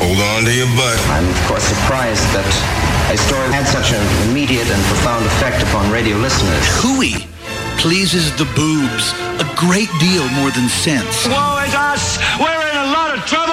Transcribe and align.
Hold 0.00 0.18
on 0.18 0.44
to 0.48 0.52
your 0.52 0.70
butt. 0.76 0.98
I'm, 1.12 1.28
of 1.28 1.40
course, 1.44 1.64
surprised 1.64 2.24
that 2.32 2.48
a 3.12 3.16
story 3.20 3.52
had 3.52 3.68
such 3.68 3.92
an 3.92 4.00
immediate 4.30 4.66
and 4.72 4.82
profound 4.88 5.26
effect 5.26 5.62
upon 5.62 5.92
radio 5.92 6.16
listeners. 6.16 6.64
Hooey 6.80 7.28
pleases 7.76 8.32
the 8.36 8.48
boobs 8.56 9.12
a 9.40 9.46
great 9.56 9.92
deal 10.00 10.24
more 10.40 10.50
than 10.52 10.68
sense. 10.68 11.28
Woe 11.28 11.60
is 11.68 11.74
us! 11.76 12.16
We're 12.40 12.48
in 12.48 12.76
a 12.76 12.88
lot 12.96 13.12
of 13.12 13.24
trouble! 13.26 13.49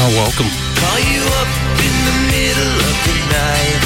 Oh, 0.00 0.10
welcome. 0.14 0.46
Call 0.78 1.00
you 1.10 1.22
up 1.42 1.50
in 1.82 1.94
the 2.06 2.16
middle 2.30 2.76
of 2.86 2.96
the 3.02 3.16
night, 3.34 3.82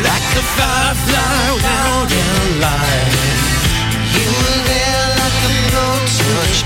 like 0.00 0.28
a 0.32 0.44
firefly 0.56 1.60
light. 2.56 3.12
You 4.16 4.28
were 4.32 4.60
there 4.64 5.06
like 5.20 5.38
a 5.44 5.52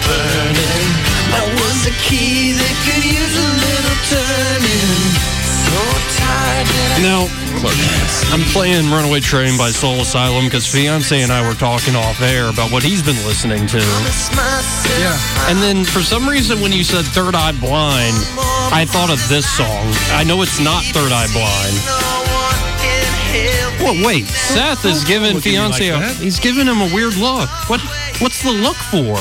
burning. 0.07 0.91
I 1.35 1.43
was 1.51 1.79
key 2.07 2.55
that 2.55 2.75
could 2.87 3.03
use 3.03 3.35
a 3.35 3.49
little 3.59 3.99
turning. 4.07 5.34
So 5.75 5.83
tired 6.23 6.71
that 6.71 6.91
I 6.95 7.03
Now, 7.03 7.27
I'm 8.31 8.47
playing 8.55 8.87
Runaway 8.95 9.19
Train 9.19 9.59
by 9.59 9.71
Soul 9.75 9.99
Asylum 9.99 10.45
because 10.45 10.71
Fiance 10.71 11.11
and 11.11 11.33
I 11.33 11.43
were 11.43 11.59
talking 11.59 11.97
off 11.97 12.23
air 12.23 12.47
about 12.47 12.71
what 12.71 12.85
he's 12.85 13.03
been 13.03 13.19
listening 13.27 13.67
to. 13.75 13.83
Yeah. 15.03 15.19
And 15.51 15.59
then 15.59 15.85
for 15.85 15.99
some 15.99 16.29
reason, 16.29 16.61
when 16.61 16.71
you 16.71 16.85
said 16.85 17.03
Third 17.11 17.35
Eye 17.35 17.59
Blind, 17.59 18.15
I 18.71 18.87
thought 18.87 19.11
of 19.11 19.19
this 19.29 19.51
song. 19.51 19.91
I 20.15 20.23
know 20.23 20.43
it's 20.43 20.63
not 20.63 20.85
Third 20.95 21.11
Eye 21.11 21.27
Blind. 21.35 21.75
Well, 23.83 23.99
wait. 24.07 24.27
Seth 24.27 24.85
is 24.85 25.03
giving 25.03 25.41
Fiance 25.41 25.91
like 25.91 26.03
a, 26.03 26.15
he's 26.23 26.39
giving 26.39 26.69
him 26.69 26.81
a 26.83 26.95
weird 26.95 27.17
look. 27.17 27.51
What? 27.69 27.81
What's 28.23 28.43
the 28.47 28.53
look 28.53 28.77
for? 28.77 29.19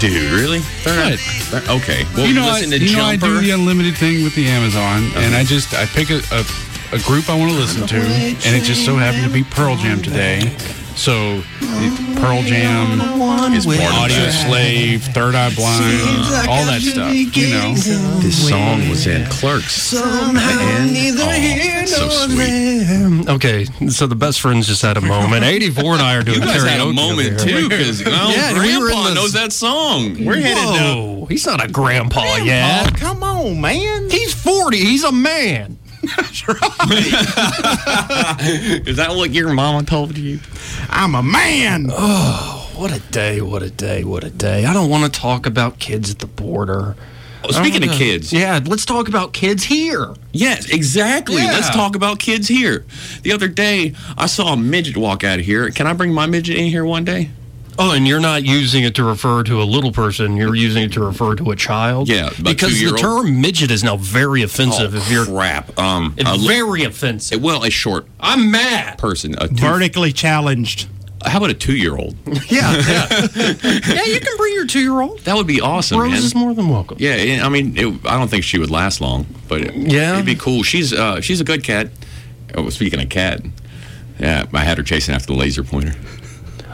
Dude, 0.00 0.32
really? 0.32 0.60
They're 0.84 0.96
not- 1.10 1.18
they're- 1.50 1.70
okay. 1.76 2.06
Well, 2.16 2.26
you 2.26 2.32
know, 2.34 2.48
I, 2.48 2.52
listen 2.52 2.70
to 2.70 2.78
you 2.78 2.96
know 2.96 3.04
I 3.04 3.16
do 3.16 3.38
the 3.40 3.50
unlimited 3.50 3.96
thing 3.96 4.24
with 4.24 4.34
the 4.34 4.48
Amazon, 4.48 5.04
Uh-huh. 5.08 5.20
and 5.20 5.34
I 5.34 5.44
just 5.44 5.74
I 5.74 5.84
pick 5.86 6.08
a, 6.10 6.20
a, 6.32 6.44
a 6.96 6.98
group 7.00 7.28
I 7.28 7.36
want 7.38 7.52
to 7.52 7.58
listen 7.58 7.86
to, 7.86 7.96
and 7.96 8.56
it 8.56 8.62
just 8.64 8.84
so 8.86 8.96
happened 8.96 9.24
to 9.24 9.30
be 9.30 9.44
Pearl 9.44 9.76
Jam 9.76 10.00
today. 10.02 10.56
So 11.00 11.42
Pearl 12.20 12.42
Jam 12.42 13.00
is 13.54 13.64
part 13.64 13.78
of 13.78 14.10
Audioslave, 14.10 15.00
Third 15.14 15.34
Eye 15.34 15.48
Blind, 15.54 16.46
all 16.46 16.66
that 16.66 16.80
stuff. 16.82 17.14
You 17.14 17.48
know, 17.54 17.72
This 18.20 18.46
song 18.50 18.86
was 18.90 19.06
in 19.06 19.24
Clerks. 19.30 19.72
Somehow 19.72 20.60
And- 20.60 20.92
neither 20.92 21.22
oh, 21.24 21.30
here 21.30 21.86
so 21.86 22.06
nor 22.06 22.28
sweet. 22.28 23.28
Okay, 23.34 23.64
so 23.88 24.06
the 24.06 24.14
best 24.14 24.42
friends 24.42 24.66
just 24.66 24.82
had 24.82 24.98
a 24.98 25.00
moment. 25.00 25.42
84 25.42 25.94
and 25.94 26.02
I 26.02 26.16
are 26.16 26.22
doing 26.22 26.40
You 26.40 26.46
guys 26.46 26.62
karaoke. 26.62 26.68
had 26.68 26.80
a 26.82 26.92
moment 26.92 27.40
over 27.40 27.48
here. 27.48 27.60
too, 27.62 27.68
because 27.70 28.04
well, 28.04 28.30
Yeah, 28.30 28.52
we 28.52 28.58
were 28.58 28.88
in 28.90 28.92
Grandpa 28.92 29.08
the- 29.08 29.14
knows 29.14 29.32
that 29.32 29.52
song. 29.54 30.22
We're 30.22 30.36
headed 30.36 30.58
Whoa, 30.64 31.26
he's 31.30 31.46
not 31.46 31.64
a 31.64 31.68
grandpa 31.68 32.36
yet. 32.44 32.88
Oh, 32.92 32.96
come 32.96 33.22
on, 33.22 33.58
man. 33.58 34.10
He's 34.10 34.34
40. 34.34 34.76
He's 34.76 35.04
a 35.04 35.12
man. 35.12 35.78
Is 38.86 38.96
that 38.96 39.12
what 39.16 39.32
your 39.32 39.52
mama 39.52 39.84
told 39.84 40.16
you? 40.16 40.40
I'm 40.88 41.14
a 41.14 41.22
man. 41.22 41.88
Oh, 41.90 42.70
what 42.74 42.90
a 42.90 43.00
day, 43.10 43.40
what 43.42 43.62
a 43.62 43.70
day, 43.70 44.02
what 44.04 44.24
a 44.24 44.30
day. 44.30 44.64
I 44.64 44.72
don't 44.72 44.88
want 44.88 45.12
to 45.12 45.20
talk 45.20 45.44
about 45.46 45.78
kids 45.78 46.10
at 46.10 46.18
the 46.20 46.26
border. 46.26 46.96
Oh, 47.44 47.50
speaking 47.52 47.88
of 47.88 47.94
kids. 47.94 48.32
Yeah, 48.32 48.60
let's 48.64 48.84
talk 48.84 49.08
about 49.08 49.32
kids 49.32 49.64
here. 49.64 50.14
Yes, 50.32 50.70
exactly. 50.70 51.36
Yeah. 51.36 51.52
Let's 51.52 51.70
talk 51.70 51.96
about 51.96 52.18
kids 52.18 52.48
here. 52.48 52.84
The 53.22 53.32
other 53.32 53.48
day, 53.48 53.94
I 54.16 54.26
saw 54.26 54.52
a 54.52 54.56
midget 54.56 54.96
walk 54.96 55.24
out 55.24 55.38
of 55.38 55.44
here. 55.44 55.70
Can 55.70 55.86
I 55.86 55.92
bring 55.92 56.12
my 56.12 56.26
midget 56.26 56.56
in 56.56 56.66
here 56.66 56.84
one 56.84 57.04
day? 57.04 57.30
Oh, 57.82 57.92
and 57.92 58.06
you're 58.06 58.20
not 58.20 58.44
using 58.44 58.84
it 58.84 58.94
to 58.96 59.04
refer 59.04 59.42
to 59.44 59.62
a 59.62 59.64
little 59.64 59.90
person. 59.90 60.36
You're 60.36 60.54
using 60.54 60.82
it 60.84 60.92
to 60.92 61.00
refer 61.02 61.34
to 61.36 61.50
a 61.50 61.56
child. 61.56 62.08
Yeah, 62.10 62.28
because 62.42 62.78
the 62.78 62.94
term 62.98 63.40
midget 63.40 63.70
is 63.70 63.82
now 63.82 63.96
very 63.96 64.42
offensive. 64.42 64.94
Oh, 64.94 64.98
if 64.98 65.10
you're 65.10 65.24
crap. 65.24 65.78
Um, 65.78 66.14
it's 66.18 66.30
li- 66.42 66.46
very 66.46 66.84
offensive. 66.84 67.42
well, 67.42 67.64
a 67.64 67.70
short 67.70 68.06
I'm 68.20 68.50
mad. 68.50 68.98
person. 68.98 69.34
A 69.38 69.48
two, 69.48 69.54
Vertically 69.56 70.12
challenged. 70.12 70.88
how 71.24 71.38
about 71.38 71.48
a 71.50 71.54
two-year-old? 71.54 72.16
Yeah, 72.50 72.70
yeah, 72.76 73.06
yeah. 73.34 74.04
You 74.04 74.20
can 74.20 74.36
bring 74.36 74.54
your 74.54 74.66
two-year-old. 74.66 75.20
That 75.20 75.36
would 75.36 75.46
be 75.46 75.60
awesome, 75.62 76.00
Rose 76.00 76.10
man. 76.10 76.18
is 76.18 76.34
more 76.34 76.52
than 76.52 76.68
welcome. 76.68 76.98
Yeah, 77.00 77.16
yeah, 77.16 77.46
I 77.46 77.48
mean, 77.48 77.76
it, 77.78 77.86
I 78.06 78.18
don't 78.18 78.28
think 78.28 78.44
she 78.44 78.58
would 78.58 78.70
last 78.70 79.00
long, 79.00 79.24
but 79.48 79.62
it, 79.62 79.74
Yeah? 79.74 80.14
it'd 80.14 80.26
be 80.26 80.34
cool. 80.34 80.62
She's 80.62 80.92
uh, 80.92 81.22
she's 81.22 81.40
a 81.40 81.44
good 81.44 81.64
cat. 81.64 81.88
Oh, 82.54 82.68
speaking 82.68 83.00
of 83.00 83.08
cat, 83.08 83.40
yeah, 84.18 84.44
I 84.52 84.64
had 84.64 84.76
her 84.76 84.84
chasing 84.84 85.14
after 85.14 85.28
the 85.28 85.34
laser 85.38 85.62
pointer. 85.64 85.94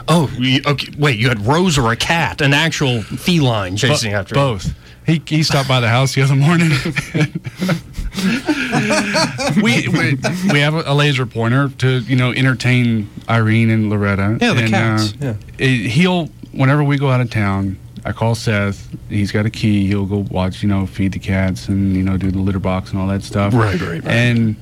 Oh, 0.07 0.29
you, 0.37 0.61
okay. 0.65 0.93
Wait, 0.97 1.17
you 1.19 1.29
had 1.29 1.45
Rose 1.45 1.77
or 1.77 1.91
a 1.91 1.95
cat, 1.95 2.41
an 2.41 2.53
actual 2.53 3.01
feline 3.01 3.77
chasing 3.77 4.11
Bo- 4.11 4.17
after 4.17 4.35
you. 4.35 4.41
both. 4.41 4.73
He, 5.05 5.21
he 5.25 5.43
stopped 5.43 5.69
by 5.69 5.79
the 5.79 5.87
house 5.87 6.15
the 6.15 6.21
other 6.21 6.35
morning. 6.35 6.69
we, 9.61 9.87
we 9.87 10.15
we 10.51 10.59
have 10.59 10.73
a 10.73 10.93
laser 10.93 11.25
pointer 11.25 11.69
to 11.77 11.99
you 11.99 12.15
know 12.15 12.31
entertain 12.31 13.09
Irene 13.29 13.69
and 13.69 13.89
Loretta. 13.89 14.37
Yeah, 14.41 14.53
the 14.53 14.61
and, 14.63 14.69
cats, 14.69 15.13
uh, 15.13 15.15
yeah. 15.21 15.33
it- 15.57 15.89
he'll 15.91 16.27
whenever 16.51 16.83
we 16.83 16.97
go 16.97 17.09
out 17.09 17.21
of 17.21 17.29
town. 17.29 17.77
I 18.05 18.13
call 18.13 18.35
Seth. 18.35 18.87
He's 19.09 19.33
got 19.33 19.45
a 19.45 19.49
key. 19.49 19.85
He'll 19.87 20.05
go 20.05 20.19
watch, 20.31 20.63
you 20.63 20.69
know, 20.69 20.85
feed 20.85 21.11
the 21.11 21.19
cats 21.19 21.67
and 21.67 21.95
you 21.95 22.03
know 22.03 22.15
do 22.17 22.31
the 22.31 22.39
litter 22.39 22.59
box 22.59 22.91
and 22.91 22.99
all 23.01 23.07
that 23.07 23.23
stuff. 23.23 23.53
Right, 23.53 23.79
right, 23.81 24.03
right. 24.03 24.07
And 24.07 24.55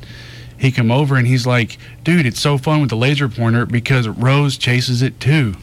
he 0.58 0.72
come 0.72 0.92
over 0.92 1.16
and 1.16 1.28
he's 1.28 1.46
like, 1.46 1.78
"Dude, 2.04 2.26
it's 2.26 2.40
so 2.40 2.58
fun 2.58 2.82
with 2.82 2.90
the 2.90 2.98
laser 2.98 3.28
pointer 3.30 3.66
because 3.66 4.08
Rose 4.08 4.58
chases 4.58 5.02
it 5.02 5.20
too." 5.20 5.56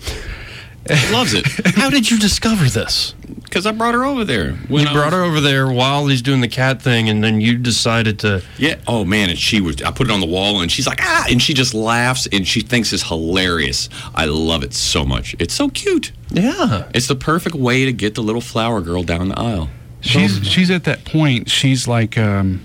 Loves 1.12 1.32
it 1.32 1.46
How 1.76 1.90
did 1.90 2.10
you 2.10 2.18
discover 2.18 2.64
this? 2.64 3.14
because 3.44 3.66
I 3.66 3.72
brought 3.72 3.94
her 3.94 4.02
over 4.02 4.24
there. 4.24 4.52
When 4.68 4.82
you 4.82 4.88
I 4.88 4.92
brought 4.94 5.04
was- 5.06 5.14
her 5.14 5.22
over 5.22 5.40
there 5.40 5.70
while 5.70 6.06
he's 6.06 6.22
doing 6.22 6.40
the 6.40 6.48
cat 6.48 6.80
thing, 6.82 7.08
and 7.10 7.22
then 7.22 7.40
you 7.40 7.56
decided 7.58 8.18
to. 8.20 8.42
Yeah. 8.58 8.76
Oh 8.88 9.04
man, 9.04 9.30
and 9.30 9.38
she 9.38 9.60
was. 9.60 9.80
I 9.82 9.90
put 9.92 10.08
it 10.08 10.10
on 10.12 10.20
the 10.20 10.26
wall, 10.26 10.60
and 10.60 10.72
she's 10.72 10.86
like, 10.88 10.98
ah, 11.02 11.26
and 11.30 11.40
she 11.40 11.54
just 11.54 11.72
laughs, 11.74 12.26
and 12.32 12.48
she 12.48 12.62
thinks 12.62 12.92
it's 12.92 13.02
hilarious. 13.04 13.88
I 14.14 14.24
love 14.24 14.64
it 14.64 14.72
so 14.74 15.04
much. 15.04 15.36
It's 15.38 15.54
so 15.54 15.68
cute. 15.68 16.10
Yeah. 16.30 16.88
It's 16.94 17.06
the 17.08 17.14
perfect 17.14 17.54
way 17.54 17.84
to 17.84 17.92
get 17.92 18.14
the 18.16 18.22
little 18.22 18.40
flower 18.40 18.80
girl 18.80 19.02
down 19.04 19.28
the 19.28 19.38
aisle. 19.38 19.68
She's 20.00 20.44
she's 20.48 20.70
at 20.70 20.82
that 20.84 21.04
point. 21.04 21.48
She's 21.48 21.86
like, 21.86 22.18
um, 22.18 22.60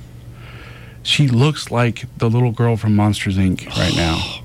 she 1.07 1.28
looks 1.28 1.72
like 1.72 2.06
the 2.18 2.29
little 2.29 2.51
girl 2.51 2.75
from 2.78 2.95
Monsters 2.95 3.38
Inc. 3.38 3.68
right 3.78 3.95
now. 3.95 4.41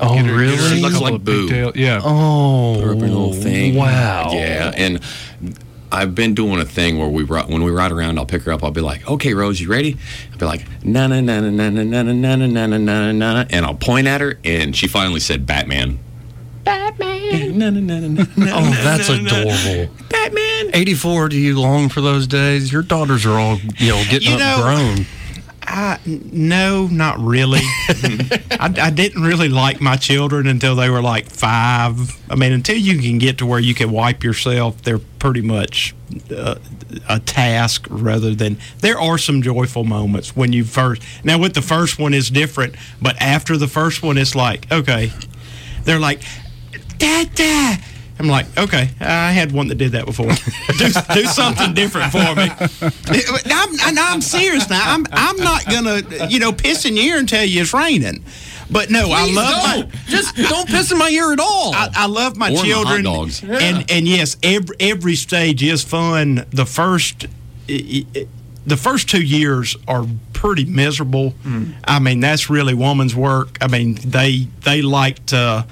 Oh, 0.00 0.08
her- 0.08 0.22
get 0.22 0.26
her 0.26 0.34
a 0.34 0.36
really? 0.38 0.56
She 0.76 0.80
looks 0.82 1.00
like 1.00 1.24
Boo. 1.24 1.48
tail- 1.48 1.72
Yeah. 1.74 2.00
Oh, 2.04 2.80
Her 2.80 2.94
little 2.94 3.32
thing. 3.32 3.74
Wow. 3.74 4.30
Yeah, 4.32 4.72
and 4.76 5.00
I've 5.90 6.14
been 6.14 6.34
doing 6.34 6.60
a 6.60 6.64
thing 6.64 6.98
where 6.98 7.08
we 7.08 7.22
ri- 7.22 7.42
when 7.48 7.62
we 7.64 7.70
ride 7.70 7.92
around, 7.92 8.18
I'll 8.18 8.26
pick 8.26 8.42
her 8.42 8.52
up. 8.52 8.62
I'll 8.62 8.70
be 8.70 8.80
like, 8.82 9.08
"Okay, 9.08 9.32
Rose, 9.34 9.58
you 9.60 9.68
ready?" 9.68 9.96
I'll 10.32 10.38
be 10.38 10.44
like, 10.46 10.66
"Na 10.84 11.06
na 11.06 11.20
na 11.20 11.40
na 11.40 11.50
na 11.50 11.70
na 11.70 11.82
na 11.82 12.02
na 12.02 12.36
na 12.36 12.46
na 12.46 12.66
na 12.66 12.76
na 12.76 13.12
na," 13.12 13.44
and 13.50 13.64
I'll 13.64 13.74
point 13.74 14.06
at 14.06 14.20
her, 14.20 14.38
and 14.44 14.76
she 14.76 14.86
finally 14.86 15.20
said, 15.20 15.46
"Batman." 15.46 15.98
Batman. 16.64 17.58
Na, 17.58 17.70
na, 17.70 17.80
na, 17.80 17.98
na, 18.00 18.24
na, 18.36 18.52
Oh, 18.54 18.70
that's 18.84 19.08
na, 19.08 19.16
na. 19.16 19.30
adorable. 19.30 19.94
Batman. 20.10 20.70
84, 20.74 21.28
do 21.30 21.36
you 21.38 21.58
long 21.58 21.88
for 21.88 22.00
those 22.02 22.26
days? 22.26 22.70
Your 22.70 22.82
daughters 22.82 23.24
are 23.24 23.38
all, 23.38 23.58
you 23.78 23.88
know, 23.88 24.02
getting 24.10 24.28
You 24.28 24.34
up 24.36 24.40
know- 24.40 24.62
grown. 24.62 25.06
I, 25.70 25.98
no, 26.06 26.86
not 26.86 27.18
really. 27.18 27.60
I, 28.58 28.74
I 28.80 28.90
didn't 28.90 29.22
really 29.22 29.50
like 29.50 29.82
my 29.82 29.96
children 29.96 30.46
until 30.46 30.74
they 30.74 30.88
were 30.88 31.02
like 31.02 31.28
five. 31.28 32.18
I 32.30 32.36
mean, 32.36 32.52
until 32.52 32.78
you 32.78 32.98
can 32.98 33.18
get 33.18 33.38
to 33.38 33.46
where 33.46 33.60
you 33.60 33.74
can 33.74 33.92
wipe 33.92 34.24
yourself, 34.24 34.80
they're 34.82 34.98
pretty 35.18 35.42
much 35.42 35.94
uh, 36.34 36.54
a 37.08 37.20
task 37.20 37.86
rather 37.90 38.34
than. 38.34 38.56
There 38.78 38.98
are 38.98 39.18
some 39.18 39.42
joyful 39.42 39.84
moments 39.84 40.34
when 40.34 40.54
you 40.54 40.64
first. 40.64 41.02
Now, 41.22 41.38
with 41.38 41.52
the 41.52 41.62
first 41.62 41.98
one 41.98 42.14
is 42.14 42.30
different, 42.30 42.74
but 43.02 43.20
after 43.20 43.58
the 43.58 43.68
first 43.68 44.02
one, 44.02 44.16
it's 44.16 44.34
like, 44.34 44.72
okay. 44.72 45.12
They're 45.84 46.00
like, 46.00 46.22
Dada. 46.96 47.78
I'm 48.18 48.26
like, 48.26 48.46
okay, 48.58 48.90
I 49.00 49.30
had 49.32 49.52
one 49.52 49.68
that 49.68 49.76
did 49.76 49.92
that 49.92 50.04
before. 50.06 50.26
do, 50.26 50.88
do 51.14 51.24
something 51.26 51.72
different 51.74 52.10
for 52.10 52.18
me. 52.34 52.50
I'm, 53.46 53.98
I'm 53.98 54.20
serious 54.20 54.68
now. 54.68 54.82
I'm, 54.94 55.06
I'm 55.12 55.36
not 55.36 55.64
gonna, 55.66 56.02
you 56.28 56.40
know, 56.40 56.52
piss 56.52 56.84
in 56.84 56.96
your 56.96 57.04
ear 57.06 57.18
and 57.18 57.28
tell 57.28 57.44
you 57.44 57.62
it's 57.62 57.72
raining. 57.72 58.24
But 58.70 58.90
no, 58.90 59.08
I 59.10 59.30
love 59.30 59.64
don't. 59.64 59.88
my. 59.88 59.98
Just 60.06 60.36
don't 60.36 60.68
piss 60.68 60.92
in 60.92 60.98
my 60.98 61.08
ear 61.08 61.32
at 61.32 61.40
all. 61.40 61.72
I, 61.74 61.88
I 61.94 62.06
love 62.06 62.36
my 62.36 62.48
Or 62.48 62.52
my 62.52 62.56
hot 62.58 62.66
children. 62.66 63.04
dogs. 63.04 63.42
And 63.42 63.90
and 63.90 64.06
yes, 64.06 64.36
every 64.42 64.76
every 64.78 65.14
stage 65.14 65.62
is 65.62 65.82
fun. 65.82 66.44
The 66.50 66.66
first 66.66 67.26
i 67.68 68.04
i 68.14 68.26
the 68.66 68.76
first 68.76 69.08
two 69.08 69.22
years 69.22 69.76
are 69.86 70.04
pretty 70.34 70.66
miserable. 70.66 71.32
Mm. 71.42 71.72
I 71.84 72.00
mean, 72.00 72.20
that's 72.20 72.50
really 72.50 72.74
woman's 72.74 73.16
work. 73.16 73.56
I 73.62 73.68
mean, 73.68 73.94
they 73.94 74.48
they 74.64 74.82
like 74.82 75.24
to 75.26 75.66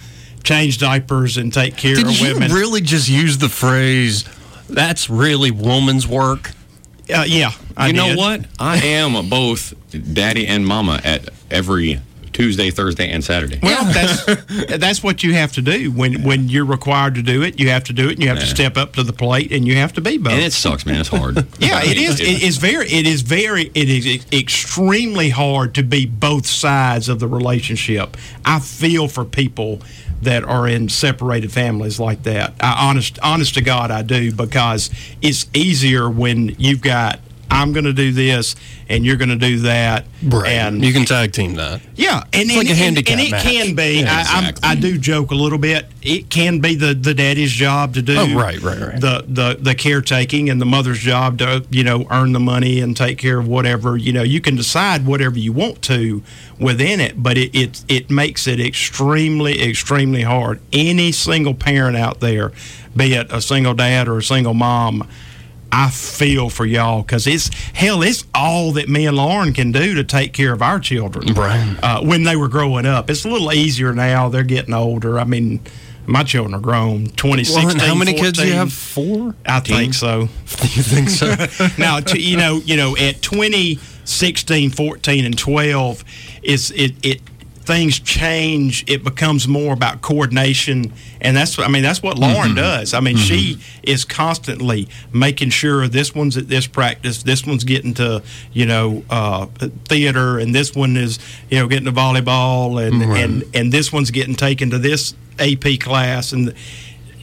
change 0.46 0.78
diapers 0.78 1.36
and 1.36 1.52
take 1.52 1.76
care 1.76 1.96
Did 1.96 2.06
of 2.06 2.12
you 2.12 2.34
women. 2.34 2.52
really 2.52 2.80
just 2.80 3.08
use 3.08 3.38
the 3.38 3.48
phrase, 3.48 4.24
that's 4.68 5.10
really 5.10 5.50
woman's 5.50 6.06
work? 6.06 6.52
Uh, 7.12 7.24
yeah, 7.26 7.50
I 7.76 7.88
you 7.88 7.92
know 7.92 8.14
what? 8.16 8.46
I 8.58 8.78
am 8.78 9.28
both 9.28 9.74
daddy 10.14 10.46
and 10.46 10.66
mama 10.66 11.00
at 11.04 11.28
every 11.50 12.00
Tuesday, 12.36 12.70
Thursday, 12.70 13.10
and 13.10 13.24
Saturday. 13.24 13.58
Well, 13.62 13.82
that's 13.86 14.76
that's 14.78 15.02
what 15.02 15.22
you 15.22 15.32
have 15.32 15.52
to 15.52 15.62
do 15.62 15.90
when 15.90 16.22
when 16.22 16.50
you're 16.50 16.66
required 16.66 17.14
to 17.14 17.22
do 17.22 17.42
it. 17.42 17.58
You 17.58 17.70
have 17.70 17.84
to 17.84 17.94
do 17.94 18.08
it, 18.08 18.12
and 18.12 18.22
you 18.22 18.28
have 18.28 18.40
to 18.40 18.46
step 18.46 18.76
up 18.76 18.92
to 18.96 19.02
the 19.02 19.14
plate, 19.14 19.52
and 19.52 19.66
you 19.66 19.76
have 19.76 19.94
to 19.94 20.02
be 20.02 20.18
both. 20.18 20.34
and 20.34 20.42
it 20.42 20.52
sucks, 20.52 20.84
man. 20.84 21.00
It's 21.00 21.08
hard. 21.08 21.36
Yeah, 21.58 21.78
I 21.78 21.84
it 21.84 21.96
mean, 21.96 22.08
is. 22.10 22.20
It 22.20 22.42
is 22.42 22.58
very. 22.58 22.86
It 22.86 23.06
is 23.06 23.22
very. 23.22 23.70
It 23.74 23.88
is 23.88 24.26
extremely 24.30 25.30
hard 25.30 25.74
to 25.76 25.82
be 25.82 26.04
both 26.04 26.46
sides 26.46 27.08
of 27.08 27.18
the 27.18 27.26
relationship. 27.26 28.16
I 28.44 28.60
feel 28.60 29.08
for 29.08 29.24
people 29.24 29.80
that 30.20 30.44
are 30.44 30.68
in 30.68 30.88
separated 30.90 31.50
families 31.52 31.98
like 31.98 32.22
that. 32.24 32.52
I, 32.60 32.88
honest, 32.88 33.18
honest 33.22 33.54
to 33.54 33.62
God, 33.62 33.90
I 33.90 34.02
do 34.02 34.32
because 34.32 34.90
it's 35.22 35.46
easier 35.54 36.10
when 36.10 36.50
you've 36.58 36.82
got. 36.82 37.20
I'm 37.50 37.72
going 37.72 37.84
to 37.84 37.92
do 37.92 38.12
this, 38.12 38.56
and 38.88 39.04
you're 39.06 39.16
going 39.16 39.28
to 39.30 39.36
do 39.36 39.60
that, 39.60 40.04
and 40.46 40.84
you 40.84 40.92
can 40.92 41.04
tag 41.04 41.32
team 41.32 41.54
that. 41.54 41.80
yeah, 41.94 42.22
and, 42.32 42.34
It's 42.34 42.50
and, 42.50 42.58
like 42.58 42.66
a 42.66 42.70
and- 42.70 42.78
handicap 42.78 43.18
and 43.18 43.26
it 43.26 43.30
match. 43.30 43.42
can 43.44 43.74
be. 43.74 44.00
Yeah, 44.00 44.14
I, 44.16 44.20
exactly. 44.20 44.60
I'm, 44.64 44.76
I 44.78 44.80
do 44.80 44.98
joke 44.98 45.30
a 45.30 45.34
little 45.34 45.58
bit. 45.58 45.86
It 46.02 46.28
can 46.30 46.60
be 46.60 46.74
the, 46.74 46.94
the 46.94 47.14
daddy's 47.14 47.52
job 47.52 47.94
to 47.94 48.02
do. 48.02 48.16
Oh, 48.18 48.34
right, 48.34 48.60
right, 48.60 48.78
right. 48.80 49.00
The, 49.00 49.24
the 49.26 49.56
the 49.60 49.74
caretaking 49.74 50.50
and 50.50 50.60
the 50.60 50.66
mother's 50.66 50.98
job 50.98 51.38
to 51.38 51.64
you 51.70 51.82
know 51.84 52.06
earn 52.10 52.32
the 52.32 52.40
money 52.40 52.80
and 52.80 52.96
take 52.96 53.18
care 53.18 53.38
of 53.38 53.48
whatever 53.48 53.96
you 53.96 54.12
know. 54.12 54.22
You 54.22 54.40
can 54.40 54.56
decide 54.56 55.06
whatever 55.06 55.38
you 55.38 55.52
want 55.52 55.82
to 55.82 56.22
within 56.60 57.00
it, 57.00 57.22
but 57.22 57.36
it 57.38 57.54
it, 57.54 57.84
it 57.88 58.10
makes 58.10 58.46
it 58.46 58.60
extremely 58.60 59.62
extremely 59.62 60.22
hard. 60.22 60.60
Any 60.72 61.12
single 61.12 61.54
parent 61.54 61.96
out 61.96 62.20
there, 62.20 62.52
be 62.96 63.14
it 63.14 63.32
a 63.32 63.40
single 63.40 63.74
dad 63.74 64.08
or 64.08 64.18
a 64.18 64.22
single 64.22 64.54
mom. 64.54 65.08
I 65.72 65.90
feel 65.90 66.48
for 66.48 66.64
y'all 66.64 67.02
because 67.02 67.26
it's 67.26 67.48
hell. 67.74 68.02
It's 68.02 68.24
all 68.34 68.72
that 68.72 68.88
me 68.88 69.06
and 69.06 69.16
Lauren 69.16 69.52
can 69.52 69.72
do 69.72 69.94
to 69.94 70.04
take 70.04 70.32
care 70.32 70.52
of 70.52 70.62
our 70.62 70.78
children. 70.78 71.34
Right. 71.34 71.78
Uh, 71.82 72.02
when 72.02 72.24
they 72.24 72.36
were 72.36 72.48
growing 72.48 72.86
up, 72.86 73.10
it's 73.10 73.24
a 73.24 73.28
little 73.28 73.52
easier 73.52 73.92
now. 73.92 74.28
They're 74.28 74.44
getting 74.44 74.74
older. 74.74 75.18
I 75.18 75.24
mean, 75.24 75.60
my 76.06 76.22
children 76.22 76.54
are 76.54 76.60
grown. 76.60 77.08
Twenty 77.08 77.44
Well, 77.48 77.76
how 77.78 77.94
many 77.94 78.14
kids 78.14 78.38
do 78.38 78.46
you 78.46 78.54
have? 78.54 78.72
Four? 78.72 79.34
I 79.44 79.60
think 79.60 79.94
so. 79.94 80.20
you 80.20 80.82
think 80.82 81.10
so? 81.10 81.34
now, 81.78 82.00
to, 82.00 82.20
you 82.20 82.36
know, 82.36 82.56
you 82.64 82.76
know, 82.76 82.96
at 82.96 83.20
20, 83.22 83.78
16, 84.04 84.70
14, 84.70 85.24
and 85.24 85.36
12, 85.36 86.04
is 86.42 86.70
it, 86.70 86.94
it 87.04 87.20
things 87.66 87.98
change. 87.98 88.84
It 88.88 89.02
becomes 89.04 89.46
more 89.48 89.72
about 89.74 90.00
coordination, 90.00 90.92
and 91.20 91.36
that's 91.36 91.58
what 91.58 91.66
I 91.66 91.70
mean 91.70 91.82
that's 91.82 92.02
what 92.02 92.16
Lauren 92.18 92.50
Mm-hmm. 92.50 92.54
does. 92.56 92.94
I 92.94 93.00
mean 93.00 93.16
she 93.16 93.58
is 93.82 94.04
constantly 94.04 94.88
making 95.12 95.50
sure 95.50 95.88
this 95.88 96.14
one's 96.14 96.36
at 96.36 96.48
this 96.48 96.66
practice, 96.66 97.22
this 97.24 97.44
one's 97.44 97.64
getting 97.64 97.92
to 97.94 98.22
you 98.52 98.66
know 98.66 99.04
uh, 99.10 99.46
theater, 99.86 100.38
and 100.38 100.54
this 100.54 100.74
one 100.74 100.96
is 100.96 101.18
you 101.50 101.58
know 101.58 101.66
getting 101.66 101.86
to 101.86 101.92
volleyball, 101.92 102.80
and 102.86 103.02
and 103.02 103.44
and 103.54 103.72
this 103.72 103.92
one's 103.92 104.10
getting 104.10 104.34
taken 104.36 104.70
to 104.70 104.78
this 104.78 105.14
AP 105.38 105.80
class, 105.80 106.32
and 106.32 106.54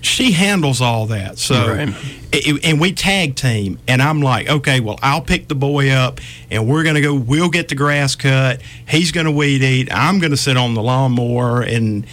she 0.03 0.31
handles 0.33 0.81
all 0.81 1.07
that. 1.07 1.39
So, 1.39 1.67
Right. 1.75 1.89
i- 2.33 2.59
and 2.63 2.79
we 2.79 2.91
tag 2.91 3.35
team, 3.35 3.79
and 3.87 4.01
I'm 4.01 4.21
like, 4.21 4.49
okay, 4.49 4.79
well, 4.79 4.99
I'll 5.01 5.21
pick 5.21 5.47
the 5.47 5.55
boy 5.55 5.89
up, 5.89 6.19
and 6.51 6.67
we're 6.67 6.83
gonna 6.83 7.01
go. 7.01 7.13
We'll 7.13 7.49
get 7.49 7.69
the 7.69 7.75
grass 7.75 8.13
cut. 8.15 8.61
He's 8.87 9.11
gonna 9.11 9.31
weed 9.31 9.63
eat. 9.63 9.87
I'm 9.91 10.19
gonna 10.19 10.37
sit 10.37 10.57
on 10.57 10.73
the 10.75 10.83
lawnmower, 10.83 11.61
and 11.61 12.05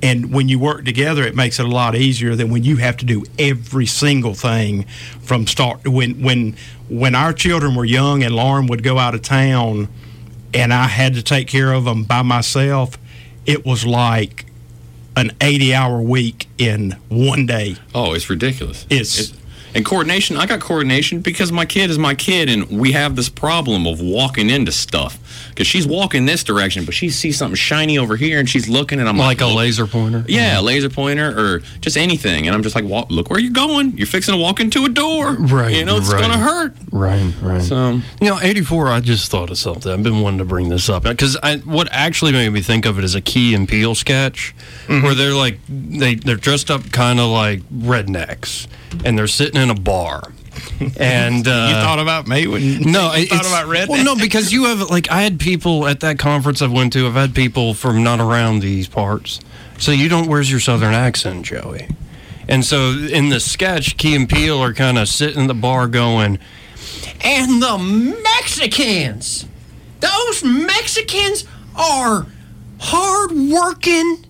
and 0.00 0.30
when 0.32 0.48
you 0.48 0.60
work 0.60 0.84
together, 0.84 1.24
it 1.24 1.34
makes 1.34 1.58
it 1.58 1.66
a 1.66 1.68
lot 1.68 1.96
easier 1.96 2.36
than 2.36 2.50
when 2.50 2.62
you 2.62 2.76
have 2.76 2.96
to 2.98 3.04
do 3.04 3.24
every 3.36 3.84
single 3.86 4.32
thing 4.34 4.84
from 5.22 5.46
start. 5.48 5.88
When 5.88 6.22
when 6.22 6.54
when 6.88 7.14
our 7.16 7.32
children 7.32 7.74
were 7.74 7.84
young, 7.84 8.22
and 8.22 8.34
Lauren 8.34 8.66
would 8.68 8.82
go 8.84 8.98
out 8.98 9.14
of 9.14 9.22
town, 9.22 9.88
and 10.54 10.72
I 10.72 10.86
had 10.86 11.14
to 11.14 11.22
take 11.22 11.48
care 11.48 11.72
of 11.72 11.84
them 11.84 12.04
by 12.04 12.22
myself, 12.22 12.96
it 13.46 13.66
was 13.66 13.84
like 13.86 14.44
an 15.18 15.32
80 15.40 15.74
hour 15.74 16.00
week 16.00 16.46
in 16.58 16.96
one 17.08 17.44
day. 17.46 17.76
Oh, 17.94 18.14
it's 18.14 18.30
ridiculous. 18.30 18.86
It's- 18.88 19.32
and 19.74 19.84
coordination. 19.84 20.36
I 20.36 20.46
got 20.46 20.60
coordination 20.60 21.20
because 21.20 21.52
my 21.52 21.64
kid 21.64 21.90
is 21.90 21.98
my 21.98 22.14
kid, 22.14 22.48
and 22.48 22.68
we 22.68 22.92
have 22.92 23.16
this 23.16 23.28
problem 23.28 23.86
of 23.86 24.00
walking 24.00 24.50
into 24.50 24.72
stuff 24.72 25.18
because 25.50 25.66
she's 25.66 25.86
walking 25.86 26.26
this 26.26 26.44
direction, 26.44 26.84
but 26.84 26.94
she 26.94 27.10
sees 27.10 27.38
something 27.38 27.56
shiny 27.56 27.98
over 27.98 28.16
here, 28.16 28.38
and 28.38 28.48
she's 28.48 28.68
looking, 28.68 29.00
and 29.00 29.08
I'm 29.08 29.16
like 29.16 29.28
like, 29.28 29.40
a 29.40 29.46
"Look." 29.46 29.56
laser 29.56 29.86
pointer? 29.86 30.24
Yeah, 30.28 30.60
a 30.60 30.62
laser 30.62 30.88
pointer 30.88 31.38
or 31.38 31.60
just 31.80 31.96
anything, 31.96 32.46
and 32.46 32.54
I'm 32.54 32.62
just 32.62 32.74
like, 32.74 32.84
walk, 32.84 33.10
look 33.10 33.30
where 33.30 33.38
you're 33.38 33.52
going. 33.52 33.96
You're 33.96 34.06
fixing 34.06 34.34
to 34.34 34.40
walk 34.40 34.60
into 34.60 34.84
a 34.84 34.88
door. 34.88 35.34
Right. 35.34 35.74
You 35.74 35.84
know 35.84 35.96
it's 35.96 36.12
right. 36.12 36.20
gonna 36.20 36.38
hurt. 36.38 36.74
Right, 36.90 37.32
right. 37.42 37.62
So 37.62 38.00
You 38.20 38.28
know, 38.28 38.38
84, 38.40 38.88
I 38.88 39.00
just 39.00 39.30
thought 39.30 39.50
of 39.50 39.58
something. 39.58 39.90
I've 39.90 40.02
been 40.02 40.20
wanting 40.20 40.38
to 40.38 40.44
bring 40.44 40.68
this 40.68 40.88
up 40.88 41.04
because 41.04 41.36
what 41.64 41.88
actually 41.92 42.32
made 42.32 42.50
me 42.50 42.62
think 42.62 42.86
of 42.86 42.98
it 42.98 43.04
is 43.04 43.14
a 43.14 43.20
Key 43.20 43.54
and 43.54 43.68
Peele 43.68 43.94
sketch 43.94 44.54
mm-hmm. 44.86 45.04
where 45.04 45.14
they're 45.14 45.34
like, 45.34 45.58
they, 45.68 46.14
they're 46.14 46.36
dressed 46.36 46.70
up 46.70 46.90
kind 46.92 47.20
of 47.20 47.28
like 47.28 47.60
rednecks 47.70 48.66
and 49.04 49.18
they're 49.18 49.26
sitting 49.26 49.60
in 49.60 49.70
a 49.70 49.74
bar. 49.74 50.22
And 50.98 51.46
uh, 51.48 51.66
you 51.68 51.74
thought 51.74 51.98
about 51.98 52.26
me 52.26 52.46
when 52.46 52.80
no, 52.80 53.14
you 53.14 53.26
thought 53.26 53.46
about 53.46 53.68
red? 53.68 53.88
Well, 53.88 54.04
no, 54.04 54.16
because 54.16 54.52
you 54.52 54.64
have 54.66 54.90
like 54.90 55.10
I 55.10 55.22
had 55.22 55.38
people 55.38 55.86
at 55.86 56.00
that 56.00 56.18
conference 56.18 56.62
I've 56.62 56.72
went 56.72 56.92
to. 56.94 57.06
I've 57.06 57.14
had 57.14 57.34
people 57.34 57.74
from 57.74 58.02
not 58.02 58.20
around 58.20 58.60
these 58.60 58.88
parts, 58.88 59.40
so 59.78 59.92
you 59.92 60.08
don't. 60.08 60.28
Where's 60.28 60.50
your 60.50 60.60
southern 60.60 60.94
accent, 60.94 61.46
Joey? 61.46 61.88
And 62.48 62.64
so 62.64 62.92
in 62.92 63.28
the 63.28 63.40
sketch, 63.40 63.98
Key 63.98 64.16
and 64.16 64.28
Peele 64.28 64.58
are 64.58 64.72
kind 64.72 64.98
of 64.98 65.08
sitting 65.08 65.42
in 65.42 65.46
the 65.48 65.54
bar 65.54 65.86
going, 65.86 66.38
and 67.22 67.62
the 67.62 67.76
Mexicans, 68.22 69.44
those 70.00 70.42
Mexicans 70.42 71.44
are 71.76 72.26
hard-working, 72.80 74.24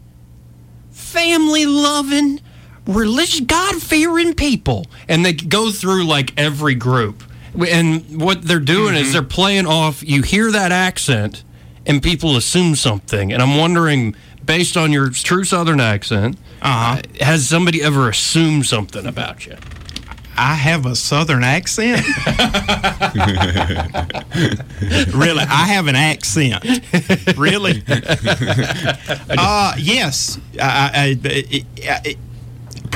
family-loving, 0.91 2.41
religious, 2.89 3.41
God-fearing 3.41 4.35
people, 4.35 4.87
and 5.07 5.25
they 5.25 5.35
go 5.35 5.71
through 5.71 6.05
like 6.05 6.33
every 6.37 6.75
group. 6.75 7.23
And 7.55 8.21
what 8.21 8.43
they're 8.43 8.59
doing 8.59 8.95
is 8.95 9.13
they're 9.13 9.23
playing 9.23 9.67
off. 9.67 10.03
You 10.03 10.23
hear 10.23 10.51
that 10.51 10.73
accent, 10.73 11.45
and 11.87 12.03
people 12.03 12.37
assume 12.37 12.75
something. 12.75 13.33
And 13.33 13.41
I'm 13.43 13.57
wondering, 13.57 14.17
based 14.45 14.77
on 14.77 14.93
your 14.93 15.11
true 15.11 15.45
Southern 15.45 15.81
accent, 15.81 16.39
uh, 16.63 17.01
has 17.21 17.49
somebody 17.49 17.83
ever 17.83 18.09
assumed 18.09 18.67
something 18.67 19.07
about 19.07 19.47
you? 19.47 19.57
I 20.41 20.55
have 20.55 20.87
a 20.87 20.95
southern 20.95 21.43
accent. 21.43 22.07
really, 25.13 25.43
I 25.43 25.67
have 25.67 25.89
an 25.89 25.97
accent. 25.97 26.65
really? 27.37 27.83
Uh, 29.31 29.75
yes. 29.79 30.39
I, 30.61 31.17
I, 31.23 31.29
I, 31.29 31.65
I, 31.89 32.17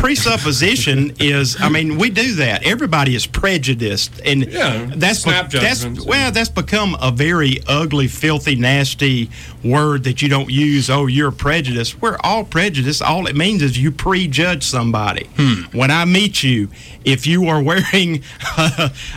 presupposition 0.02 1.14
is 1.20 1.56
i 1.60 1.68
mean 1.68 1.96
we 1.96 2.10
do 2.10 2.34
that. 2.34 2.64
Everybody 2.64 3.14
is 3.14 3.24
prejudiced 3.24 4.20
and 4.24 4.44
Yeah, 4.44 4.90
that's 4.96 5.20
snap 5.20 5.50
that's 5.50 5.84
well 6.04 6.32
that's 6.32 6.48
become 6.48 6.96
a 7.00 7.12
very 7.12 7.60
ugly 7.68 8.08
filthy 8.08 8.56
nasty 8.56 9.30
word 9.64 10.02
that 10.04 10.20
you 10.20 10.28
don't 10.28 10.50
use 10.50 10.90
oh 10.90 11.06
you're 11.06 11.30
prejudiced. 11.30 12.02
We're 12.02 12.18
all 12.24 12.44
prejudiced. 12.44 13.00
All 13.00 13.28
it 13.28 13.36
means 13.36 13.62
is 13.62 13.78
you 13.78 13.92
prejudge 13.92 14.64
somebody. 14.64 15.28
Hmm. 15.36 15.76
When 15.76 15.92
i 15.92 16.04
meet 16.04 16.42
you 16.42 16.68
if 17.04 17.24
you 17.26 17.46
are 17.46 17.62
wearing 17.62 18.24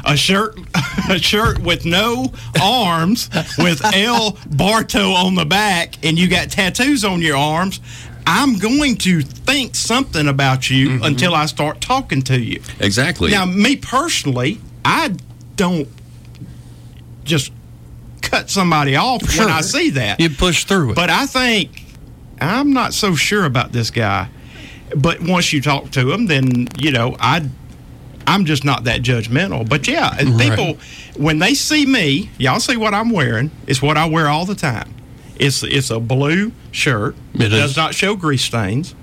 a 0.06 0.16
shirt 0.16 0.60
a 1.10 1.18
shirt 1.18 1.60
with 1.60 1.86
no 1.86 2.32
arms 2.62 3.30
with 3.58 3.84
El 3.94 4.38
Barto 4.52 5.14
on 5.14 5.34
the 5.34 5.46
back 5.46 5.96
and 6.06 6.18
you 6.20 6.28
got 6.28 6.52
tattoos 6.52 7.04
on 7.04 7.22
your 7.22 7.38
arms 7.38 7.80
I'm 8.28 8.58
going 8.58 8.98
to 8.98 9.22
think 9.22 9.76
something 9.76 10.28
about 10.28 10.70
you 10.70 10.90
mm-hmm. 10.90 11.04
until 11.04 11.36
I 11.36 11.46
start 11.46 11.82
talking 11.82 12.22
to 12.24 12.40
you. 12.40 12.62
Exactly. 12.80 13.32
Now, 13.32 13.46
me 13.46 13.76
personally, 13.76 14.60
I 14.84 15.16
don't 15.56 15.88
just 17.24 17.52
cut 18.22 18.50
somebody 18.50 18.96
off 18.96 19.22
when 19.38 19.50
I 19.50 19.62
see 19.62 19.92
that. 19.92 20.20
You 20.20 20.30
push 20.30 20.66
through 20.66 20.92
it. 20.92 20.96
But 20.96 21.10
I 21.10 21.26
think 21.26 21.86
I'm 22.42 22.74
not 22.74 22.94
so 22.94 23.16
sure 23.16 23.46
about 23.46 23.72
this 23.72 23.92
guy. 23.92 24.30
But 24.96 25.22
once 25.22 25.52
you 25.52 25.62
talk 25.62 25.92
to 25.92 26.12
him, 26.12 26.28
then 26.28 26.68
you 26.78 26.92
know 26.92 27.16
I. 27.20 27.50
I'm 28.28 28.46
just 28.46 28.66
not 28.66 28.86
that 28.86 29.04
judgmental. 29.04 29.70
But 29.70 29.88
yeah, 29.88 30.16
Right. 30.16 30.50
people 30.50 30.80
when 31.16 31.38
they 31.38 31.54
see 31.54 31.86
me, 31.86 32.32
y'all 32.40 32.60
see 32.60 32.76
what 32.76 32.96
I'm 32.96 33.12
wearing. 33.12 33.52
It's 33.68 33.84
what 33.84 33.98
I 33.98 34.08
wear 34.08 34.28
all 34.28 34.48
the 34.48 34.56
time. 34.56 34.92
It's 35.38 35.64
it's 35.64 35.90
a 35.90 36.00
blue 36.00 36.52
shirt. 36.72 37.16
It 37.34 37.50
does 37.50 37.72
is. 37.72 37.78
not 37.78 37.94
show 37.94 38.16
grease 38.16 38.44
stains 38.44 38.96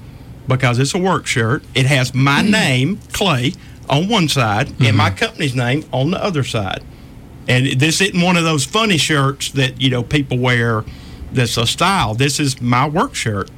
because 0.49 0.79
it's 0.79 0.95
a 0.95 0.99
work 0.99 1.27
shirt. 1.27 1.63
It 1.75 1.87
has 1.87 2.15
my 2.15 2.43
mm. 2.43 2.51
name, 2.51 3.01
Clay, 3.13 3.53
on 3.89 4.09
one 4.09 4.29
side 4.29 4.69
and 4.69 4.79
mm-hmm. 4.79 4.97
my 4.97 5.11
company's 5.11 5.55
name 5.55 5.85
on 5.93 6.11
the 6.11 6.23
other 6.23 6.45
side. 6.45 6.83
And 7.49 7.81
this 7.81 8.01
isn't 8.01 8.21
one 8.21 8.37
of 8.37 8.45
those 8.45 8.65
funny 8.65 8.99
shirts 8.99 9.51
that 9.53 9.81
you 9.81 9.91
know 9.91 10.03
people 10.03 10.39
wear. 10.39 10.85
That's 11.33 11.57
a 11.57 11.67
style. 11.67 12.15
This 12.15 12.39
is 12.39 12.61
my 12.61 12.87
work 12.87 13.15
shirt. 13.15 13.51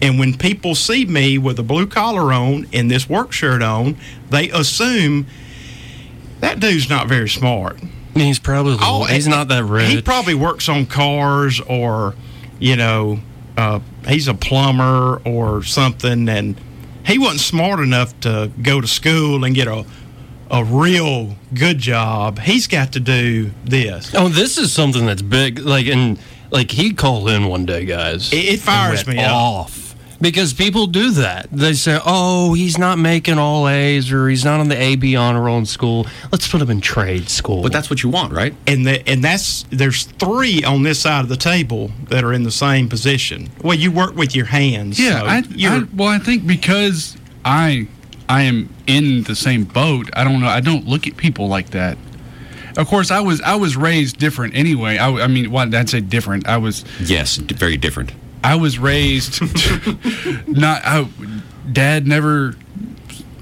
And 0.00 0.18
when 0.18 0.36
people 0.36 0.74
see 0.74 1.04
me 1.04 1.38
with 1.38 1.56
a 1.60 1.62
blue 1.62 1.86
collar 1.86 2.32
on 2.32 2.66
and 2.72 2.90
this 2.90 3.08
work 3.08 3.30
shirt 3.30 3.62
on, 3.62 3.96
they 4.30 4.50
assume 4.50 5.28
that 6.40 6.58
dude's 6.58 6.90
not 6.90 7.06
very 7.06 7.28
smart. 7.28 7.78
He's 8.14 8.38
probably 8.38 8.76
Oh, 8.80 9.04
he's 9.04 9.26
not 9.26 9.48
that 9.48 9.64
rich. 9.64 9.88
He 9.88 10.02
probably 10.02 10.34
works 10.34 10.68
on 10.68 10.86
cars 10.86 11.60
or, 11.60 12.14
you 12.58 12.76
know, 12.76 13.20
uh, 13.56 13.80
he's 14.06 14.28
a 14.28 14.34
plumber 14.34 15.20
or 15.24 15.62
something, 15.62 16.28
and 16.28 16.60
he 17.04 17.18
wasn't 17.18 17.40
smart 17.40 17.80
enough 17.80 18.18
to 18.20 18.50
go 18.60 18.80
to 18.80 18.86
school 18.86 19.44
and 19.44 19.54
get 19.54 19.68
a 19.68 19.84
a 20.50 20.62
real 20.64 21.34
good 21.54 21.78
job. 21.78 22.38
He's 22.38 22.66
got 22.66 22.92
to 22.92 23.00
do 23.00 23.52
this. 23.64 24.14
Oh, 24.14 24.28
this 24.28 24.58
is 24.58 24.70
something 24.70 25.06
that's 25.06 25.22
big. 25.22 25.58
Like, 25.58 25.86
and 25.86 26.18
like 26.50 26.70
he 26.70 26.92
called 26.92 27.30
in 27.30 27.46
one 27.46 27.64
day, 27.64 27.86
guys. 27.86 28.30
It, 28.34 28.36
it 28.44 28.60
fires 28.60 29.06
me 29.06 29.18
up. 29.18 29.70
Off 30.22 30.32
because 30.32 30.52
people 30.52 30.86
do 30.86 31.10
that. 31.12 31.48
They 31.50 31.74
say, 31.74 31.98
"Oh, 32.04 32.54
he's 32.54 32.78
not 32.78 32.98
making 32.98 33.38
all 33.38 33.68
A's, 33.68 34.10
or 34.12 34.28
he's 34.28 34.44
not 34.44 34.60
on 34.60 34.68
the 34.68 34.80
AB 34.80 35.16
honor 35.16 35.42
roll 35.42 35.58
in 35.58 35.66
school. 35.66 36.06
Let's 36.30 36.48
put 36.48 36.62
him 36.62 36.70
in 36.70 36.80
trade 36.80 37.28
school." 37.28 37.62
But 37.62 37.72
that's 37.72 37.90
what 37.90 38.02
you 38.02 38.08
want, 38.08 38.32
right? 38.32 38.54
And 38.66 38.86
the, 38.86 39.06
and 39.08 39.22
that's 39.22 39.64
there's 39.70 40.04
three 40.04 40.64
on 40.64 40.82
this 40.82 41.00
side 41.00 41.20
of 41.20 41.28
the 41.28 41.36
table 41.36 41.90
that 42.08 42.24
are 42.24 42.32
in 42.32 42.42
the 42.44 42.50
same 42.50 42.88
position. 42.88 43.50
Well, 43.62 43.76
you 43.76 43.90
work 43.90 44.16
with 44.16 44.34
your 44.34 44.46
hands. 44.46 44.98
Yeah, 44.98 45.20
so 45.20 45.26
I, 45.26 45.42
I, 45.76 45.84
well, 45.94 46.08
I 46.08 46.18
think 46.18 46.46
because 46.46 47.16
I 47.44 47.88
I 48.28 48.42
am 48.42 48.68
in 48.86 49.24
the 49.24 49.34
same 49.34 49.64
boat. 49.64 50.08
I 50.14 50.24
don't 50.24 50.40
know. 50.40 50.48
I 50.48 50.60
don't 50.60 50.86
look 50.86 51.06
at 51.06 51.16
people 51.16 51.48
like 51.48 51.70
that. 51.70 51.98
Of 52.76 52.86
course, 52.88 53.10
I 53.10 53.20
was 53.20 53.40
I 53.42 53.56
was 53.56 53.76
raised 53.76 54.18
different 54.18 54.54
anyway. 54.54 54.96
I, 54.96 55.24
I 55.24 55.26
mean, 55.26 55.50
what 55.50 55.74
I'd 55.74 55.88
say 55.90 56.00
different. 56.00 56.48
I 56.48 56.56
was 56.56 56.84
Yes, 57.00 57.36
d- 57.36 57.54
very 57.54 57.76
different. 57.76 58.12
I 58.44 58.56
was 58.56 58.78
raised 58.78 59.40
not. 60.48 60.82
I, 60.84 61.08
Dad 61.70 62.06
never 62.06 62.56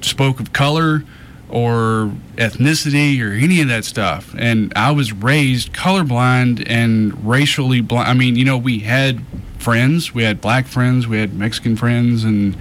spoke 0.03 0.41
of 0.41 0.53
color 0.53 1.05
or 1.49 2.13
ethnicity 2.37 3.21
or 3.23 3.33
any 3.33 3.61
of 3.61 3.69
that 3.69 3.85
stuff, 3.85 4.35
and 4.39 4.73
I 4.77 4.91
was 4.93 5.13
raised 5.13 5.73
colorblind 5.73 6.65
and 6.69 7.27
racially 7.27 7.81
blind. 7.81 8.09
I 8.09 8.15
mean, 8.15 8.37
you 8.37 8.45
know, 8.45 8.59
we 8.59 8.81
had 8.81 9.23
friends, 9.59 10.15
we 10.15 10.23
had 10.23 10.41
black 10.41 10.67
friends, 10.67 11.07
we 11.07 11.19
had 11.19 11.35
Mexican 11.35 11.77
friends, 11.77 12.25
and 12.25 12.57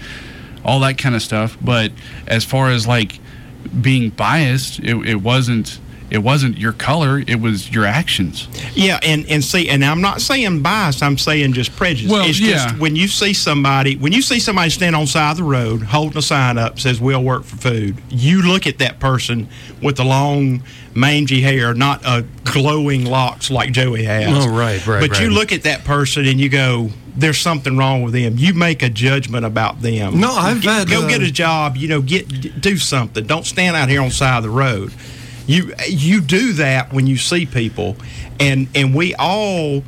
all 0.63 0.79
that 0.81 0.97
kind 0.97 1.15
of 1.15 1.21
stuff. 1.21 1.57
But 1.61 1.91
as 2.27 2.45
far 2.45 2.69
as 2.69 2.87
like 2.87 3.19
being 3.81 4.09
biased, 4.09 4.79
it, 4.79 4.95
it 5.07 5.15
wasn't. 5.15 5.79
It 6.11 6.19
wasn't 6.19 6.57
your 6.57 6.73
color; 6.73 7.19
it 7.19 7.39
was 7.39 7.71
your 7.71 7.85
actions. 7.85 8.47
Yeah, 8.73 8.99
and 9.03 9.25
and 9.29 9.43
see, 9.43 9.69
and 9.69 9.85
I'm 9.85 10.01
not 10.01 10.21
saying 10.21 10.61
bias. 10.61 11.01
I'm 11.01 11.17
saying 11.17 11.53
just 11.53 11.75
prejudice. 11.75 12.11
Well, 12.11 12.27
it's 12.27 12.39
yeah. 12.39 12.53
just 12.53 12.79
when 12.79 12.95
you 12.95 13.07
see 13.07 13.33
somebody, 13.33 13.95
when 13.95 14.11
you 14.11 14.21
see 14.21 14.39
somebody 14.39 14.71
stand 14.71 14.95
on 14.95 15.03
the 15.03 15.07
side 15.07 15.31
of 15.31 15.37
the 15.37 15.43
road 15.43 15.83
holding 15.83 16.17
a 16.17 16.21
sign 16.21 16.57
up 16.57 16.79
says 16.79 16.99
"We'll 16.99 17.23
work 17.23 17.43
for 17.43 17.57
food," 17.57 17.97
you 18.09 18.41
look 18.41 18.65
at 18.65 18.79
that 18.79 18.99
person 18.99 19.47
with 19.83 19.97
the 19.97 20.03
long, 20.03 20.63
mangy 20.95 21.41
hair, 21.41 21.73
not 21.73 22.03
a 22.05 22.25
glowing 22.43 23.05
locks 23.05 23.51
like 23.51 23.71
Joey 23.71 24.03
has. 24.03 24.45
Oh, 24.45 24.49
right, 24.49 24.85
right, 24.87 25.07
But 25.07 25.19
you 25.19 25.29
look 25.29 25.51
at 25.51 25.63
that 25.63 25.83
person 25.83 26.25
and 26.25 26.39
you 26.39 26.49
go, 26.49 26.89
"There's 27.15 27.39
something 27.39 27.77
wrong 27.77 28.01
with 28.01 28.13
them." 28.13 28.35
You 28.37 28.55
make 28.55 28.81
a 28.81 28.89
judgment 28.89 29.45
about 29.45 29.81
them. 29.83 30.19
No, 30.19 30.31
I've 30.31 30.61
Get- 30.61 30.73
had, 30.73 30.89
go 30.89 31.03
uh, 31.03 31.07
get 31.07 31.21
a 31.21 31.31
job. 31.31 31.77
You 31.77 31.87
know, 31.87 32.01
get 32.01 32.59
do 32.61 32.77
something. 32.77 33.27
Don't 33.27 33.45
stand 33.45 33.75
out 33.75 33.89
here 33.89 34.01
on 34.01 34.07
the 34.09 34.13
side 34.13 34.37
of 34.37 34.43
the 34.43 34.49
road. 34.49 34.91
You 35.49 35.73
you 35.87 36.21
do 36.21 36.53
that 36.53 36.93
when 36.93 37.07
you 37.07 37.17
see 37.17 37.47
people, 37.47 37.95
and 38.39 38.67
and 38.75 38.93
we 38.93 39.15
all. 39.15 39.83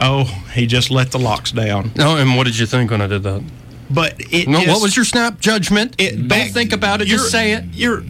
Oh, 0.00 0.24
he 0.54 0.66
just 0.66 0.90
let 0.90 1.12
the 1.12 1.18
locks 1.18 1.52
down. 1.52 1.92
No, 1.94 2.16
and 2.16 2.38
what 2.38 2.44
did 2.44 2.58
you 2.58 2.64
think 2.64 2.90
when 2.90 3.02
I 3.02 3.06
did 3.06 3.22
that? 3.24 3.42
But 3.90 4.14
it. 4.18 4.48
No, 4.48 4.60
what 4.60 4.80
was 4.80 4.96
your 4.96 5.04
snap 5.04 5.40
judgment? 5.40 5.94
It, 5.98 6.16
Don't 6.16 6.28
back- 6.28 6.52
think 6.52 6.72
about 6.72 7.02
it. 7.02 7.04
Just 7.08 7.30
say 7.30 7.52
it. 7.52 7.64
You're 7.74 8.02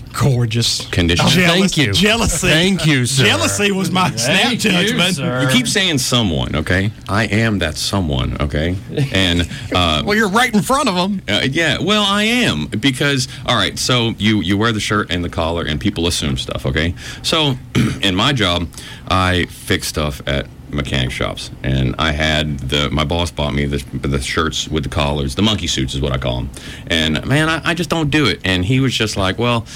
gorgeous. 0.00 0.86
Condition. 0.88 1.26
Oh, 1.26 1.30
thank 1.30 1.76
you. 1.76 1.92
Jealousy. 1.92 2.48
Thank 2.48 2.86
you, 2.86 3.06
sir. 3.06 3.24
Jealousy 3.24 3.72
was 3.72 3.90
my 3.90 4.10
snap 4.16 4.52
you, 4.52 4.58
judgment. 4.58 5.16
sir. 5.16 5.42
You 5.42 5.48
keep 5.48 5.66
saying 5.66 5.98
someone, 5.98 6.54
okay? 6.56 6.90
I 7.08 7.24
am 7.26 7.58
that 7.60 7.76
someone, 7.76 8.40
okay? 8.40 8.76
And 9.12 9.48
uh, 9.74 10.02
Well, 10.06 10.16
you're 10.16 10.28
right 10.28 10.52
in 10.54 10.62
front 10.62 10.88
of 10.88 10.94
them. 10.94 11.22
Uh, 11.28 11.46
yeah, 11.50 11.78
well, 11.80 12.02
I 12.02 12.24
am 12.24 12.66
because 12.66 13.28
all 13.46 13.56
right. 13.56 13.78
So 13.78 14.14
you 14.18 14.40
you 14.40 14.56
wear 14.58 14.72
the 14.72 14.80
shirt 14.80 15.10
and 15.10 15.24
the 15.24 15.30
collar, 15.30 15.64
and 15.64 15.80
people 15.80 16.06
assume 16.06 16.36
stuff. 16.36 16.66
Okay, 16.66 16.94
so 17.22 17.54
in 18.02 18.14
my 18.14 18.32
job, 18.32 18.68
I 19.08 19.46
fix 19.46 19.88
stuff 19.88 20.20
at 20.26 20.46
mechanic 20.74 21.10
shops, 21.10 21.50
and 21.62 21.94
I 21.98 22.12
had 22.12 22.58
the 22.58 22.90
my 22.90 23.04
boss 23.04 23.30
bought 23.30 23.54
me 23.54 23.66
the 23.66 23.78
the 23.96 24.20
shirts 24.20 24.68
with 24.68 24.84
the 24.84 24.88
collars, 24.88 25.34
the 25.34 25.42
monkey 25.42 25.66
suits 25.66 25.94
is 25.94 26.00
what 26.00 26.12
I 26.12 26.18
call 26.18 26.36
them, 26.36 26.50
and 26.86 27.24
man, 27.26 27.48
I, 27.48 27.70
I 27.70 27.74
just 27.74 27.90
don't 27.90 28.10
do 28.10 28.26
it. 28.26 28.40
And 28.44 28.64
he 28.64 28.80
was 28.80 28.94
just 28.94 29.16
like, 29.16 29.38
well. 29.38 29.66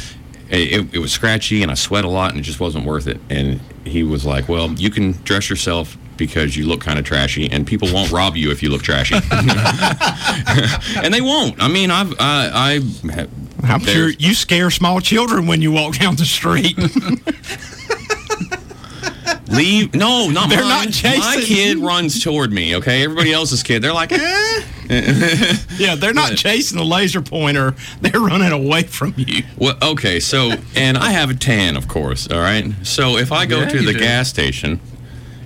It, 0.51 0.95
it 0.95 0.99
was 0.99 1.13
scratchy 1.13 1.63
and 1.63 1.71
I 1.71 1.75
sweat 1.75 2.07
a 2.07 2.09
lot 2.09 2.31
and 2.31 2.41
it 2.41 2.43
just 2.43 2.59
wasn't 2.59 2.87
worth 2.87 3.07
it. 3.07 3.21
And 3.29 3.61
he 3.85 4.03
was 4.03 4.25
like, 4.25 4.49
"Well, 4.49 4.71
you 4.73 4.89
can 4.89 5.13
dress 5.23 5.51
yourself 5.51 5.99
because 6.17 6.57
you 6.57 6.67
look 6.67 6.81
kind 6.81 6.99
of 6.99 7.05
trashy, 7.05 7.51
and 7.51 7.67
people 7.67 7.93
won't 7.93 8.11
rob 8.11 8.35
you 8.35 8.51
if 8.51 8.63
you 8.63 8.71
look 8.71 8.83
trashy." 8.83 9.17
and 10.97 11.13
they 11.13 11.21
won't. 11.21 11.63
I 11.63 11.69
mean, 11.69 11.91
I've 11.91 12.13
I, 12.19 12.81
I 13.13 13.29
I'm 13.65 13.81
sure 13.81 14.09
you 14.09 14.35
scare 14.35 14.71
small 14.71 15.01
children 15.01 15.47
when 15.47 15.63
you 15.63 15.73
walk 15.73 15.99
down 15.99 16.17
the 16.17 16.25
street. 16.25 16.79
leave. 19.49 19.95
No, 19.95 20.29
not 20.31 20.49
They're 20.51 20.63
mine. 20.63 20.91
not 21.03 21.19
My 21.19 21.41
kid 21.45 21.79
runs 21.79 22.23
toward 22.23 22.53
me. 22.53 22.77
Okay, 22.77 23.03
everybody 23.05 23.33
else's 23.33 23.63
kid, 23.63 23.83
they're 23.83 23.93
like, 23.93 24.13
eh. 24.13 24.63
yeah, 25.79 25.95
they're 25.97 26.15
not 26.15 26.37
chasing 26.37 26.79
the 26.79 26.85
laser 26.85 27.21
pointer. 27.21 27.75
They're 28.01 28.21
running 28.21 28.53
away 28.53 28.85
from 28.85 29.15
you. 29.17 29.43
Well, 29.57 29.77
okay, 29.83 30.21
so 30.21 30.53
and 30.77 30.97
I 30.97 31.11
have 31.11 31.31
a 31.31 31.35
tan, 31.35 31.77
of 31.77 31.89
course. 31.89 32.31
All 32.31 32.39
right, 32.41 32.73
so 32.83 33.17
if 33.17 33.33
I 33.33 33.47
go 33.47 33.61
Yeah, 33.61 33.69
to 33.69 33.81
you 33.81 33.87
the 33.87 33.93
do. 33.95 33.99
gas 33.99 34.29
station 34.29 34.81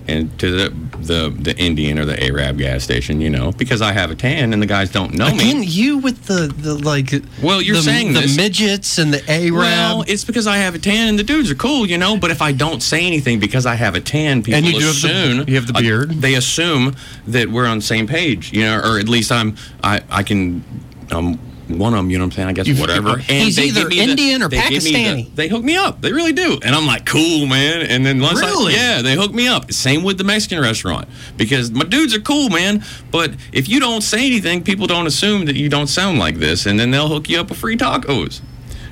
and 0.08 0.36
to 0.40 0.50
the 0.50 0.70
the 0.98 1.30
the 1.30 1.56
Indian 1.58 1.98
or 1.98 2.04
the 2.04 2.20
Arab 2.22 2.58
gas 2.58 2.82
station, 2.84 3.20
you 3.20 3.30
know, 3.30 3.52
because 3.52 3.80
I 3.82 3.92
have 3.92 4.10
a 4.10 4.14
tan 4.14 4.52
and 4.52 4.60
the 4.62 4.66
guys 4.66 4.90
don't 4.90 5.14
know 5.14 5.26
Again, 5.28 5.60
me. 5.60 5.66
you 5.66 5.98
with 5.98 6.24
the, 6.26 6.52
the 6.56 6.74
like. 6.74 7.12
Well, 7.42 7.62
you're 7.62 7.76
the, 7.76 7.82
saying 7.82 8.12
the 8.12 8.20
this. 8.22 8.36
midgets 8.36 8.98
and 8.98 9.12
the 9.12 9.22
Arab. 9.30 9.52
Well, 9.54 10.04
it's 10.08 10.24
because 10.24 10.46
I 10.46 10.56
have 10.58 10.74
a 10.74 10.78
tan 10.78 11.08
and 11.08 11.18
the 11.18 11.22
dudes 11.22 11.50
are 11.50 11.54
cool, 11.54 11.86
you 11.86 11.98
know. 11.98 12.16
But 12.16 12.30
if 12.30 12.42
I 12.42 12.52
don't 12.52 12.82
say 12.82 13.06
anything 13.06 13.38
because 13.40 13.64
I 13.66 13.74
have 13.76 13.94
a 13.94 14.00
tan, 14.00 14.42
people 14.42 14.58
And 14.58 14.66
you 14.66 14.72
do 14.80 14.86
have 14.86 15.00
the- 15.00 15.08
assume 15.08 15.48
you 15.48 15.54
have 15.56 15.66
the 15.66 15.76
uh, 15.76 15.80
beard. 15.80 16.10
they 16.20 16.34
assume 16.34 16.94
that 17.28 17.48
we're 17.48 17.66
on 17.66 17.78
the 17.78 17.84
same 17.84 18.06
page, 18.06 18.52
you 18.52 18.62
know, 18.62 18.78
or 18.80 18.98
at 18.98 19.08
least 19.08 19.30
I'm. 19.32 19.56
I 19.82 20.02
I 20.10 20.22
can. 20.22 20.64
Um, 21.10 21.38
one 21.68 21.94
of 21.94 21.98
them, 21.98 22.10
you 22.10 22.18
know 22.18 22.24
what 22.24 22.32
I'm 22.34 22.36
saying? 22.36 22.48
I 22.48 22.52
guess 22.52 22.80
whatever. 22.80 23.10
Uh, 23.10 23.14
and 23.14 23.24
He's 23.28 23.56
they 23.56 23.64
either 23.66 23.80
give 23.82 23.88
me 23.90 23.96
the- 23.96 24.10
Indian 24.10 24.42
or 24.42 24.48
they 24.48 24.68
give 24.68 24.82
me 24.84 24.92
the- 24.92 24.98
Pakistani. 24.98 25.34
they 25.36 25.48
hook 25.48 25.62
me 25.62 25.76
up. 25.76 26.00
They 26.00 26.12
really 26.12 26.32
do. 26.32 26.58
And 26.62 26.74
I'm 26.74 26.86
like, 26.86 27.06
cool, 27.06 27.46
man. 27.46 27.82
And 27.82 28.04
then 28.04 28.20
once 28.20 28.40
Really? 28.40 28.74
I, 28.74 28.76
yeah, 28.76 29.02
they 29.02 29.14
hook 29.14 29.32
me 29.32 29.46
up. 29.48 29.72
Same 29.72 30.02
with 30.02 30.18
the 30.18 30.24
Mexican 30.24 30.60
restaurant 30.60 31.08
because 31.36 31.70
my 31.70 31.84
dudes 31.84 32.14
are 32.14 32.20
cool, 32.20 32.50
man. 32.50 32.84
But 33.10 33.32
if 33.52 33.68
you 33.68 33.80
don't 33.80 34.02
say 34.02 34.26
anything, 34.26 34.62
people 34.64 34.86
don't 34.86 35.06
assume 35.06 35.44
that 35.46 35.56
you 35.56 35.68
don't 35.68 35.86
sound 35.86 36.18
like 36.18 36.36
this, 36.36 36.66
and 36.66 36.78
then 36.80 36.90
they'll 36.90 37.08
hook 37.08 37.28
you 37.28 37.38
up 37.40 37.48
with 37.48 37.58
free 37.58 37.76
tacos. 37.76 38.40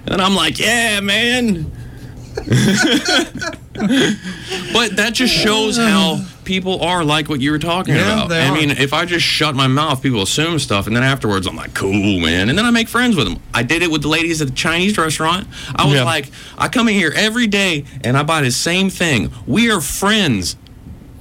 And 0.06 0.20
I'm 0.22 0.34
like, 0.34 0.58
yeah, 0.58 1.00
man. 1.00 1.70
but 4.72 4.96
that 4.96 5.10
just 5.12 5.34
shows 5.34 5.76
how 5.76 6.24
people 6.50 6.82
are 6.82 7.04
like 7.04 7.28
what 7.28 7.40
you 7.40 7.52
were 7.52 7.60
talking 7.60 7.94
Yeah, 7.94 8.24
about. 8.24 8.32
I 8.32 8.48
are. 8.48 8.52
mean, 8.52 8.70
if 8.72 8.92
I 8.92 9.04
just 9.04 9.24
shut 9.24 9.54
my 9.54 9.68
mouth, 9.68 10.02
people 10.02 10.20
assume 10.22 10.58
stuff, 10.58 10.88
and 10.88 10.96
then 10.96 11.04
afterwards 11.04 11.46
I'm 11.46 11.54
like, 11.54 11.74
cool, 11.74 12.18
man. 12.18 12.48
And 12.48 12.58
then 12.58 12.64
I 12.66 12.72
make 12.72 12.88
friends 12.88 13.14
with 13.14 13.28
them. 13.28 13.40
I 13.54 13.62
did 13.62 13.82
it 13.82 13.90
with 13.92 14.02
the 14.02 14.08
ladies 14.08 14.42
at 14.42 14.48
the 14.48 14.54
Chinese 14.54 14.98
restaurant. 14.98 15.46
I 15.76 15.84
was 15.84 15.94
Yeah. 15.94 16.02
like, 16.02 16.28
I 16.58 16.66
come 16.66 16.88
in 16.88 16.94
here 16.94 17.12
every 17.14 17.46
day 17.46 17.84
and 18.02 18.16
I 18.18 18.24
buy 18.24 18.40
the 18.40 18.50
same 18.50 18.90
thing. 18.90 19.30
We 19.46 19.70
are 19.70 19.80
friends. 19.80 20.56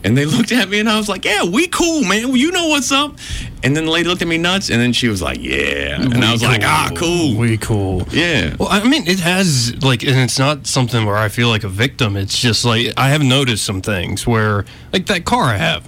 And 0.04 0.18
they 0.18 0.26
looked 0.38 0.52
at 0.52 0.70
me 0.70 0.80
and 0.80 0.90
I 0.90 0.98
was 0.98 1.10
like, 1.10 1.26
yeah, 1.26 1.44
we 1.44 1.68
cool, 1.68 2.04
man. 2.04 2.36
You 2.36 2.52
know 2.52 2.68
what's 2.68 2.92
up. 2.92 3.18
And 3.64 3.76
then 3.76 3.86
the 3.86 3.92
lady 3.92 4.08
looked 4.08 4.22
at 4.22 4.28
me 4.28 4.38
nuts 4.38 4.70
and 4.70 4.80
then 4.80 4.94
she 4.94 5.10
was 5.10 5.22
like, 5.22 5.40
yeah. 5.42 6.02
And 6.02 6.24
I 6.24 6.32
was 6.32 6.42
like, 6.42 6.64
ah, 6.64 6.90
cool. 6.96 7.36
We 7.36 7.58
cool. 7.58 8.08
Yeah. 8.12 8.56
Well, 8.58 8.70
I 8.70 8.88
mean, 8.88 9.08
it 9.08 9.20
has 9.20 9.82
like, 9.84 10.04
and 10.04 10.18
it's 10.18 10.40
not 10.40 10.66
something 10.66 11.06
where 11.06 11.18
I 11.18 11.28
feel 11.28 11.50
like 11.50 11.64
a 11.64 11.70
victim. 11.70 12.16
It's 12.16 12.40
just 12.40 12.64
like 12.64 12.94
I 12.98 13.10
have 13.10 13.22
noticed 13.22 13.66
some 13.66 13.82
things 13.82 14.26
where, 14.26 14.66
like 14.94 15.08
that 15.08 15.26
car 15.26 15.44
I 15.46 15.58
have, 15.58 15.88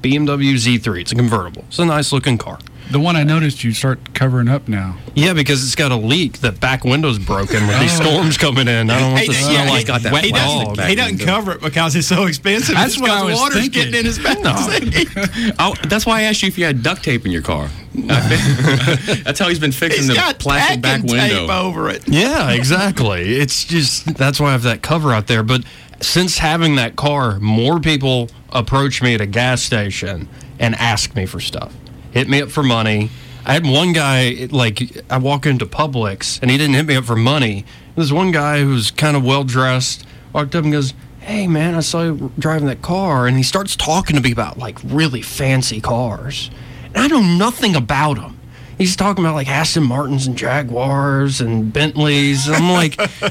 BMW 0.00 0.54
Z3. 0.54 1.02
It's 1.02 1.12
a 1.12 1.14
convertible. 1.14 1.64
It's 1.68 1.78
a 1.78 1.84
nice 1.84 2.12
looking 2.12 2.38
car. 2.38 2.58
The 2.92 3.00
one 3.00 3.16
I 3.16 3.24
noticed 3.24 3.64
you 3.64 3.72
start 3.72 4.12
covering 4.14 4.48
up 4.48 4.68
now. 4.68 4.96
Yeah, 5.14 5.32
because 5.32 5.64
it's 5.64 5.74
got 5.74 5.92
a 5.92 5.96
leak. 5.96 6.38
The 6.40 6.52
back 6.52 6.84
window's 6.84 7.18
broken 7.18 7.66
with 7.66 7.80
these 7.80 7.98
Oh. 8.00 8.04
storms 8.04 8.36
coming 8.36 8.68
in. 8.68 8.90
I 8.90 9.00
don't 9.00 9.12
want 9.12 9.24
to 9.26 9.32
Hey, 9.32 9.40
smell 9.42 9.52
yeah, 9.52 9.60
like 9.70 9.78
he's 9.78 9.84
got 9.86 10.02
that 10.02 10.12
wet 10.12 10.24
he 10.24 10.30
doesn't, 10.32 10.80
he 10.88 10.94
doesn't 10.94 11.18
cover 11.18 11.52
it 11.52 11.62
because 11.62 11.96
it's 11.96 12.06
so 12.06 12.26
expensive. 12.26 12.74
That's 12.74 13.00
what 13.00 13.10
I 13.10 13.22
was 13.22 13.34
water's 13.38 13.60
thinking. 13.62 13.90
getting 13.90 13.94
in 14.00 14.04
his 14.04 14.18
back 14.18 14.36
seat. 14.36 15.08
Oh, 15.58 15.74
that's 15.88 16.04
why 16.04 16.20
I 16.20 16.22
asked 16.24 16.42
you 16.42 16.48
if 16.48 16.58
you 16.58 16.64
had 16.66 16.82
duct 16.82 17.02
tape 17.02 17.24
in 17.24 17.32
your 17.32 17.40
car. 17.42 17.70
that's 17.94 19.38
how 19.38 19.48
he's 19.48 19.58
been 19.58 19.72
fixing 19.72 20.00
He's 20.02 20.08
the 20.08 20.14
got 20.14 20.38
plastic 20.38 20.80
back 20.82 21.02
window. 21.02 21.16
tape 21.46 21.50
over 21.50 21.88
it. 21.88 22.06
Yeah, 22.06 22.50
exactly. 22.50 23.36
it's 23.36 23.64
just 23.64 24.14
that's 24.16 24.38
why 24.38 24.48
I 24.48 24.52
have 24.52 24.62
that 24.64 24.82
cover 24.82 25.12
out 25.12 25.26
there. 25.26 25.42
But 25.42 25.64
since 26.00 26.38
having 26.38 26.76
that 26.76 26.96
car, 26.96 27.38
more 27.40 27.80
people 27.80 28.28
approach 28.50 29.02
me 29.02 29.14
at 29.14 29.20
a 29.22 29.26
gas 29.26 29.62
station 29.62 30.28
and 30.58 30.74
ask 30.74 31.14
me 31.16 31.24
for 31.26 31.40
stuff. 31.40 31.72
Hit 32.12 32.28
me 32.28 32.42
up 32.42 32.50
for 32.50 32.62
money. 32.62 33.10
I 33.44 33.54
had 33.54 33.66
one 33.66 33.92
guy 33.92 34.48
like 34.50 35.02
I 35.10 35.18
walk 35.18 35.46
into 35.46 35.66
Publix 35.66 36.40
and 36.40 36.50
he 36.50 36.56
didn't 36.56 36.74
hit 36.74 36.86
me 36.86 36.94
up 36.96 37.04
for 37.04 37.16
money. 37.16 37.64
There's 37.96 38.12
one 38.12 38.30
guy 38.30 38.60
who's 38.60 38.90
kind 38.90 39.16
of 39.16 39.24
well 39.24 39.44
dressed 39.44 40.06
walked 40.32 40.54
up 40.54 40.64
and 40.64 40.72
goes, 40.72 40.94
"Hey 41.20 41.46
man, 41.46 41.74
I 41.74 41.80
saw 41.80 42.04
you 42.04 42.32
driving 42.38 42.68
that 42.68 42.82
car," 42.82 43.26
and 43.26 43.36
he 43.36 43.42
starts 43.42 43.76
talking 43.76 44.16
to 44.16 44.22
me 44.22 44.30
about 44.30 44.58
like 44.58 44.78
really 44.84 45.22
fancy 45.22 45.80
cars, 45.80 46.50
and 46.94 46.98
I 46.98 47.06
know 47.08 47.22
nothing 47.22 47.74
about 47.74 48.16
them. 48.16 48.38
He's 48.82 48.96
talking 48.96 49.24
about 49.24 49.36
like 49.36 49.46
Aston 49.46 49.84
Martins 49.84 50.26
and 50.26 50.36
Jaguars 50.36 51.40
and 51.40 51.72
Bentleys. 51.72 52.48
I'm 52.48 52.68
like, 52.68 52.98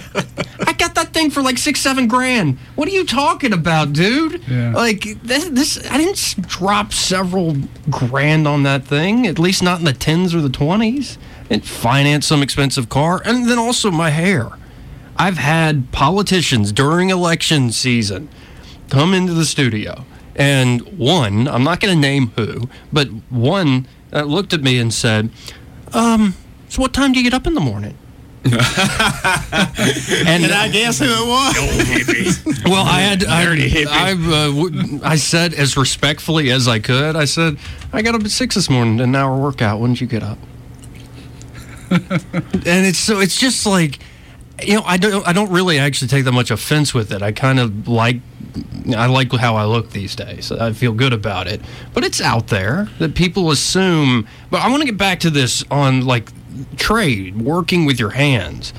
I 0.65 0.71
got 0.71 0.95
that 0.95 1.09
thing 1.11 1.29
for 1.29 1.41
like 1.41 1.57
six, 1.57 1.81
seven 1.81 2.07
grand. 2.07 2.57
What 2.75 2.87
are 2.87 2.91
you 2.91 3.05
talking 3.05 3.51
about, 3.51 3.91
dude? 3.91 4.41
Yeah. 4.47 4.71
Like 4.71 5.21
this, 5.21 5.49
this, 5.49 5.91
I 5.91 5.97
didn't 5.97 6.47
drop 6.47 6.93
several 6.93 7.57
grand 7.89 8.47
on 8.47 8.63
that 8.63 8.85
thing. 8.85 9.27
At 9.27 9.39
least 9.39 9.61
not 9.61 9.79
in 9.79 9.83
the 9.85 9.91
tens 9.91 10.33
or 10.33 10.39
the 10.39 10.47
twenties. 10.49 11.17
And 11.49 11.67
finance 11.67 12.27
some 12.27 12.41
expensive 12.41 12.87
car, 12.87 13.21
and 13.25 13.49
then 13.49 13.59
also 13.59 13.91
my 13.91 14.09
hair. 14.11 14.51
I've 15.17 15.37
had 15.37 15.91
politicians 15.91 16.71
during 16.71 17.09
election 17.09 17.73
season 17.73 18.29
come 18.89 19.13
into 19.13 19.33
the 19.33 19.43
studio, 19.43 20.05
and 20.33 20.81
one, 20.97 21.49
I'm 21.49 21.65
not 21.65 21.81
going 21.81 21.93
to 21.93 21.99
name 21.99 22.27
who, 22.37 22.69
but 22.93 23.09
one 23.29 23.85
uh, 24.13 24.23
looked 24.23 24.53
at 24.53 24.61
me 24.61 24.77
and 24.79 24.93
said, 24.93 25.29
um, 25.93 26.35
so 26.69 26.81
what 26.81 26.93
time 26.93 27.11
do 27.11 27.19
you 27.19 27.23
get 27.23 27.33
up 27.33 27.47
in 27.47 27.53
the 27.53 27.61
morning? 27.61 27.97
and 28.43 28.55
And 30.27 30.51
I 30.51 30.67
guess 30.71 30.97
who 30.97 31.05
it 31.05 31.27
was. 31.27 32.63
well, 32.65 32.83
I 32.85 33.01
had 33.01 33.23
I, 33.23 33.43
I, 33.87 34.13
uh, 34.13 34.47
w- 34.47 34.99
I 35.03 35.15
said 35.15 35.53
as 35.53 35.77
respectfully 35.77 36.49
as 36.49 36.67
I 36.67 36.79
could. 36.79 37.15
I 37.15 37.25
said 37.25 37.57
I 37.93 38.01
got 38.01 38.15
up 38.15 38.23
at 38.23 38.31
six 38.31 38.55
this 38.55 38.67
morning, 38.67 38.99
an 38.99 39.15
hour 39.15 39.37
workout. 39.37 39.79
When 39.79 39.91
did 39.93 40.01
you 40.01 40.07
get 40.07 40.23
up? 40.23 40.39
and 41.91 42.01
it's 42.65 42.97
so 42.99 43.19
it's 43.19 43.37
just 43.39 43.65
like 43.67 43.99
you 44.63 44.75
know 44.75 44.83
I 44.85 44.97
don't 44.97 45.27
I 45.27 45.33
don't 45.33 45.51
really 45.51 45.79
actually 45.79 46.07
take 46.07 46.25
that 46.25 46.31
much 46.31 46.51
offense 46.51 46.93
with 46.93 47.11
it. 47.11 47.21
I 47.21 47.31
kind 47.31 47.59
of 47.59 47.87
like 47.87 48.17
I 48.95 49.05
like 49.07 49.31
how 49.33 49.55
I 49.55 49.65
look 49.65 49.91
these 49.91 50.15
days. 50.15 50.51
I 50.51 50.73
feel 50.73 50.93
good 50.93 51.13
about 51.13 51.47
it. 51.47 51.61
But 51.93 52.03
it's 52.03 52.21
out 52.21 52.47
there 52.47 52.89
that 52.99 53.15
people 53.15 53.51
assume. 53.51 54.27
But 54.49 54.61
I 54.61 54.69
want 54.69 54.81
to 54.81 54.85
get 54.85 54.97
back 54.97 55.19
to 55.21 55.29
this 55.29 55.63
on 55.71 56.05
like 56.05 56.29
trade, 56.77 57.41
working 57.41 57.85
with 57.85 57.99
your 57.99 58.11
hands. 58.11 58.73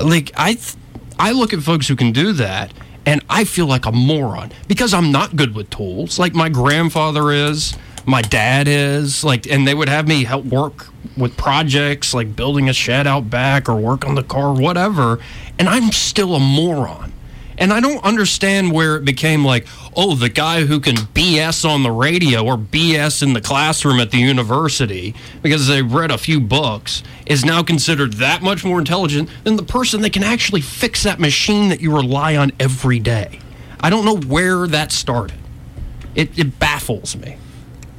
Like 0.00 0.32
I 0.36 0.54
th- 0.54 0.74
I 1.18 1.32
look 1.32 1.52
at 1.52 1.60
folks 1.60 1.88
who 1.88 1.96
can 1.96 2.12
do 2.12 2.32
that 2.34 2.72
and 3.06 3.24
I 3.30 3.44
feel 3.44 3.66
like 3.66 3.86
a 3.86 3.92
moron 3.92 4.52
because 4.68 4.92
I'm 4.92 5.10
not 5.12 5.36
good 5.36 5.54
with 5.54 5.70
tools 5.70 6.18
like 6.18 6.34
my 6.34 6.48
grandfather 6.48 7.30
is, 7.32 7.76
my 8.06 8.22
dad 8.22 8.68
is, 8.68 9.24
like 9.24 9.46
and 9.46 9.66
they 9.66 9.74
would 9.74 9.88
have 9.88 10.06
me 10.06 10.24
help 10.24 10.44
work 10.46 10.86
with 11.16 11.36
projects 11.36 12.14
like 12.14 12.36
building 12.36 12.68
a 12.68 12.72
shed 12.72 13.06
out 13.06 13.28
back 13.30 13.68
or 13.68 13.76
work 13.76 14.06
on 14.06 14.14
the 14.14 14.22
car 14.22 14.52
whatever 14.52 15.18
and 15.58 15.68
I'm 15.68 15.90
still 15.92 16.34
a 16.34 16.40
moron. 16.40 17.12
And 17.58 17.72
I 17.72 17.80
don't 17.80 18.04
understand 18.04 18.70
where 18.72 18.96
it 18.96 19.04
became 19.06 19.42
like, 19.42 19.66
oh, 19.96 20.14
the 20.14 20.28
guy 20.28 20.66
who 20.66 20.78
can 20.78 20.94
BS 20.94 21.68
on 21.68 21.82
the 21.82 21.90
radio 21.90 22.44
or 22.44 22.58
BS 22.58 23.22
in 23.22 23.32
the 23.32 23.40
classroom 23.40 23.98
at 23.98 24.10
the 24.10 24.18
university 24.18 25.14
because 25.42 25.66
they 25.66 25.80
read 25.80 26.10
a 26.10 26.18
few 26.18 26.38
books 26.38 27.02
is 27.24 27.46
now 27.46 27.62
considered 27.62 28.14
that 28.14 28.42
much 28.42 28.62
more 28.62 28.78
intelligent 28.78 29.30
than 29.44 29.56
the 29.56 29.62
person 29.62 30.02
that 30.02 30.12
can 30.12 30.22
actually 30.22 30.60
fix 30.60 31.02
that 31.04 31.18
machine 31.18 31.70
that 31.70 31.80
you 31.80 31.96
rely 31.96 32.36
on 32.36 32.52
every 32.60 32.98
day. 32.98 33.40
I 33.80 33.88
don't 33.88 34.04
know 34.04 34.18
where 34.18 34.66
that 34.66 34.92
started. 34.92 35.38
It, 36.14 36.38
it 36.38 36.58
baffles 36.58 37.16
me. 37.16 37.38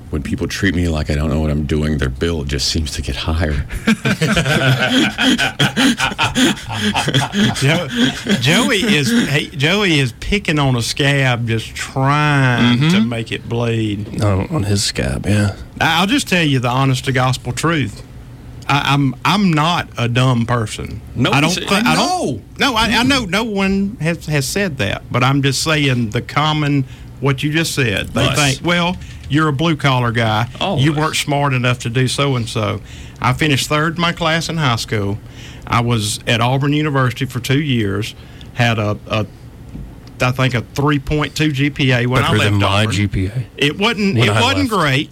When 0.09 0.23
people 0.23 0.47
treat 0.47 0.73
me 0.73 0.87
like 0.87 1.09
I 1.09 1.15
don't 1.15 1.29
know 1.29 1.41
what 1.41 1.51
I'm 1.51 1.65
doing, 1.65 1.97
their 1.97 2.09
bill 2.09 2.45
just 2.45 2.69
seems 2.69 2.91
to 2.91 3.01
get 3.01 3.15
higher. 3.17 3.51
Jo- 7.55 7.87
Joey 8.39 8.83
is 8.83 9.11
he, 9.29 9.49
Joey 9.49 9.99
is 9.99 10.13
picking 10.13 10.59
on 10.59 10.77
a 10.77 10.81
scab, 10.81 11.47
just 11.47 11.75
trying 11.75 12.79
to 12.79 12.85
mm-hmm. 12.85 13.09
make 13.09 13.31
it 13.33 13.49
bleed. 13.49 14.23
Oh, 14.23 14.47
on 14.49 14.63
his 14.63 14.83
scab, 14.83 15.25
yeah. 15.25 15.57
I- 15.81 15.99
I'll 15.99 16.07
just 16.07 16.29
tell 16.29 16.43
you 16.43 16.59
the 16.59 16.69
honest 16.69 17.05
to 17.05 17.11
gospel 17.11 17.51
truth. 17.51 18.03
I, 18.69 18.93
I'm 18.93 19.15
I'm 19.25 19.51
not 19.51 19.89
a 19.97 20.07
dumb 20.07 20.45
person. 20.45 21.01
No, 21.15 21.31
I 21.31 21.41
don't. 21.41 21.55
you 21.55 21.67
said- 21.67 21.83
I 21.85 21.95
don't. 21.95 22.59
No, 22.59 22.75
I, 22.75 22.87
I 22.87 23.03
know 23.03 23.25
no 23.25 23.43
one 23.43 23.97
has 23.99 24.25
has 24.27 24.47
said 24.47 24.77
that, 24.77 25.03
but 25.11 25.23
I'm 25.23 25.41
just 25.41 25.63
saying 25.63 26.11
the 26.11 26.21
common 26.21 26.85
what 27.19 27.43
you 27.43 27.51
just 27.51 27.73
said. 27.75 28.07
They 28.09 28.25
Us. 28.25 28.35
think, 28.55 28.65
well, 28.67 28.97
you're 29.29 29.47
a 29.47 29.53
blue 29.53 29.75
collar 29.75 30.11
guy. 30.11 30.49
All 30.59 30.77
you 30.79 30.93
weren't 30.93 31.15
smart 31.15 31.53
enough 31.53 31.79
to 31.79 31.89
do 31.89 32.07
so 32.07 32.35
and 32.35 32.47
so. 32.47 32.81
I 33.21 33.33
finished 33.33 33.67
third 33.67 33.95
in 33.95 34.01
my 34.01 34.11
class 34.13 34.49
in 34.49 34.57
high 34.57 34.75
school. 34.75 35.17
I 35.65 35.81
was 35.81 36.19
at 36.27 36.39
Auburn 36.39 36.73
University 36.73 37.25
for 37.25 37.39
two 37.39 37.61
years. 37.61 38.15
Had 38.53 38.79
a, 38.79 38.97
a 39.07 39.25
I 40.19 40.31
think 40.31 40.53
a 40.55 40.61
3.2 40.61 41.31
GPA 41.31 42.07
when 42.07 42.23
I 42.23 42.27
Better 42.27 42.37
left 42.37 42.51
than 42.51 42.59
my 42.59 42.83
Auburn. 42.83 42.95
GPA. 42.95 43.45
It 43.57 43.77
wasn't. 43.77 44.17
When 44.17 44.29
it 44.29 44.31
I 44.31 44.41
wasn't 44.41 44.71
left. 44.71 44.81
great. 44.81 45.09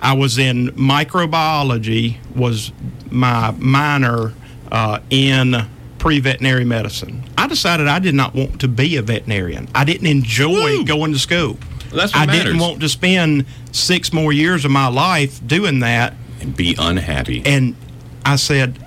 I 0.00 0.14
was 0.14 0.38
in 0.38 0.68
microbiology. 0.68 2.16
Was 2.34 2.72
my 3.10 3.50
minor 3.52 4.32
uh, 4.70 5.00
in 5.10 5.54
pre-veterinary 5.98 6.64
medicine. 6.64 7.22
I 7.36 7.46
decided 7.46 7.88
I 7.88 7.98
did 7.98 8.14
not 8.14 8.34
want 8.34 8.60
to 8.60 8.68
be 8.68 8.96
a 8.96 9.02
veterinarian. 9.02 9.68
I 9.74 9.84
didn't 9.84 10.06
enjoy 10.06 10.84
going 10.84 11.12
to 11.12 11.18
school. 11.18 11.58
That's 11.92 12.12
what 12.12 12.16
I 12.22 12.26
matters. 12.26 12.44
didn't 12.44 12.60
want 12.60 12.80
to 12.80 12.88
spend 12.88 13.46
six 13.72 14.12
more 14.12 14.32
years 14.32 14.64
of 14.64 14.70
my 14.70 14.88
life 14.88 15.46
doing 15.46 15.80
that. 15.80 16.14
And 16.40 16.56
be 16.56 16.76
unhappy. 16.78 17.42
And 17.44 17.74
I 18.24 18.36
said, 18.36 18.78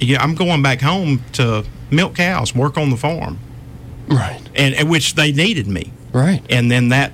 "Yeah, 0.00 0.22
I'm 0.22 0.34
going 0.34 0.62
back 0.62 0.80
home 0.80 1.22
to 1.32 1.64
milk 1.90 2.14
cows, 2.16 2.54
work 2.54 2.76
on 2.78 2.90
the 2.90 2.96
farm." 2.96 3.38
Right. 4.06 4.40
and, 4.54 4.74
and 4.74 4.90
which 4.90 5.14
they 5.14 5.32
needed 5.32 5.66
me. 5.66 5.90
Right. 6.12 6.42
And 6.50 6.70
then 6.70 6.90
that 6.90 7.12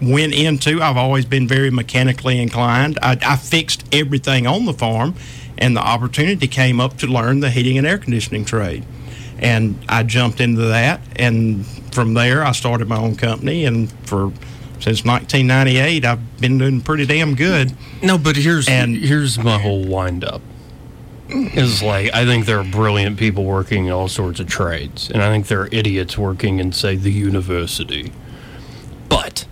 went 0.00 0.34
into. 0.34 0.82
I've 0.82 0.96
always 0.96 1.24
been 1.26 1.46
very 1.46 1.70
mechanically 1.70 2.40
inclined. 2.40 2.98
I, 3.02 3.18
I 3.22 3.36
fixed 3.36 3.84
everything 3.92 4.46
on 4.46 4.64
the 4.64 4.72
farm, 4.72 5.14
and 5.58 5.76
the 5.76 5.80
opportunity 5.80 6.46
came 6.48 6.80
up 6.80 6.98
to 6.98 7.06
learn 7.06 7.40
the 7.40 7.50
heating 7.50 7.78
and 7.78 7.86
air 7.86 7.98
conditioning 7.98 8.44
trade, 8.44 8.84
and 9.38 9.78
I 9.88 10.02
jumped 10.02 10.40
into 10.40 10.62
that. 10.62 11.00
And 11.16 11.66
from 11.94 12.14
there, 12.14 12.44
I 12.44 12.52
started 12.52 12.88
my 12.88 12.98
own 12.98 13.16
company, 13.16 13.64
and 13.64 13.90
for 14.06 14.32
since 14.78 15.04
1998, 15.04 16.04
I've 16.04 16.40
been 16.40 16.58
doing 16.58 16.82
pretty 16.82 17.06
damn 17.06 17.34
good. 17.34 17.72
No, 18.02 18.18
but 18.18 18.36
here's 18.36 18.68
And- 18.68 18.96
here's 18.96 19.38
my 19.38 19.58
whole 19.58 19.84
windup. 19.84 20.42
Is 21.28 21.82
like 21.82 22.14
I 22.14 22.24
think 22.24 22.46
there 22.46 22.60
are 22.60 22.64
brilliant 22.64 23.16
people 23.16 23.42
working 23.44 23.86
in 23.86 23.92
all 23.92 24.06
sorts 24.06 24.38
of 24.38 24.46
trades, 24.46 25.10
and 25.10 25.20
I 25.22 25.28
think 25.30 25.48
there 25.48 25.60
are 25.62 25.68
idiots 25.72 26.16
working 26.16 26.60
in 26.60 26.70
say 26.70 26.94
the 26.94 27.10
university. 27.10 28.12
But 29.08 29.44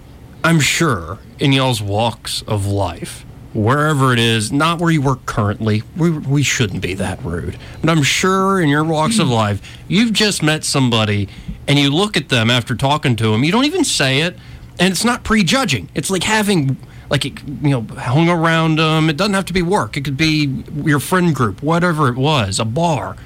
I'm 0.44 0.60
sure 0.60 1.18
in 1.40 1.52
y'all's 1.52 1.82
walks 1.82 2.42
of 2.46 2.64
life, 2.66 3.24
wherever 3.54 4.12
it 4.12 4.18
is, 4.18 4.52
not 4.52 4.80
where 4.80 4.90
you 4.90 5.00
work 5.00 5.24
currently, 5.26 5.82
we, 5.96 6.10
we 6.10 6.42
shouldn't 6.42 6.82
be 6.82 6.94
that 6.94 7.22
rude. 7.24 7.56
But 7.80 7.90
I'm 7.90 8.02
sure 8.02 8.60
in 8.60 8.68
your 8.68 8.84
walks 8.84 9.18
of 9.18 9.28
life, 9.28 9.62
you've 9.88 10.12
just 10.12 10.42
met 10.42 10.64
somebody 10.64 11.28
and 11.66 11.78
you 11.78 11.90
look 11.90 12.16
at 12.16 12.28
them 12.28 12.50
after 12.50 12.74
talking 12.74 13.16
to 13.16 13.30
them, 13.30 13.44
you 13.44 13.52
don't 13.52 13.64
even 13.64 13.84
say 13.84 14.20
it, 14.20 14.36
and 14.78 14.92
it's 14.92 15.04
not 15.04 15.24
prejudging. 15.24 15.88
It's 15.94 16.10
like 16.10 16.24
having 16.24 16.76
like 17.10 17.24
it, 17.24 17.42
you 17.46 17.70
know 17.70 17.82
hung 17.82 18.28
around 18.28 18.78
them. 18.78 19.08
It 19.08 19.16
doesn't 19.16 19.34
have 19.34 19.44
to 19.46 19.52
be 19.52 19.62
work. 19.62 19.96
It 19.96 20.04
could 20.04 20.16
be 20.16 20.64
your 20.84 21.00
friend 21.00 21.34
group, 21.34 21.62
whatever 21.62 22.08
it 22.08 22.16
was, 22.16 22.58
a 22.58 22.64
bar, 22.64 23.16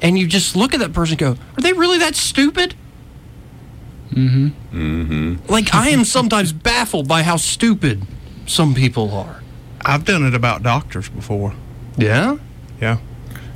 and 0.00 0.18
you 0.18 0.26
just 0.26 0.54
look 0.54 0.74
at 0.74 0.80
that 0.80 0.92
person 0.92 1.14
and 1.14 1.18
go, 1.18 1.42
"Are 1.56 1.60
they 1.60 1.72
really 1.72 1.98
that 1.98 2.14
stupid?" 2.14 2.74
Mm-hmm. 4.12 4.48
Mm-hmm. 4.72 5.52
Like 5.52 5.74
I 5.74 5.88
am 5.88 6.04
sometimes 6.04 6.52
baffled 6.52 7.08
by 7.08 7.22
how 7.22 7.36
stupid 7.36 8.02
some 8.46 8.74
people 8.74 9.12
are. 9.12 9.41
I've 9.84 10.04
done 10.04 10.24
it 10.26 10.34
about 10.34 10.62
doctors 10.62 11.08
before. 11.08 11.54
Yeah. 11.96 12.36
Yeah. 12.80 12.98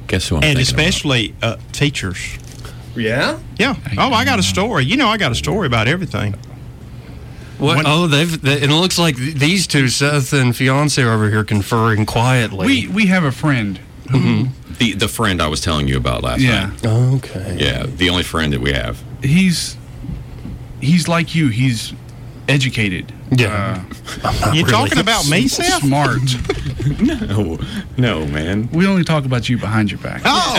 Guess 0.09 0.29
who 0.29 0.37
I'm 0.37 0.43
and 0.45 0.57
thinking 0.57 0.75
about? 0.75 0.87
especially 0.89 1.35
uh, 1.43 1.57
teachers. 1.73 2.39
Yeah. 2.95 3.39
Yeah. 3.59 3.75
Oh, 3.99 4.13
I 4.13 4.25
got 4.25 4.39
a 4.39 4.43
story. 4.43 4.85
You 4.85 4.97
know, 4.97 5.09
I 5.09 5.17
got 5.17 5.33
a 5.33 5.35
story 5.35 5.67
about 5.67 5.89
everything. 5.89 6.35
What? 7.59 7.77
When- 7.79 7.87
oh, 7.87 8.07
they've. 8.07 8.41
They, 8.41 8.63
it 8.63 8.71
looks 8.71 8.99
like 8.99 9.17
these 9.17 9.67
two, 9.67 9.89
Seth 9.89 10.33
and 10.33 10.55
fiance, 10.55 11.03
are 11.03 11.11
over 11.13 11.29
here 11.31 11.43
conferring 11.45 12.07
quietly. 12.07 12.67
We 12.67 12.89
we 12.89 13.07
have 13.07 13.25
a 13.25 13.33
friend. 13.33 13.81
The 14.11 14.93
the 14.93 15.09
friend 15.09 15.41
I 15.43 15.49
was 15.49 15.61
telling 15.63 15.89
you 15.89 15.97
about 15.97 16.23
last 16.23 16.41
Yeah. 16.41 16.67
night. 16.83 16.87
Okay. 16.87 17.57
Yeah, 17.59 17.87
the 17.87 18.11
only 18.11 18.23
friend 18.23 18.53
that 18.53 18.61
we 18.61 18.73
have. 18.73 19.03
He's 19.23 19.77
he's 20.81 21.09
like 21.09 21.35
you. 21.35 21.49
He's 21.49 21.93
educated. 22.47 23.13
Yeah. 23.31 23.85
Uh, 24.23 24.51
You 24.55 24.61
really. 24.65 24.71
talking 24.71 24.99
about 24.99 25.29
me, 25.29 25.49
Seth? 25.49 25.83
smart. 25.83 26.21
No, 27.01 27.59
no, 27.97 28.25
man. 28.27 28.69
we 28.71 28.87
only 28.87 29.03
talk 29.03 29.25
about 29.25 29.49
you 29.49 29.59
behind 29.59 29.91
your 29.91 29.99
back. 29.99 30.23
Oh. 30.25 30.57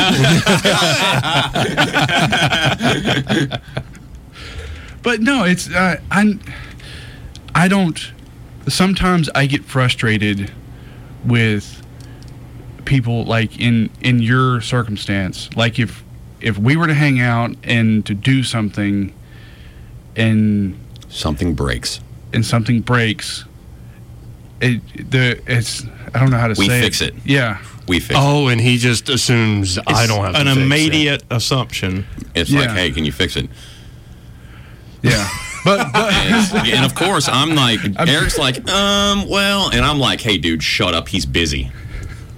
But 5.04 5.22
no, 5.22 5.46
it's 5.46 5.70
uh, 5.70 6.02
I'm 6.12 6.42
I 7.56 7.68
don't. 7.70 8.12
Sometimes 8.68 9.30
I 9.34 9.46
get 9.46 9.64
frustrated 9.64 10.52
with 11.24 11.82
people 12.84 13.24
like 13.24 13.58
in 13.60 13.90
in 14.02 14.22
your 14.22 14.60
circumstance. 14.60 15.50
Like 15.56 15.80
if 15.80 16.04
if 16.42 16.58
we 16.58 16.76
were 16.76 16.88
to 16.88 16.94
hang 16.94 17.22
out 17.22 17.56
and 17.64 18.06
to 18.06 18.14
do 18.14 18.44
something, 18.44 19.14
and 20.18 20.78
Something 21.10 21.54
breaks. 21.54 22.02
And 22.34 22.46
something 22.46 22.82
breaks, 22.82 23.46
it 24.62 24.82
the 25.12 25.42
it's 25.48 25.84
I 26.14 26.20
don't 26.20 26.30
know 26.32 26.38
how 26.38 26.48
to 26.48 26.56
say 26.56 26.64
it. 26.64 26.68
We 26.68 26.70
say 26.70 26.82
fix 26.82 27.02
it. 27.02 27.14
Yeah, 27.26 27.62
We 27.88 28.00
fix. 28.00 28.20
It. 28.20 28.24
Oh, 28.24 28.48
and 28.48 28.60
he 28.62 28.78
just 28.78 29.10
assumes 29.10 29.78
I 29.88 30.08
don't 30.08 30.24
have 30.24 30.34
to 30.36 30.42
an 30.42 30.48
fix 30.48 30.58
it. 30.58 30.62
immediate 30.62 31.24
assumption. 31.30 32.06
it. 32.18 32.28
It's 32.36 32.52
like, 32.52 32.70
hey, 32.72 32.92
can 32.92 33.06
you 33.06 33.12
fix 33.12 33.36
it? 33.36 33.50
yeah. 35.02 35.28
but 35.64 35.90
but 35.94 36.14
And, 36.14 36.68
and 36.68 36.86
of 36.86 36.96
course, 36.96 37.28
I'm 37.28 37.56
like, 37.56 37.80
Eric's 38.08 38.38
like, 38.38 38.68
um, 38.70 39.28
well, 39.30 39.70
and 39.72 39.84
I'm 39.86 40.00
like, 40.00 40.22
hey, 40.22 40.38
dude, 40.38 40.64
shut 40.64 40.94
up. 40.94 41.08
He's 41.10 41.26
busy. 41.26 41.72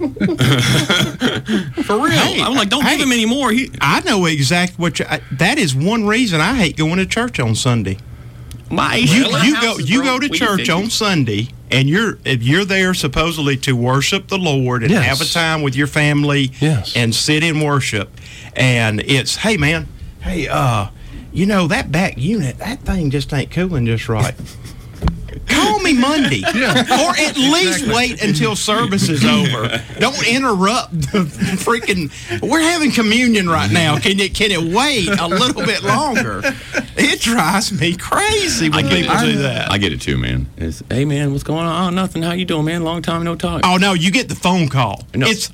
For 0.00 0.06
real. 0.06 2.10
Hey, 2.10 2.40
I'm 2.40 2.54
like, 2.54 2.70
don't 2.70 2.82
hey. 2.82 2.96
give 2.96 3.06
him 3.06 3.12
any 3.12 3.26
more. 3.26 3.52
He, 3.52 3.70
I 3.80 4.00
know 4.00 4.24
exactly 4.24 4.76
what 4.76 4.98
you. 4.98 5.04
I, 5.08 5.20
that 5.32 5.58
is 5.58 5.74
one 5.74 6.06
reason 6.06 6.40
I 6.40 6.54
hate 6.54 6.76
going 6.76 6.96
to 6.96 7.06
church 7.06 7.38
on 7.38 7.54
Sunday. 7.54 7.98
My 8.70 8.96
You 8.96 9.24
well, 9.28 9.44
you 9.44 9.60
go 9.60 9.78
you 9.78 10.02
go 10.02 10.18
to 10.18 10.28
We 10.28 10.38
church 10.38 10.56
fix 10.58 10.70
on. 10.70 10.90
Sunday, 10.90 11.48
and 11.70 11.88
you're 11.88 12.18
if 12.24 12.42
you're 12.42 12.64
there 12.64 12.94
supposedly 12.94 13.56
to 13.58 13.72
worship 13.72 14.28
the 14.28 14.38
Lord 14.38 14.82
and 14.82 14.90
Yes. 14.92 15.04
have 15.06 15.20
a 15.20 15.30
time 15.30 15.62
with 15.62 15.74
your 15.76 15.86
family, 15.86 16.52
Yes. 16.60 16.94
and 16.96 17.14
sit 17.14 17.42
in 17.42 17.60
worship, 17.60 18.10
and 18.54 19.00
it's 19.00 19.36
hey 19.36 19.56
man, 19.56 19.88
hey 20.20 20.46
uh, 20.48 20.86
you 21.32 21.46
know 21.46 21.66
that 21.68 21.90
back 21.92 22.16
unit 22.16 22.58
that 22.58 22.80
thing 22.80 23.10
just 23.10 23.32
ain't 23.32 23.50
cooling 23.50 23.86
just 23.86 24.08
right. 24.08 24.34
Call 25.50 25.80
me 25.80 25.92
Monday, 25.94 26.42
or 26.48 27.10
at 27.18 27.36
least 27.36 27.86
wait 27.86 28.22
until 28.22 28.54
service 28.56 29.08
is 29.08 29.24
over. 29.24 29.82
Don't 29.98 30.26
interrupt 30.26 30.92
the 30.92 31.24
freaking. 31.60 32.10
We're 32.42 32.60
having 32.62 32.90
communion 32.92 33.48
right 33.48 33.70
now. 33.70 33.98
Can 33.98 34.18
it 34.20 34.34
can 34.34 34.50
it 34.50 34.74
wait 34.74 35.08
a 35.08 35.26
little 35.26 35.64
bit 35.64 35.82
longer? 35.82 36.40
It 36.96 37.20
drives 37.20 37.72
me 37.78 37.96
crazy 37.96 38.68
when 38.70 38.86
I 38.86 38.88
get 38.88 39.00
people 39.02 39.16
it. 39.16 39.32
do 39.32 39.38
that. 39.42 39.70
I 39.70 39.78
get 39.78 39.92
it 39.92 40.00
too, 40.00 40.18
man. 40.18 40.46
It's, 40.56 40.82
hey, 40.90 41.04
man, 41.04 41.32
what's 41.32 41.44
going 41.44 41.66
on? 41.66 41.92
Oh, 41.92 41.94
nothing. 41.94 42.22
How 42.22 42.32
you 42.32 42.44
doing, 42.44 42.64
man? 42.64 42.84
Long 42.84 43.02
time 43.02 43.24
no 43.24 43.34
talk. 43.36 43.62
Oh 43.64 43.76
no, 43.76 43.92
you 43.94 44.10
get 44.10 44.28
the 44.28 44.34
phone 44.36 44.68
call. 44.68 45.02
No. 45.14 45.26
It's 45.26 45.50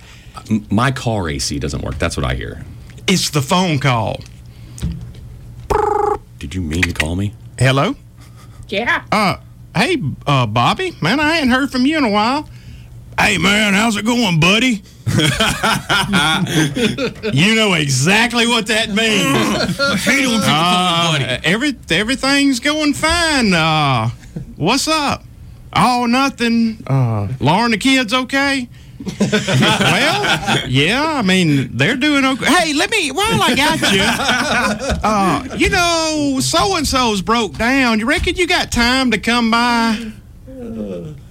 My 0.70 0.90
car 0.90 1.28
AC 1.28 1.58
doesn't 1.58 1.82
work. 1.82 1.98
That's 1.98 2.16
what 2.16 2.24
I 2.26 2.34
hear. 2.34 2.64
it's 3.06 3.30
the 3.30 3.42
phone 3.42 3.78
call. 3.78 4.20
Did 6.38 6.54
you 6.54 6.60
mean 6.60 6.82
to 6.82 6.92
call 6.92 7.16
me? 7.16 7.34
Hello. 7.58 7.96
Yeah. 8.68 9.04
Uh, 9.10 9.36
hey, 9.76 10.02
uh, 10.26 10.46
Bobby. 10.46 10.96
Man, 11.00 11.20
I 11.20 11.38
ain't 11.38 11.50
heard 11.50 11.70
from 11.70 11.86
you 11.86 11.98
in 11.98 12.04
a 12.04 12.10
while. 12.10 12.48
Hey, 13.18 13.38
man, 13.38 13.72
how's 13.74 13.96
it 13.96 14.04
going, 14.04 14.40
buddy? 14.40 14.82
you 17.32 17.54
know 17.54 17.72
exactly 17.74 18.46
what 18.46 18.66
that 18.66 18.88
means. 18.90 20.04
hate 20.04 20.26
when 20.26 20.40
people 20.40 20.50
Uh, 20.50 21.38
every 21.44 21.74
everything's 21.90 22.60
going 22.60 22.92
fine. 22.92 23.54
Uh, 23.54 24.10
what's 24.56 24.86
up? 24.88 25.24
Oh, 25.74 26.06
nothing. 26.06 26.82
Uh, 26.86 27.28
Lauren, 27.40 27.70
the 27.70 27.78
kids 27.78 28.12
okay? 28.12 28.68
Well, 29.20 30.68
yeah. 30.68 31.04
I 31.04 31.22
mean, 31.22 31.76
they're 31.76 31.96
doing 31.96 32.24
okay. 32.24 32.46
Hey, 32.46 32.72
let 32.74 32.90
me 32.90 33.10
while 33.10 33.42
I 33.42 33.54
got 33.54 33.80
you. 33.92 34.02
Uh, 35.02 35.56
you 35.56 35.68
know, 35.70 36.38
so 36.40 36.76
and 36.76 36.86
so's 36.86 37.22
broke 37.22 37.54
down. 37.58 37.98
You 38.00 38.06
reckon 38.06 38.36
you 38.36 38.46
got 38.46 38.72
time 38.72 39.10
to 39.12 39.18
come 39.18 39.50
by? 39.50 40.12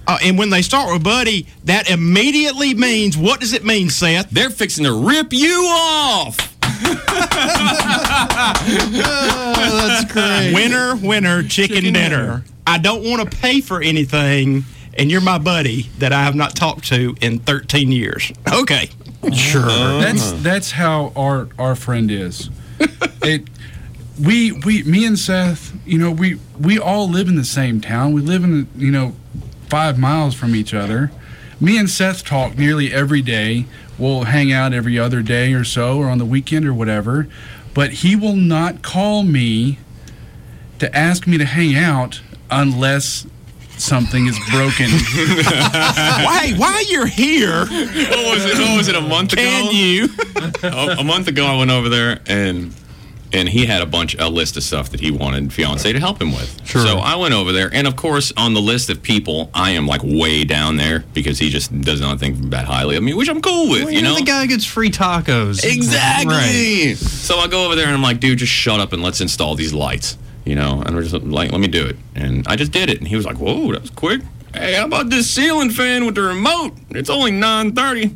Uh, 0.08 0.18
and 0.22 0.38
when 0.38 0.50
they 0.50 0.62
start 0.62 0.92
with 0.92 1.02
Buddy, 1.02 1.46
that 1.64 1.90
immediately 1.90 2.74
means 2.74 3.16
what 3.18 3.40
does 3.40 3.52
it 3.52 3.64
mean, 3.64 3.90
Seth? 3.90 4.30
They're 4.30 4.50
fixing 4.50 4.84
to 4.84 4.92
rip 4.92 5.32
you 5.32 5.64
off. 5.68 6.36
that's 8.76 10.04
great. 10.12 10.52
Winner, 10.54 10.96
winner, 10.96 11.42
chicken, 11.42 11.76
Chicken 11.76 11.92
dinner. 11.94 12.08
dinner. 12.18 12.44
I 12.66 12.78
don't 12.78 13.02
want 13.04 13.28
to 13.30 13.36
pay 13.38 13.60
for 13.60 13.80
anything, 13.80 14.64
and 14.98 15.10
you're 15.10 15.20
my 15.20 15.38
buddy 15.38 15.82
that 15.98 16.12
I 16.12 16.24
have 16.24 16.34
not 16.34 16.54
talked 16.56 16.84
to 16.88 17.16
in 17.20 17.38
13 17.40 17.92
years. 17.92 18.32
Okay. 18.52 18.90
Sure. 19.32 19.62
Uh-huh. 19.62 20.00
That's 20.00 20.32
that's 20.42 20.70
how 20.72 21.12
our 21.16 21.48
our 21.58 21.74
friend 21.74 22.10
is. 22.10 22.50
It 23.22 23.48
we 24.22 24.52
we 24.52 24.84
me 24.84 25.04
and 25.04 25.18
Seth, 25.18 25.72
you 25.84 25.98
know, 25.98 26.12
we 26.12 26.38
we 26.58 26.78
all 26.78 27.08
live 27.08 27.28
in 27.28 27.34
the 27.36 27.44
same 27.44 27.80
town. 27.80 28.12
We 28.12 28.20
live 28.20 28.44
in 28.44 28.68
you 28.76 28.90
know 28.90 29.14
five 29.68 29.98
miles 29.98 30.34
from 30.34 30.54
each 30.54 30.72
other. 30.72 31.10
Me 31.60 31.76
and 31.78 31.90
Seth 31.90 32.24
talk 32.24 32.56
nearly 32.56 32.92
every 32.92 33.22
day. 33.22 33.66
We'll 33.98 34.24
hang 34.24 34.52
out 34.52 34.72
every 34.72 34.98
other 34.98 35.22
day 35.22 35.54
or 35.54 35.64
so, 35.64 35.98
or 35.98 36.08
on 36.08 36.18
the 36.18 36.24
weekend 36.24 36.66
or 36.66 36.74
whatever. 36.74 37.26
But 37.74 37.90
he 37.94 38.14
will 38.14 38.36
not 38.36 38.82
call 38.82 39.22
me 39.22 39.78
to 40.78 40.94
ask 40.96 41.26
me 41.26 41.38
to 41.38 41.44
hang 41.44 41.74
out 41.76 42.20
unless 42.50 43.26
something 43.78 44.26
is 44.26 44.38
broken. 44.50 44.90
Why? 46.24 46.54
While 46.56 46.84
you're 46.86 47.06
here, 47.06 47.60
what 47.60 47.68
was 47.68 48.44
it? 48.44 48.58
What 48.58 48.76
was 48.76 48.88
it? 48.88 48.94
A 48.94 49.00
month 49.00 49.32
ago? 49.32 49.42
can 49.42 49.74
you? 49.74 50.08
a, 50.36 50.52
oh, 50.64 50.94
a 50.98 51.04
month 51.04 51.28
ago, 51.28 51.46
I 51.46 51.56
went 51.56 51.70
over 51.70 51.88
there 51.88 52.20
and 52.26 52.74
and 53.32 53.48
he 53.48 53.66
had 53.66 53.82
a 53.82 53.86
bunch, 53.86 54.14
a 54.18 54.28
list 54.28 54.56
of 54.56 54.62
stuff 54.62 54.90
that 54.90 55.00
he 55.00 55.10
wanted 55.10 55.52
fiance 55.52 55.92
to 55.92 55.98
help 55.98 56.20
him 56.20 56.32
with. 56.32 56.66
Sure. 56.66 56.80
So 56.84 56.98
I 56.98 57.16
went 57.16 57.34
over 57.34 57.52
there, 57.52 57.68
and 57.72 57.86
of 57.86 57.96
course, 57.96 58.32
on 58.36 58.54
the 58.54 58.60
list 58.60 58.88
of 58.88 59.02
people, 59.02 59.50
I 59.52 59.70
am 59.70 59.86
like 59.86 60.00
way 60.02 60.44
down 60.44 60.76
there 60.76 61.04
because 61.12 61.38
he 61.38 61.50
just 61.50 61.78
does 61.80 62.00
not 62.00 62.18
think 62.18 62.50
that 62.50 62.64
highly 62.66 62.96
of 62.96 63.02
me, 63.02 63.14
which 63.14 63.28
I'm 63.28 63.42
cool 63.42 63.68
with. 63.68 63.84
Well, 63.84 63.92
you 63.92 64.02
know, 64.02 64.14
the 64.14 64.22
guy 64.22 64.42
who 64.42 64.48
gets 64.48 64.64
free 64.64 64.90
tacos. 64.90 65.64
Exactly. 65.64 66.94
So 66.94 67.38
I 67.38 67.48
go 67.48 67.66
over 67.66 67.74
there 67.74 67.86
and 67.86 67.94
I'm 67.94 68.02
like, 68.02 68.20
dude, 68.20 68.38
just 68.38 68.52
shut 68.52 68.80
up 68.80 68.92
and 68.92 69.02
let's 69.02 69.20
install 69.20 69.54
these 69.54 69.74
lights. 69.74 70.16
You 70.46 70.54
know, 70.54 70.80
and 70.80 70.94
we're 70.94 71.02
just 71.02 71.12
like, 71.24 71.50
let 71.50 71.60
me 71.60 71.66
do 71.66 71.84
it. 71.84 71.96
And 72.14 72.46
I 72.46 72.56
just 72.56 72.72
did 72.72 72.88
it. 72.88 72.98
And 72.98 73.08
he 73.08 73.16
was 73.16 73.26
like, 73.26 73.36
whoa, 73.36 73.72
that 73.72 73.82
was 73.82 73.90
quick. 73.90 74.22
Hey, 74.54 74.74
how 74.74 74.86
about 74.86 75.10
this 75.10 75.28
ceiling 75.28 75.70
fan 75.70 76.06
with 76.06 76.14
the 76.14 76.22
remote? 76.22 76.72
It's 76.90 77.10
only 77.10 77.32
9:30. 77.32 78.14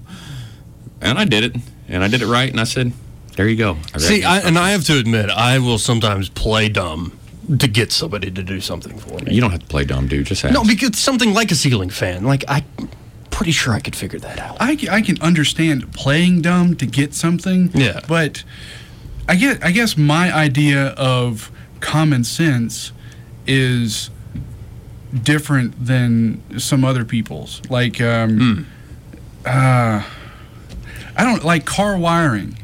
And 1.03 1.19
I 1.19 1.25
did 1.25 1.45
it. 1.45 1.57
And 1.88 2.05
I 2.05 2.09
did 2.09 2.23
it 2.23 2.27
right. 2.27 2.49
And 2.49 2.61
I 2.61 2.64
said, 2.64 2.93
there 3.37 3.49
you 3.49 3.57
go. 3.57 3.77
I 3.95 3.99
See, 3.99 4.23
I, 4.23 4.38
and 4.38 4.59
I 4.59 4.71
have 4.71 4.85
to 4.85 4.99
admit, 4.99 5.29
I 5.29 5.59
will 5.59 5.79
sometimes 5.79 6.29
play 6.29 6.69
dumb 6.69 7.19
to 7.59 7.66
get 7.66 7.90
somebody 7.90 8.31
to 8.31 8.43
do 8.43 8.61
something 8.61 8.97
for 8.99 9.19
me. 9.19 9.35
You 9.35 9.40
don't 9.40 9.51
have 9.51 9.61
to 9.61 9.66
play 9.66 9.85
dumb, 9.85 10.07
dude. 10.07 10.27
Just 10.27 10.45
ask. 10.45 10.55
No, 10.55 10.62
because 10.62 10.99
something 10.99 11.35
like 11.35 11.51
a 11.51 11.57
ceiling 11.57 11.90
fan, 11.90 12.25
like 12.25 12.45
I, 12.47 12.64
pretty 13.31 13.53
sure 13.53 13.75
I 13.75 13.81
could 13.81 13.97
figure 13.97 14.21
that 14.21 14.38
out. 14.38 14.57
I, 14.61 14.79
I 14.90 15.03
can 15.03 15.21
understand 15.21 15.93
playing 15.95 16.43
dumb 16.43 16.77
to 16.77 16.87
get 16.87 17.12
something. 17.14 17.71
Yeah. 17.75 18.01
But 18.07 18.45
I 19.29 19.37
get 19.37 19.64
I 19.64 19.73
guess 19.73 19.97
my 19.97 20.33
idea 20.35 20.88
of 20.88 21.51
common 21.81 22.25
sense 22.25 22.93
is 23.47 24.11
different 25.23 25.85
than 25.85 26.40
some 26.59 26.85
other 26.85 27.05
people's. 27.05 27.61
Like 27.69 28.01
um 28.01 28.66
uh 29.45 30.03
I 31.16 31.25
don't 31.25 31.45
like 31.45 31.64
car 31.66 31.99
wiring. 31.99 32.57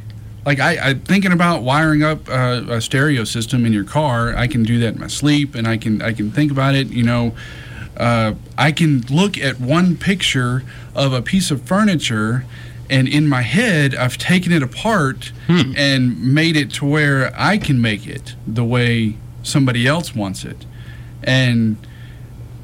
Like 0.44 0.60
I, 0.60 0.90
I 0.90 0.94
thinking 0.94 1.32
about 1.32 1.62
wiring 1.62 2.02
up 2.04 2.28
uh, 2.28 2.62
a 2.68 2.80
stereo 2.80 3.24
system 3.24 3.66
in 3.66 3.72
your 3.72 3.84
car. 3.84 4.34
I 4.36 4.46
can 4.46 4.62
do 4.62 4.78
that 4.80 4.94
in 4.94 5.00
my 5.00 5.08
sleep, 5.08 5.54
and 5.56 5.66
I 5.66 5.76
can 5.76 6.00
I 6.00 6.12
can 6.12 6.30
think 6.30 6.52
about 6.52 6.76
it. 6.76 6.86
You 6.88 7.02
know, 7.02 7.34
uh, 7.96 8.34
I 8.56 8.70
can 8.70 9.00
look 9.10 9.36
at 9.36 9.58
one 9.58 9.96
picture 9.96 10.62
of 10.94 11.12
a 11.12 11.20
piece 11.20 11.50
of 11.50 11.62
furniture, 11.62 12.44
and 12.90 13.08
in 13.08 13.28
my 13.28 13.42
head, 13.42 13.94
I've 13.94 14.16
taken 14.18 14.52
it 14.52 14.62
apart 14.62 15.32
and 15.48 16.34
made 16.34 16.56
it 16.56 16.70
to 16.74 16.84
where 16.86 17.32
I 17.36 17.58
can 17.58 17.80
make 17.80 18.06
it 18.06 18.34
the 18.46 18.64
way 18.64 19.16
somebody 19.42 19.86
else 19.86 20.14
wants 20.14 20.44
it, 20.44 20.64
and 21.22 21.76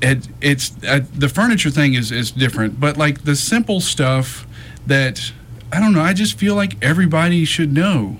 it 0.00 0.28
it's 0.40 0.72
uh, 0.85 1.00
the 1.14 1.28
furniture 1.28 1.70
thing 1.70 1.94
is 1.94 2.11
is 2.11 2.30
different. 2.30 2.80
But 2.80 2.96
like 2.96 3.24
the 3.24 3.37
simple 3.37 3.80
stuff 3.80 4.46
that 4.87 5.32
I 5.72 5.80
don't 5.80 5.92
know, 5.92 6.02
I 6.02 6.12
just 6.12 6.38
feel 6.38 6.54
like 6.54 6.76
everybody 6.82 7.44
should 7.44 7.72
know. 7.72 8.16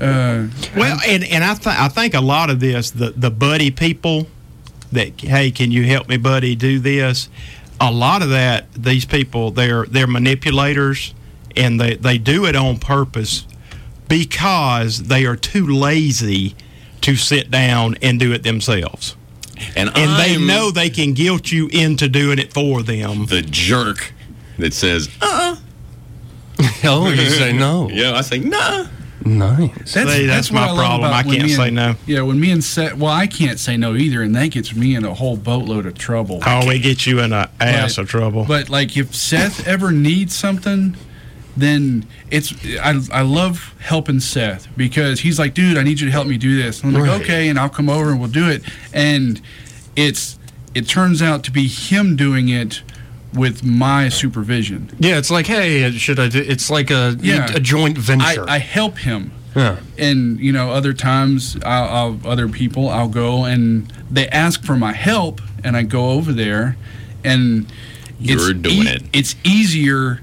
Uh, 0.00 0.46
Well, 0.76 0.98
and, 1.08 1.24
and 1.24 1.42
I, 1.42 1.54
th- 1.54 1.66
I 1.76 1.88
think 1.88 2.14
a 2.14 2.20
lot 2.20 2.50
of 2.50 2.60
this, 2.60 2.92
the, 2.92 3.10
the 3.10 3.30
buddy 3.32 3.72
people, 3.72 4.28
that 4.92 5.20
hey, 5.20 5.50
can 5.50 5.72
you 5.72 5.84
help 5.84 6.08
me, 6.08 6.16
buddy, 6.18 6.54
do 6.54 6.78
this? 6.78 7.28
A 7.80 7.90
lot 7.90 8.22
of 8.22 8.28
that, 8.30 8.72
these 8.74 9.04
people 9.04 9.50
they're 9.50 9.86
they're 9.86 10.06
manipulators, 10.06 11.14
and 11.58 11.80
they 11.80 11.96
they 11.96 12.16
do 12.18 12.46
it 12.46 12.56
on 12.56 12.78
purpose 12.78 13.46
because 14.08 15.04
they 15.04 15.24
are 15.26 15.36
too 15.36 15.66
lazy 15.66 16.54
to 17.02 17.16
sit 17.16 17.50
down 17.50 17.96
and 18.02 18.18
do 18.18 18.32
it 18.32 18.42
themselves. 18.42 19.16
And, 19.76 19.88
And 19.96 20.18
they 20.18 20.34
I'm 20.36 20.46
know 20.46 20.70
they 20.70 20.88
can 20.90 21.14
guilt 21.14 21.50
you 21.52 21.68
into 21.68 22.08
doing 22.08 22.38
it 22.38 22.52
for 22.52 22.82
them. 22.82 23.26
the 23.26 23.42
jerk 23.42 24.12
that 24.58 24.72
says, 24.72 25.08
uh 25.20 25.56
oh, 26.84 27.08
you 27.10 27.28
say 27.30 27.52
no. 27.52 27.88
Yeah, 27.88 28.14
I 28.14 28.22
say, 28.22 28.38
nah. 28.40 28.86
Nice. 29.24 29.90
See, 29.92 30.26
that's 30.26 30.50
my 30.50 30.68
I 30.70 30.76
problem. 30.76 31.12
I 31.12 31.22
can't 31.22 31.42
me 31.42 31.48
say 31.50 31.70
no. 31.70 31.94
Yeah, 32.06 32.22
when 32.22 32.40
me 32.40 32.50
and 32.50 32.64
Seth, 32.64 32.94
well, 32.94 33.12
I 33.12 33.26
can't 33.26 33.58
say 33.60 33.76
no 33.76 33.94
either, 33.94 34.22
and 34.22 34.34
that 34.34 34.48
gets 34.52 34.74
me 34.74 34.94
in 34.96 35.04
a 35.04 35.12
whole 35.14 35.36
boatload 35.36 35.86
of 35.86 35.98
trouble. 35.98 36.40
Oh, 36.46 36.66
we 36.66 36.78
get 36.80 37.06
you 37.06 37.20
in 37.20 37.32
a 37.32 37.50
ass 37.60 37.96
But- 37.96 38.02
of 38.02 38.08
trouble. 38.08 38.44
But 38.44 38.68
like, 38.70 38.96
if 38.96 39.14
Seth 39.14 39.66
ever 39.68 39.92
needs 39.92 40.34
something, 40.34 40.96
then 41.60 42.06
it's 42.30 42.52
I, 42.80 43.00
I 43.12 43.22
love 43.22 43.74
helping 43.80 44.20
Seth 44.20 44.68
because 44.76 45.20
he's 45.20 45.38
like, 45.38 45.54
dude, 45.54 45.76
I 45.78 45.82
need 45.82 46.00
you 46.00 46.06
to 46.06 46.12
help 46.12 46.26
me 46.26 46.36
do 46.38 46.56
this. 46.60 46.82
And 46.82 46.96
I'm 46.96 47.02
like, 47.06 47.20
okay, 47.22 47.48
and 47.48 47.58
I'll 47.58 47.68
come 47.68 47.88
over 47.88 48.10
and 48.10 48.20
we'll 48.20 48.30
do 48.30 48.48
it. 48.48 48.62
And 48.92 49.40
it's 49.96 50.38
it 50.74 50.86
turns 50.88 51.22
out 51.22 51.42
to 51.44 51.50
be 51.50 51.66
him 51.68 52.16
doing 52.16 52.48
it 52.48 52.82
with 53.34 53.62
my 53.64 54.08
supervision. 54.08 54.90
Yeah, 54.98 55.18
it's 55.18 55.30
like, 55.30 55.46
hey, 55.46 55.90
should 55.92 56.18
I 56.18 56.28
do? 56.28 56.40
It's 56.46 56.70
like 56.70 56.90
a 56.90 57.16
Yeah. 57.20 57.50
a 57.54 57.60
joint 57.60 57.98
I, 57.98 58.00
venture. 58.00 58.44
I 58.48 58.58
help 58.58 58.98
him. 58.98 59.32
yeah. 59.56 59.78
and 59.98 60.38
you 60.38 60.52
know 60.52 60.70
other 60.70 60.92
times 60.92 61.56
I'll, 61.64 61.88
I'll 62.24 62.30
other 62.32 62.48
people 62.48 62.88
I'll 62.88 63.08
go 63.08 63.44
and 63.44 63.92
they 64.10 64.28
ask 64.28 64.62
for 64.62 64.76
my 64.76 64.92
help 64.92 65.40
and 65.64 65.76
I 65.76 65.82
go 65.82 66.10
over 66.10 66.32
there 66.32 66.76
and 67.24 67.66
You're 68.20 68.50
it's 68.50 68.60
doing 68.60 68.86
e- 68.86 68.90
it. 68.90 69.02
It's 69.12 69.34
easier 69.44 70.20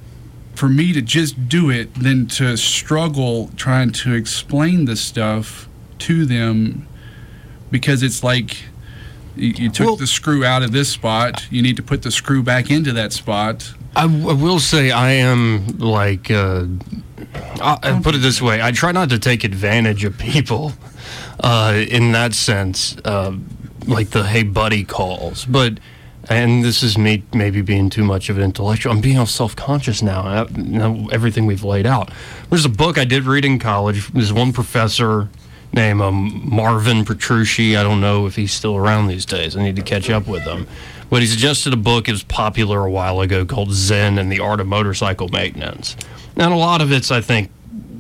for 0.56 0.70
me 0.70 0.94
to 0.94 1.02
just 1.02 1.48
do 1.50 1.70
it 1.70 1.94
than 1.96 2.28
to 2.28 2.56
struggle 2.58 3.50
trying 3.56 3.92
to 3.92 4.14
explain 4.14 4.86
the 4.86 4.96
stuff 4.96 5.68
to 6.00 6.26
them 6.26 6.88
because 7.72 8.04
it's 8.04 8.24
like 8.24 8.58
you, 9.36 9.50
you 9.50 9.70
took 9.70 9.86
Well- 9.88 9.96
the 9.98 10.08
screw 10.08 10.46
out 10.46 10.64
of 10.64 10.72
this 10.72 10.90
spot. 10.90 11.46
You 11.52 11.62
need 11.62 11.76
to 11.78 11.84
put 11.84 12.02
the 12.04 12.12
screw 12.12 12.42
back 12.44 12.72
into 12.72 12.94
that 12.94 13.12
spot. 13.14 13.74
I, 13.98 14.04
w- 14.04 14.30
I 14.30 14.34
will 14.34 14.60
say 14.60 14.92
I 14.92 15.12
am 15.12 15.68
like 15.78 16.30
uh, 16.30 16.66
I, 17.62 17.78
I 17.82 18.00
put 18.04 18.14
it 18.16 18.18
this 18.20 18.42
way: 18.42 18.62
I 18.62 18.72
try 18.72 18.92
not 18.92 19.10
to 19.10 19.20
take 19.20 19.44
advantage 19.46 20.04
of 20.04 20.18
people 20.18 20.74
uh, 21.40 21.82
in 21.90 22.12
that 22.12 22.34
sense, 22.34 22.98
uh, 23.06 23.34
like 23.88 24.10
the 24.10 24.24
"Hey 24.24 24.44
buddy" 24.44 24.84
calls. 24.84 25.46
But 25.46 25.80
and 26.30 26.64
this 26.64 26.84
is 26.84 26.98
me 26.98 27.24
maybe 27.34 27.62
being 27.62 27.90
too 27.90 28.04
much 28.04 28.30
of 28.30 28.38
an 28.38 28.44
intellectual. 28.44 28.92
I'm 28.92 29.02
being 29.02 29.24
self-conscious 29.26 30.02
now. 30.02 30.22
uh, 30.22 30.48
now 30.56 31.08
everything 31.12 31.46
we've 31.46 31.64
laid 31.64 31.86
out. 31.86 32.12
There's 32.50 32.66
a 32.66 32.70
book 32.70 32.98
I 32.98 33.06
did 33.06 33.24
read 33.24 33.46
in 33.46 33.60
college. 33.60 34.08
There's 34.10 34.34
one 34.34 34.54
professor 34.54 35.30
named 35.74 36.02
um, 36.02 36.42
Marvin 36.46 37.06
Petrucci. 37.06 37.76
I 37.76 37.84
don't 37.84 38.02
know 38.02 38.26
if 38.26 38.36
he's 38.36 38.54
still 38.54 38.76
around 38.76 39.08
these 39.08 39.26
days. 39.26 39.56
I 39.56 39.64
need 39.64 39.76
to 39.76 39.82
catch 39.82 40.10
up 40.10 40.28
with 40.28 40.44
him. 40.44 40.68
But 41.10 41.22
he 41.22 41.28
suggested 41.28 41.74
a 41.74 41.78
book. 41.78 42.08
It 42.08 42.14
was 42.14 42.24
popular 42.24 42.86
a 42.86 42.92
while 42.92 43.22
ago 43.22 43.46
called 43.46 43.72
Zen 43.72 44.18
and 44.18 44.32
the 44.32 44.40
Art 44.40 44.60
of 44.60 44.68
Motorcycle 44.68 45.28
Maintenance. 45.30 45.96
And 46.36 46.52
a 46.52 46.58
lot 46.58 46.82
of 46.82 46.92
it's, 46.92 47.12
I 47.12 47.22
think, 47.22 47.52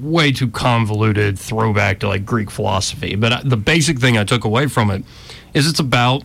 way 0.01 0.31
too 0.31 0.49
convoluted, 0.49 1.37
throwback 1.37 1.99
to 1.99 2.07
like 2.07 2.25
Greek 2.25 2.49
philosophy. 2.49 3.15
But 3.15 3.33
I, 3.33 3.41
the 3.43 3.57
basic 3.57 3.99
thing 3.99 4.17
I 4.17 4.23
took 4.23 4.43
away 4.43 4.67
from 4.67 4.89
it 4.89 5.03
is 5.53 5.67
it's 5.67 5.79
about 5.79 6.23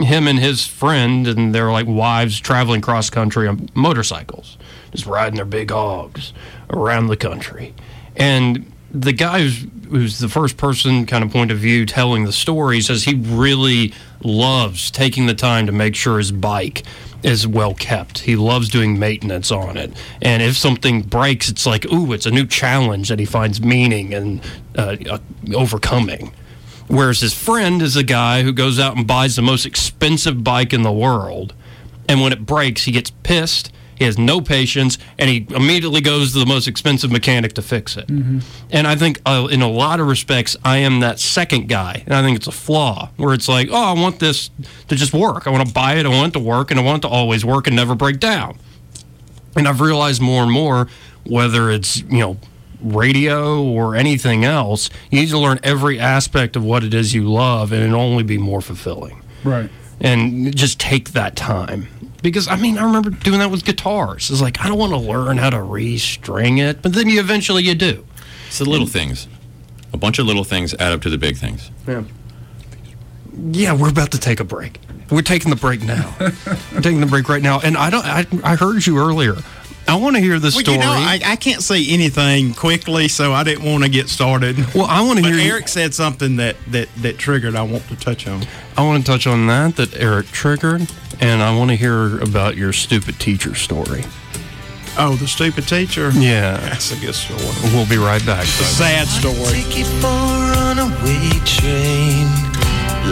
him 0.00 0.26
and 0.26 0.38
his 0.38 0.66
friend 0.66 1.26
and 1.26 1.54
their 1.54 1.70
like 1.70 1.86
wives 1.86 2.40
traveling 2.40 2.80
cross 2.80 3.10
country 3.10 3.48
on 3.48 3.68
motorcycles, 3.74 4.58
just 4.90 5.06
riding 5.06 5.36
their 5.36 5.44
big 5.44 5.70
hogs 5.70 6.32
around 6.70 7.08
the 7.08 7.16
country. 7.16 7.74
And 8.16 8.70
the 8.90 9.12
guy 9.12 9.40
who's, 9.40 9.66
who's 9.88 10.18
the 10.18 10.28
first 10.28 10.56
person 10.56 11.06
kind 11.06 11.24
of 11.24 11.30
point 11.30 11.50
of 11.50 11.58
view 11.58 11.86
telling 11.86 12.24
the 12.24 12.32
story 12.32 12.80
says 12.80 13.04
he 13.04 13.14
really 13.14 13.92
loves 14.22 14.90
taking 14.90 15.26
the 15.26 15.34
time 15.34 15.66
to 15.66 15.72
make 15.72 15.94
sure 15.94 16.18
his 16.18 16.32
bike 16.32 16.82
is 17.22 17.46
well 17.46 17.74
kept. 17.74 18.18
He 18.20 18.36
loves 18.36 18.68
doing 18.68 18.98
maintenance 18.98 19.50
on 19.50 19.76
it. 19.76 19.92
And 20.20 20.42
if 20.42 20.56
something 20.56 21.02
breaks, 21.02 21.48
it's 21.48 21.66
like, 21.66 21.86
ooh, 21.86 22.12
it's 22.12 22.26
a 22.26 22.30
new 22.30 22.46
challenge 22.46 23.08
that 23.08 23.18
he 23.18 23.24
finds 23.24 23.60
meaning 23.60 24.12
and 24.12 24.40
uh, 24.76 24.96
uh, 25.08 25.18
overcoming. 25.54 26.32
Whereas 26.92 27.20
his 27.20 27.32
friend 27.32 27.80
is 27.80 27.96
a 27.96 28.02
guy 28.02 28.42
who 28.42 28.52
goes 28.52 28.78
out 28.78 28.98
and 28.98 29.06
buys 29.06 29.34
the 29.34 29.40
most 29.40 29.64
expensive 29.64 30.44
bike 30.44 30.74
in 30.74 30.82
the 30.82 30.92
world. 30.92 31.54
And 32.06 32.20
when 32.20 32.32
it 32.32 32.44
breaks, 32.44 32.84
he 32.84 32.92
gets 32.92 33.10
pissed. 33.22 33.72
He 33.94 34.04
has 34.04 34.18
no 34.18 34.42
patience, 34.42 34.98
and 35.18 35.30
he 35.30 35.46
immediately 35.50 36.02
goes 36.02 36.34
to 36.34 36.38
the 36.40 36.44
most 36.44 36.68
expensive 36.68 37.10
mechanic 37.10 37.54
to 37.54 37.62
fix 37.62 37.96
it. 37.96 38.10
And 38.70 38.86
I 38.86 38.94
think, 38.94 39.22
uh, 39.24 39.48
in 39.50 39.62
a 39.62 39.70
lot 39.70 40.00
of 40.00 40.06
respects, 40.06 40.54
I 40.66 40.78
am 40.78 41.00
that 41.00 41.18
second 41.18 41.68
guy, 41.70 42.02
and 42.04 42.14
I 42.14 42.20
think 42.22 42.36
it's 42.36 42.46
a 42.46 42.52
flaw. 42.52 43.08
Where 43.16 43.32
it's 43.32 43.48
like, 43.48 43.68
oh, 43.70 43.74
I 43.82 43.92
want 43.94 44.18
this 44.18 44.50
to 44.88 44.94
just 44.94 45.14
work. 45.14 45.46
I 45.46 45.50
want 45.50 45.66
to 45.66 45.72
buy 45.72 45.94
it. 45.94 46.04
I 46.04 46.10
want 46.10 46.36
it 46.36 46.38
to 46.38 46.44
work, 46.44 46.70
and 46.70 46.78
I 46.78 46.82
want 46.82 47.02
it 47.04 47.08
to 47.08 47.14
always 47.14 47.42
work 47.42 47.66
and 47.68 47.74
never 47.74 47.94
break 47.94 48.20
down. 48.20 48.58
And 49.56 49.66
I've 49.66 49.80
realized 49.80 50.20
more 50.20 50.42
and 50.42 50.52
more, 50.52 50.88
whether 51.24 51.70
it's 51.70 52.00
you 52.02 52.18
know 52.18 52.36
radio 52.82 53.62
or 53.62 53.94
anything 53.94 54.44
else, 54.44 54.90
you 55.10 55.20
need 55.20 55.28
to 55.30 55.38
learn 55.38 55.58
every 55.62 55.98
aspect 55.98 56.56
of 56.56 56.64
what 56.64 56.84
it 56.84 56.94
is 56.94 57.14
you 57.14 57.30
love, 57.30 57.72
and 57.72 57.82
it'll 57.82 58.00
only 58.00 58.24
be 58.24 58.38
more 58.38 58.60
fulfilling 58.60 59.22
right 59.44 59.70
and 60.00 60.54
just 60.54 60.80
take 60.80 61.12
that 61.12 61.36
time. 61.36 61.86
Because 62.22 62.46
I 62.48 62.56
mean, 62.56 62.78
I 62.78 62.84
remember 62.84 63.10
doing 63.10 63.38
that 63.40 63.50
with 63.50 63.64
guitars. 63.64 64.30
It's 64.30 64.42
like 64.42 64.60
I 64.60 64.68
don't 64.68 64.78
want 64.78 64.92
to 64.92 64.98
learn 64.98 65.38
how 65.38 65.50
to 65.50 65.56
restring 65.56 66.58
it, 66.58 66.82
but 66.82 66.92
then 66.92 67.08
you 67.08 67.18
eventually 67.20 67.62
you 67.64 67.74
do. 67.74 68.06
It's 68.46 68.58
the 68.58 68.68
little 68.68 68.86
things. 68.86 69.26
A 69.92 69.96
bunch 69.96 70.18
of 70.18 70.26
little 70.26 70.44
things 70.44 70.74
add 70.74 70.92
up 70.92 71.02
to 71.02 71.10
the 71.10 71.18
big 71.18 71.36
things. 71.36 71.70
Yeah. 71.86 72.04
Yeah, 73.34 73.74
we're 73.74 73.88
about 73.88 74.12
to 74.12 74.18
take 74.18 74.40
a 74.40 74.44
break. 74.44 74.78
We're 75.10 75.22
taking 75.22 75.50
the 75.50 75.56
break 75.56 75.82
now. 75.82 76.14
we're 76.20 76.80
taking 76.80 77.00
the 77.00 77.06
break 77.06 77.28
right 77.28 77.42
now, 77.42 77.60
and 77.60 77.76
I 77.76 77.90
don't. 77.90 78.04
I, 78.04 78.26
I 78.44 78.56
heard 78.56 78.86
you 78.86 78.98
earlier. 78.98 79.36
I 79.92 79.96
want 79.96 80.16
to 80.16 80.22
hear 80.22 80.38
the 80.38 80.44
Well, 80.54 80.60
story. 80.62 80.76
you 80.78 80.82
know, 80.82 80.90
I, 80.90 81.20
I 81.22 81.36
can't 81.36 81.62
say 81.62 81.86
anything 81.86 82.54
quickly, 82.54 83.08
so 83.08 83.34
I 83.34 83.44
didn't 83.44 83.64
want 83.70 83.84
to 83.84 83.90
get 83.90 84.08
started. 84.08 84.56
well, 84.74 84.86
I 84.86 85.02
want 85.02 85.18
to 85.18 85.22
But 85.22 85.32
hear. 85.34 85.40
you- 85.42 85.50
Eric 85.52 85.68
said 85.68 85.92
something 85.92 86.36
that, 86.36 86.56
that, 86.68 86.88
that 87.02 87.18
triggered. 87.18 87.54
I 87.56 87.62
want 87.62 87.86
to 87.88 87.96
touch 87.96 88.26
on. 88.26 88.42
I 88.76 88.82
want 88.86 89.04
to 89.04 89.12
touch 89.12 89.26
on 89.26 89.46
that 89.48 89.76
that 89.76 89.94
Eric 90.00 90.28
triggered, 90.28 90.90
and 91.20 91.42
I 91.42 91.54
want 91.54 91.68
to 91.70 91.76
hear 91.76 92.18
about 92.20 92.56
your 92.56 92.72
stupid 92.72 93.20
teacher 93.20 93.54
story. 93.54 94.04
Oh, 94.96 95.14
the 95.16 95.26
stupid 95.28 95.68
teacher. 95.68 96.10
Yeah, 96.14 96.56
That's 96.56 96.90
a 96.92 96.96
good 97.04 97.14
story. 97.14 97.40
we'll 97.74 97.86
be 97.88 97.98
right 97.98 98.24
back. 98.24 98.44
It's 98.44 98.60
a 98.60 98.64
sad 98.64 99.06
story. 99.08 99.62
Take 99.62 99.76
you 99.78 99.84
for 100.00 100.08
a 100.08 100.52
runaway 100.56 101.28
train, 101.44 102.28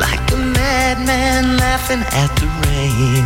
like 0.00 0.20
a 0.32 0.36
madman 0.36 1.58
laughing 1.58 2.00
at 2.12 2.32
the 2.40 2.48
rain. 2.64 3.24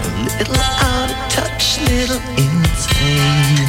A 0.00 0.38
little 0.38 0.56
out 0.56 1.10
of 1.10 1.32
touch, 1.32 1.80
little 1.88 2.20
insane. 2.98 3.66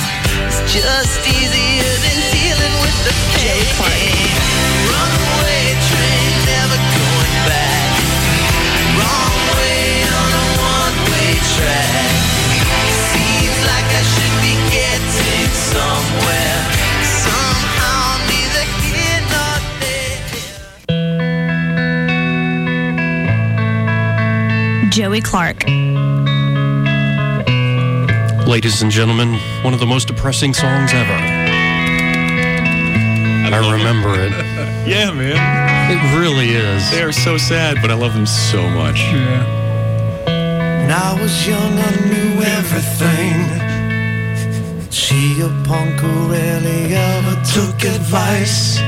It's 0.48 0.62
just 0.74 1.20
easier 1.28 1.94
than 2.04 2.18
dealing 2.32 2.76
with 2.82 2.98
the 3.06 3.14
pain. 3.38 3.66
Runaway 4.90 5.76
train, 5.90 6.32
never 6.46 6.78
going 6.78 7.38
back. 7.46 7.94
Wrong 8.98 9.38
way 9.58 10.04
on 10.04 10.32
a 10.34 10.46
one-way 10.58 11.32
track. 11.56 12.12
Seems 13.14 13.60
like 13.66 13.90
I 13.90 14.04
should 14.14 14.36
be 14.42 14.56
getting 14.74 15.54
somewhere. 15.54 16.60
Somehow, 17.04 18.18
neither 18.30 18.66
here 18.82 19.22
nor 19.30 19.56
there. 24.82 24.90
Joey 24.90 25.22
Clark. 25.22 25.66
Ladies 28.50 28.82
and 28.82 28.90
gentlemen, 28.90 29.38
one 29.62 29.76
of 29.76 29.80
the 29.80 29.86
most 29.86 30.08
depressing 30.08 30.56
songs 30.56 30.92
ever. 30.92 31.14
I, 33.46 33.72
remember 33.72 34.20
it. 34.20 34.32
Yeah, 34.90 35.12
man. 35.12 35.38
It 35.92 36.18
really 36.18 36.50
is. 36.50 36.90
They're 36.90 37.12
so 37.12 37.38
sad, 37.38 37.78
but 37.80 37.92
I 37.92 37.94
love 37.94 38.16
them 38.16 38.26
so 38.26 38.68
much. 38.68 39.00
When 40.26 40.90
I 40.90 41.16
was 41.22 41.48
young, 41.48 41.78
I 41.78 41.92
knew 42.10 42.42
everything. 42.58 43.36
She 44.90 45.42
a 45.42 45.50
punk 45.64 46.00
who 46.00 46.32
rarely 46.32 46.96
ever 46.96 47.36
took 47.54 47.84
advice. 47.84 48.80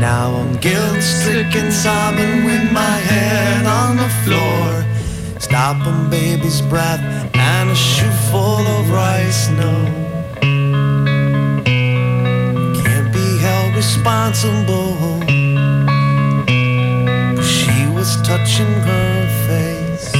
Now 0.00 0.36
I'm 0.36 0.56
guilt 0.56 1.02
stricken, 1.02 1.70
sobbing 1.70 2.46
with 2.46 2.72
my 2.72 2.96
head 3.12 3.66
on 3.66 3.98
the 3.98 4.08
floor 4.24 4.71
stopping 5.52 6.08
baby's 6.08 6.62
breath 6.62 7.02
and 7.34 7.68
a 7.68 7.74
shoe 7.74 8.10
full 8.30 8.66
of 8.76 8.90
rice 8.90 9.50
no. 9.50 9.84
Can't 12.82 13.12
be 13.12 13.36
held 13.36 13.74
responsible. 13.76 15.20
She 17.42 17.86
was 17.90 18.16
touching 18.22 18.72
her 18.88 19.14
face. 19.46 20.10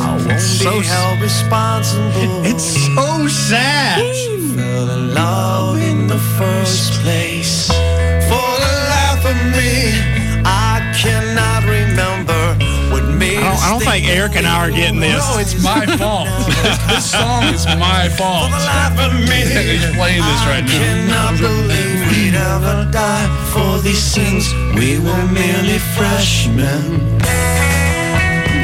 I 0.00 0.16
won't 0.26 0.40
so 0.40 0.80
be 0.80 0.86
held 0.86 1.20
responsible. 1.20 2.46
It's 2.50 2.68
so 2.94 3.28
sad. 3.28 3.98
She 4.14 4.56
fell 4.56 4.88
in 4.88 5.12
love 5.12 5.76
in 5.76 6.06
the 6.06 6.18
first 6.38 6.92
place. 7.02 7.68
Don't, 13.58 13.66
I 13.66 13.70
don't 13.70 13.82
think 13.82 14.08
Eric 14.08 14.36
and 14.36 14.46
I 14.46 14.68
are 14.68 14.70
getting 14.70 15.00
this. 15.00 15.18
No, 15.18 15.38
it's 15.38 15.62
my 15.62 15.84
fault. 15.98 16.28
this 16.88 17.10
song 17.10 17.44
is 17.54 17.66
my 17.66 18.08
fault. 18.08 18.50
He's 19.28 19.84
playing 19.96 20.22
this 20.22 20.42
right 20.46 20.64
now. 20.64 20.78
cannot 20.78 21.38
believe 21.38 22.00
we'd 22.10 22.34
ever 22.34 22.88
die 22.90 23.26
for 23.52 23.82
these 23.82 24.02
sins. 24.02 24.52
We 24.74 24.98
were 24.98 25.26
merely 25.32 25.78
freshmen. 25.78 27.18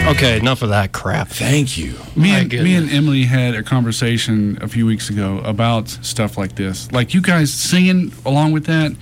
Okay, 0.07 0.39
enough 0.39 0.61
of 0.61 0.69
that 0.69 0.93
crap. 0.93 1.29
Thank 1.29 1.79
you. 1.79 1.95
Me 2.15 2.31
and, 2.35 2.53
me 2.53 2.75
and 2.75 2.91
Emily 2.91 3.23
had 3.23 3.55
a 3.55 3.63
conversation 3.63 4.59
a 4.61 4.69
few 4.69 4.85
weeks 4.85 5.09
ago 5.09 5.39
about 5.45 5.89
stuff 5.89 6.37
like 6.37 6.57
this. 6.57 6.93
Like 6.93 7.15
you 7.15 7.23
guys 7.23 7.53
singing 7.53 8.13
along 8.27 8.53
with 8.53 8.67
that. 8.67 8.93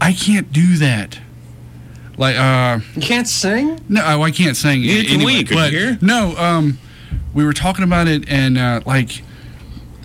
I 0.00 0.12
can't 0.12 0.52
do 0.52 0.76
that. 0.78 1.20
Like, 2.16 2.36
uh, 2.36 2.80
You 2.94 3.02
can't 3.02 3.26
sing? 3.28 3.80
no, 3.88 4.02
oh, 4.04 4.22
I 4.22 4.30
can't 4.30 4.56
sing. 4.56 4.82
Neither 4.82 5.08
can 5.08 5.24
we, 5.24 5.38
could 5.44 5.50
you 5.50 5.56
but 5.56 5.70
hear? 5.70 5.98
No, 6.00 6.36
um, 6.36 6.78
we 7.32 7.44
were 7.44 7.52
talking 7.52 7.84
about 7.84 8.06
it, 8.08 8.28
and 8.28 8.56
uh, 8.56 8.80
like 8.86 9.22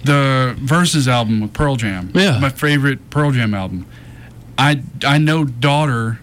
the 0.03 0.55
Vs. 0.59 1.07
album 1.07 1.41
with 1.41 1.53
Pearl 1.53 1.75
Jam. 1.75 2.11
Yeah. 2.15 2.39
my 2.39 2.49
favorite 2.49 3.09
Pearl 3.09 3.31
Jam 3.31 3.53
album. 3.53 3.85
I 4.57 4.81
I 5.05 5.17
know 5.19 5.43
Daughter 5.45 6.19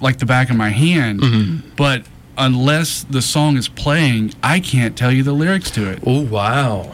like 0.00 0.18
the 0.18 0.26
back 0.26 0.50
of 0.50 0.56
my 0.56 0.70
hand, 0.70 1.20
Mm-hmm. 1.20 1.68
but 1.76 2.04
unless 2.36 3.02
the 3.04 3.22
song 3.22 3.56
is 3.56 3.68
playing, 3.68 4.32
I 4.42 4.60
can't 4.60 4.96
tell 4.96 5.10
you 5.12 5.22
the 5.22 5.32
lyrics 5.32 5.70
to 5.72 5.88
it. 5.90 6.00
Oh 6.06 6.22
wow! 6.22 6.92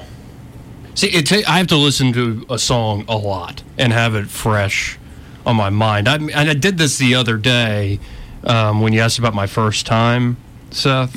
See, 0.95 1.09
it 1.09 1.27
ta- 1.27 1.51
I 1.51 1.59
have 1.59 1.67
to 1.69 1.77
listen 1.77 2.13
to 2.15 2.47
a 2.51 2.59
song 2.59 3.05
a 3.09 3.17
lot 3.17 3.63
and 3.79 3.93
have 3.93 4.15
it 4.15 4.29
fresh 4.29 4.99
on 5.47 5.57
my 5.57 5.71
mind. 5.71 6.09
I, 6.09 6.17
and 6.17 6.33
I 6.51 6.55
did 6.55 6.79
this 6.79 6.99
the 6.99 7.15
other 7.15 7.37
day 7.37 7.99
um, 8.45 8.81
when 8.81 8.93
you 8.93 9.01
asked 9.01 9.19
about 9.19 9.35
my 9.35 9.47
first 9.47 9.87
time, 9.87 10.37
Seth. 10.71 11.15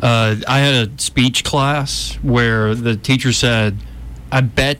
Uh, 0.00 0.36
I 0.46 0.58
had 0.58 0.88
a 0.88 0.98
speech 1.00 1.44
class 1.44 2.18
where 2.22 2.74
the 2.74 2.96
teacher 2.96 3.32
said, 3.32 3.78
"I 4.30 4.40
bet 4.42 4.78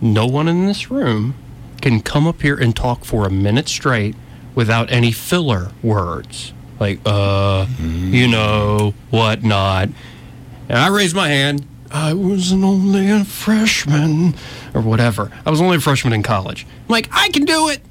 no 0.00 0.26
one 0.26 0.48
in 0.48 0.66
this 0.66 0.90
room 0.90 1.34
can 1.80 2.00
come 2.00 2.26
up 2.26 2.40
here 2.42 2.56
and 2.56 2.74
talk 2.74 3.04
for 3.04 3.26
a 3.26 3.30
minute 3.30 3.68
straight 3.68 4.14
without 4.54 4.90
any 4.90 5.12
filler 5.12 5.72
words." 5.82 6.52
Like, 6.80 7.00
uh, 7.06 7.66
you 7.80 8.26
know, 8.28 8.94
whatnot. 9.10 9.90
And 10.68 10.78
I 10.78 10.88
raised 10.88 11.14
my 11.14 11.28
hand. 11.28 11.64
I 11.92 12.14
was 12.14 12.52
only 12.52 13.10
a 13.10 13.24
freshman, 13.24 14.34
or 14.74 14.80
whatever. 14.80 15.30
I 15.44 15.50
was 15.50 15.60
only 15.60 15.76
a 15.76 15.80
freshman 15.80 16.12
in 16.14 16.22
college. 16.22 16.66
I'm 16.66 16.88
like, 16.88 17.08
I 17.12 17.28
can 17.28 17.44
do 17.44 17.68
it. 17.68 17.82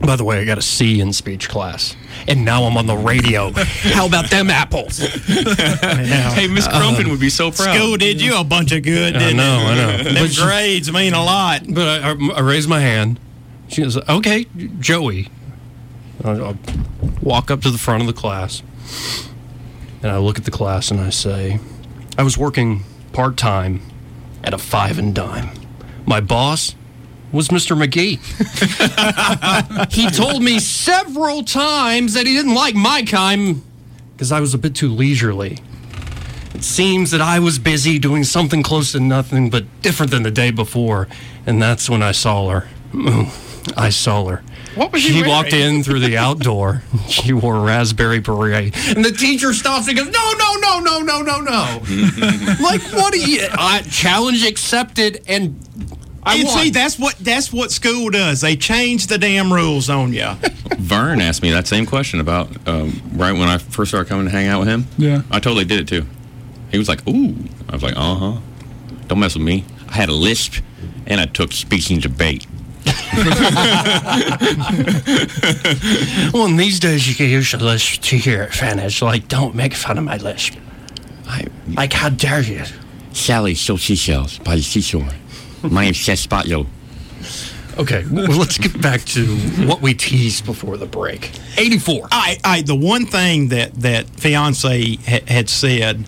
By 0.00 0.16
the 0.16 0.24
way, 0.24 0.38
I 0.40 0.44
got 0.44 0.56
a 0.58 0.62
C 0.62 0.98
in 1.00 1.12
speech 1.12 1.48
class, 1.48 1.94
and 2.26 2.44
now 2.44 2.64
I'm 2.64 2.76
on 2.76 2.86
the 2.86 2.96
radio. 2.96 3.50
How 3.54 4.06
about 4.06 4.30
them 4.30 4.48
apples? 4.50 4.98
Hey, 5.30 6.46
Miss 6.48 6.66
uh, 6.66 6.70
Crumpin 6.72 7.10
would 7.10 7.20
be 7.20 7.28
so 7.30 7.50
proud. 7.50 7.74
School 7.76 7.96
did 7.96 8.20
you 8.20 8.38
a 8.38 8.44
bunch 8.44 8.72
of 8.72 8.82
good, 8.82 9.14
I 9.14 9.18
didn't 9.18 9.36
know, 9.36 9.58
it? 9.60 9.64
I 9.64 9.74
know. 9.74 10.02
Them 10.04 10.14
But 10.14 10.30
she- 10.30 10.42
grades 10.42 10.92
mean 10.92 11.12
a 11.12 11.22
lot. 11.22 11.62
But 11.68 12.02
I, 12.02 12.10
I, 12.10 12.30
I 12.36 12.40
raised 12.40 12.68
my 12.68 12.80
hand. 12.80 13.20
She 13.68 13.82
goes, 13.82 13.96
"Okay, 14.08 14.46
Joey." 14.78 15.28
I, 16.24 16.30
I 16.32 16.56
walk 17.22 17.50
up 17.50 17.60
to 17.62 17.70
the 17.70 17.78
front 17.78 18.02
of 18.02 18.06
the 18.06 18.12
class, 18.12 18.62
and 20.02 20.10
I 20.10 20.18
look 20.18 20.38
at 20.38 20.44
the 20.44 20.50
class 20.50 20.90
and 20.90 21.00
I 21.00 21.10
say, 21.10 21.60
"I 22.18 22.22
was 22.22 22.36
working 22.38 22.84
part 23.12 23.36
time 23.36 23.80
at 24.42 24.54
a 24.54 24.58
five 24.58 24.98
and 24.98 25.14
dime. 25.14 25.50
My 26.06 26.20
boss 26.20 26.74
was 27.32 27.48
Mr. 27.48 27.76
McGee. 27.76 28.18
he 29.92 30.10
told 30.10 30.42
me 30.42 30.58
several 30.58 31.44
times 31.44 32.14
that 32.14 32.26
he 32.26 32.34
didn't 32.34 32.54
like 32.54 32.74
my 32.74 33.02
time 33.02 33.62
because 34.12 34.32
I 34.32 34.40
was 34.40 34.54
a 34.54 34.58
bit 34.58 34.74
too 34.74 34.88
leisurely." 34.88 35.58
It 36.54 36.64
seems 36.64 37.12
that 37.12 37.20
I 37.20 37.38
was 37.38 37.58
busy 37.58 37.98
doing 37.98 38.24
something 38.24 38.62
close 38.62 38.92
to 38.92 39.00
nothing 39.00 39.50
but 39.50 39.64
different 39.82 40.10
than 40.10 40.24
the 40.24 40.30
day 40.30 40.50
before, 40.50 41.08
and 41.46 41.62
that's 41.62 41.88
when 41.88 42.02
I 42.02 42.12
saw 42.12 42.50
her. 42.50 42.68
Mm, 42.92 43.76
I 43.76 43.90
saw 43.90 44.26
her. 44.26 44.42
What 44.74 44.92
was 44.92 45.02
she 45.02 45.12
she 45.12 45.22
walked 45.26 45.52
in 45.52 45.82
through 45.82 46.00
the 46.00 46.16
outdoor. 46.16 46.82
She 47.08 47.32
wore 47.32 47.56
a 47.56 47.60
raspberry 47.60 48.20
beret, 48.20 48.76
and 48.96 49.04
the 49.04 49.10
teacher 49.10 49.52
stops 49.52 49.88
and 49.88 49.96
goes, 49.96 50.08
"No, 50.10 50.32
no, 50.38 50.54
no, 50.60 50.78
no, 50.78 51.00
no, 51.00 51.22
no, 51.22 51.40
no!" 51.40 51.82
like, 52.62 52.80
what? 52.92 53.12
Are 53.12 53.16
you? 53.16 53.48
I, 53.50 53.82
challenge 53.90 54.44
accepted, 54.46 55.24
and 55.26 55.58
I 56.22 56.36
and 56.36 56.44
won. 56.44 56.58
see, 56.58 56.70
that's 56.70 56.98
what 56.98 57.16
that's 57.16 57.52
what 57.52 57.70
school 57.70 58.10
does. 58.10 58.40
They 58.42 58.56
change 58.56 59.06
the 59.06 59.16
damn 59.18 59.52
rules 59.52 59.88
on 59.88 60.12
you. 60.12 60.28
Vern 60.78 61.20
asked 61.20 61.42
me 61.42 61.50
that 61.50 61.66
same 61.66 61.86
question 61.86 62.20
about 62.20 62.48
um, 62.68 63.00
right 63.14 63.32
when 63.32 63.48
I 63.48 63.58
first 63.58 63.90
started 63.90 64.08
coming 64.08 64.26
to 64.26 64.30
hang 64.30 64.46
out 64.46 64.60
with 64.60 64.68
him. 64.68 64.86
Yeah. 64.98 65.22
I 65.30 65.40
totally 65.40 65.64
did 65.64 65.80
it 65.80 65.88
too. 65.88 66.06
He 66.70 66.78
was 66.78 66.88
like, 66.88 67.06
"Ooh," 67.08 67.34
I 67.68 67.72
was 67.72 67.82
like, 67.82 67.94
"Uh 67.96 68.14
huh." 68.14 68.40
Don't 69.08 69.18
mess 69.18 69.34
with 69.34 69.44
me. 69.44 69.64
I 69.88 69.94
had 69.94 70.08
a 70.08 70.14
lisp, 70.14 70.62
and 71.06 71.20
I 71.20 71.26
took 71.26 71.52
speech 71.52 71.90
and 71.90 72.00
debate. 72.02 72.46
well, 76.32 76.46
in 76.46 76.56
these 76.56 76.78
days, 76.80 77.08
you 77.08 77.14
can 77.14 77.28
use 77.28 77.52
a 77.54 77.58
lisp 77.58 78.02
to 78.02 78.16
hear 78.16 78.42
it 78.42 78.54
finish. 78.54 79.02
Like, 79.02 79.28
don't 79.28 79.54
make 79.54 79.74
fun 79.74 79.98
of 79.98 80.04
my 80.04 80.16
lisp. 80.18 80.54
I, 81.26 81.46
Like, 81.68 81.92
how 81.92 82.08
dare 82.08 82.40
you? 82.40 82.62
Sally 83.12 83.54
sold 83.54 83.80
seashells 83.80 84.38
by 84.38 84.56
the 84.56 84.62
seashore. 84.62 85.08
My 85.62 85.84
name's 85.84 86.00
Seth 86.00 86.28
Spotloe. 86.28 86.66
Okay, 87.78 88.04
well, 88.10 88.26
let's 88.36 88.58
get 88.58 88.80
back 88.82 89.02
to 89.04 89.24
what 89.66 89.80
we 89.80 89.94
teased 89.94 90.44
before 90.44 90.76
the 90.76 90.86
break. 90.86 91.30
84. 91.56 92.08
I, 92.10 92.38
I, 92.44 92.62
the 92.62 92.74
one 92.74 93.06
thing 93.06 93.48
that 93.48 93.74
that 93.76 94.08
fiance 94.10 94.96
ha- 94.96 95.20
had 95.26 95.48
said 95.48 96.04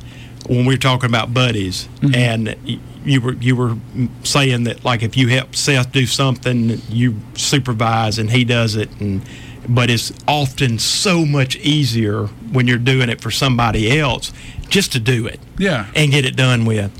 when 0.49 0.67
we 0.67 0.75
were 0.75 0.79
talking 0.79 1.09
about 1.09 1.33
buddies, 1.33 1.89
mm-hmm. 2.01 2.15
and 2.15 2.57
y- 2.67 2.79
you 3.05 3.21
were 3.21 3.35
you 3.35 3.57
were 3.57 3.77
saying 4.25 4.65
that 4.65 4.85
like 4.85 5.03
if 5.03 5.17
you 5.17 5.29
help 5.29 5.55
Seth 5.55 5.93
do 5.93 6.05
something, 6.07 6.81
you 6.89 7.17
supervise 7.35 8.19
and 8.19 8.31
he 8.31 8.45
does 8.45 8.75
it, 8.77 8.91
and 9.01 9.23
but 9.69 9.89
it's 9.89 10.13
often 10.27 10.79
so 10.79 11.25
much 11.25 11.57
easier 11.57 12.27
when 12.53 12.67
you're 12.67 12.79
doing 12.79 13.09
it 13.09 13.21
for 13.21 13.31
somebody 13.31 13.99
else 13.99 14.33
just 14.69 14.93
to 14.93 15.01
do 15.01 15.27
it, 15.27 15.39
Yeah. 15.59 15.87
and 15.95 16.11
get 16.11 16.25
it 16.25 16.35
done 16.37 16.65
with. 16.65 16.91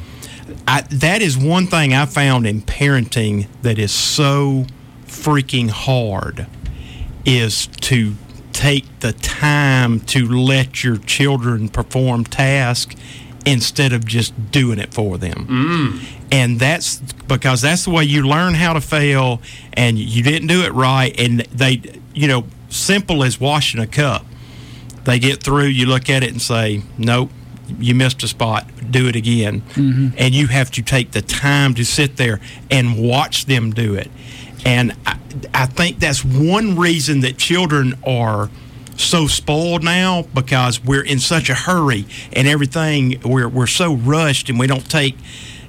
I, 0.67 0.83
that 0.83 1.23
is 1.23 1.37
one 1.37 1.67
thing 1.67 1.95
I 1.95 2.07
found 2.07 2.47
in 2.47 2.63
parenting 2.63 3.49
that 3.63 3.79
is 3.79 3.93
so 3.93 4.67
freaking 5.07 5.71
hard 5.71 6.47
is 7.25 7.67
to 7.67 8.15
take 8.53 9.01
the 9.01 9.13
time 9.13 10.01
to 10.01 10.29
let 10.29 10.85
your 10.85 10.99
children 10.99 11.69
perform 11.69 12.25
tasks 12.25 12.95
instead 13.45 13.93
of 13.93 14.05
just 14.05 14.53
doing 14.53 14.79
it 14.79 14.95
for 14.95 15.19
them. 15.19 15.47
Mm. 15.49 16.19
And 16.31 16.61
that's 16.61 16.99
because 16.99 17.61
that's 17.61 17.85
the 17.85 17.91
way 17.91 18.05
you 18.05 18.23
learn 18.23 18.55
how 18.55 18.73
to 18.73 18.81
fail 18.81 19.41
and 19.73 19.99
you 19.99 20.23
didn't 20.23 20.49
do 20.49 20.63
it 20.63 20.73
right 20.73 21.19
and 21.19 21.41
they 21.41 21.83
you 22.15 22.29
know 22.29 22.45
simple 22.69 23.25
as 23.25 23.41
washing 23.41 23.81
a 23.81 23.87
cup. 23.87 24.25
They 25.05 25.19
get 25.19 25.43
through, 25.43 25.67
you 25.67 25.87
look 25.87 26.09
at 26.09 26.23
it 26.23 26.31
and 26.31 26.41
say, 26.41 26.83
"Nope, 26.97 27.31
you 27.79 27.95
missed 27.95 28.23
a 28.23 28.29
spot. 28.29 28.67
Do 28.91 29.09
it 29.09 29.17
again." 29.17 29.63
Mm-hmm. 29.73 30.17
And 30.19 30.35
you 30.35 30.49
have 30.49 30.71
to 30.73 30.83
take 30.83 31.13
the 31.13 31.23
time 31.23 31.75
to 31.75 31.85
sit 31.85 32.17
there 32.17 32.41
and 32.71 32.99
watch 33.03 33.47
them 33.47 33.71
do 33.73 33.95
it. 33.95 34.11
And 34.65 34.93
I, 35.07 35.19
I 35.55 35.67
think 35.67 35.99
that's 35.99 36.25
one 36.25 36.77
reason 36.77 37.21
that 37.21 37.39
children 37.39 37.95
are 38.07 38.51
so 38.97 39.27
spoiled 39.27 39.83
now 39.83 40.23
because 40.35 40.83
we're 40.83 41.05
in 41.05 41.19
such 41.19 41.49
a 41.51 41.55
hurry 41.55 42.05
and 42.33 42.47
everything 42.47 43.21
we're 43.25 43.49
we're 43.49 43.67
so 43.67 43.95
rushed 43.95 44.49
and 44.49 44.59
we 44.59 44.67
don't 44.67 44.89
take 44.91 45.17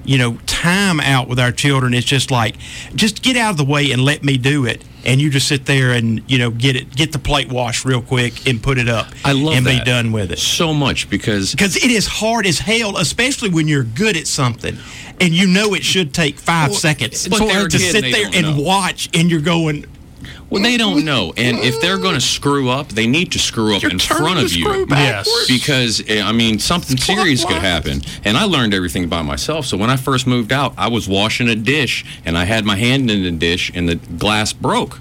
you 0.04 0.18
know 0.18 0.36
time 0.46 1.00
out 1.00 1.26
with 1.26 1.40
our 1.40 1.50
children 1.50 1.94
it's 1.94 2.06
just 2.06 2.30
like 2.30 2.54
just 2.94 3.22
get 3.22 3.36
out 3.36 3.52
of 3.52 3.56
the 3.56 3.64
way 3.64 3.90
and 3.90 4.04
let 4.04 4.22
me 4.22 4.36
do 4.36 4.66
it 4.66 4.84
and 5.04 5.20
you 5.20 5.30
just 5.30 5.46
sit 5.48 5.66
there 5.66 5.92
and 5.92 6.22
you 6.30 6.38
know 6.38 6.50
get 6.50 6.76
it 6.76 6.94
get 6.94 7.12
the 7.12 7.18
plate 7.18 7.48
washed 7.50 7.84
real 7.84 8.02
quick 8.02 8.46
and 8.48 8.62
put 8.62 8.78
it 8.78 8.88
up 8.88 9.08
I 9.24 9.32
love 9.32 9.54
and 9.56 9.66
that 9.66 9.84
be 9.84 9.90
done 9.90 10.12
with 10.12 10.32
it 10.32 10.38
so 10.38 10.72
much 10.74 11.08
because 11.10 11.52
because 11.52 11.76
it 11.76 11.90
is 11.90 12.06
hard 12.06 12.46
as 12.46 12.58
hell 12.58 12.96
especially 12.96 13.48
when 13.50 13.68
you're 13.68 13.84
good 13.84 14.16
at 14.16 14.26
something 14.26 14.76
and 15.20 15.32
you 15.32 15.46
know 15.46 15.74
it 15.74 15.84
should 15.84 16.12
take 16.12 16.38
five 16.38 16.70
Well, 16.70 16.78
seconds 16.78 17.28
but 17.28 17.38
to 17.38 17.78
sit 17.78 18.02
there 18.02 18.30
and 18.32 18.56
know. 18.56 18.62
watch 18.62 19.08
and 19.14 19.30
you're 19.30 19.40
going 19.40 19.86
Well, 20.54 20.62
they 20.62 20.76
don't 20.76 21.04
know, 21.04 21.32
and 21.36 21.58
if 21.58 21.80
they're 21.80 21.98
going 21.98 22.14
to 22.14 22.20
screw 22.20 22.70
up, 22.70 22.88
they 22.88 23.06
need 23.06 23.32
to 23.32 23.38
screw 23.38 23.74
up 23.74 23.82
You're 23.82 23.90
in 23.90 23.98
front 23.98 24.38
of 24.38 24.52
you. 24.52 24.64
screw. 24.64 24.86
Yes. 24.88 25.28
Because 25.48 26.00
eh, 26.08 26.22
I 26.22 26.30
mean, 26.32 26.58
something 26.60 26.96
serious 26.96 27.44
could 27.44 27.56
happen, 27.56 28.02
and 28.24 28.36
I 28.36 28.44
learned 28.44 28.72
everything 28.72 29.08
by 29.08 29.22
myself. 29.22 29.66
So 29.66 29.76
when 29.76 29.90
I 29.90 29.96
first 29.96 30.26
moved 30.26 30.52
out, 30.52 30.72
I 30.78 30.88
was 30.88 31.08
washing 31.08 31.48
a 31.48 31.56
dish, 31.56 32.04
and 32.24 32.38
I 32.38 32.44
had 32.44 32.64
my 32.64 32.76
hand 32.76 33.10
in 33.10 33.24
the 33.24 33.32
dish, 33.32 33.72
and 33.74 33.88
the 33.88 33.96
glass 33.96 34.52
broke, 34.52 35.00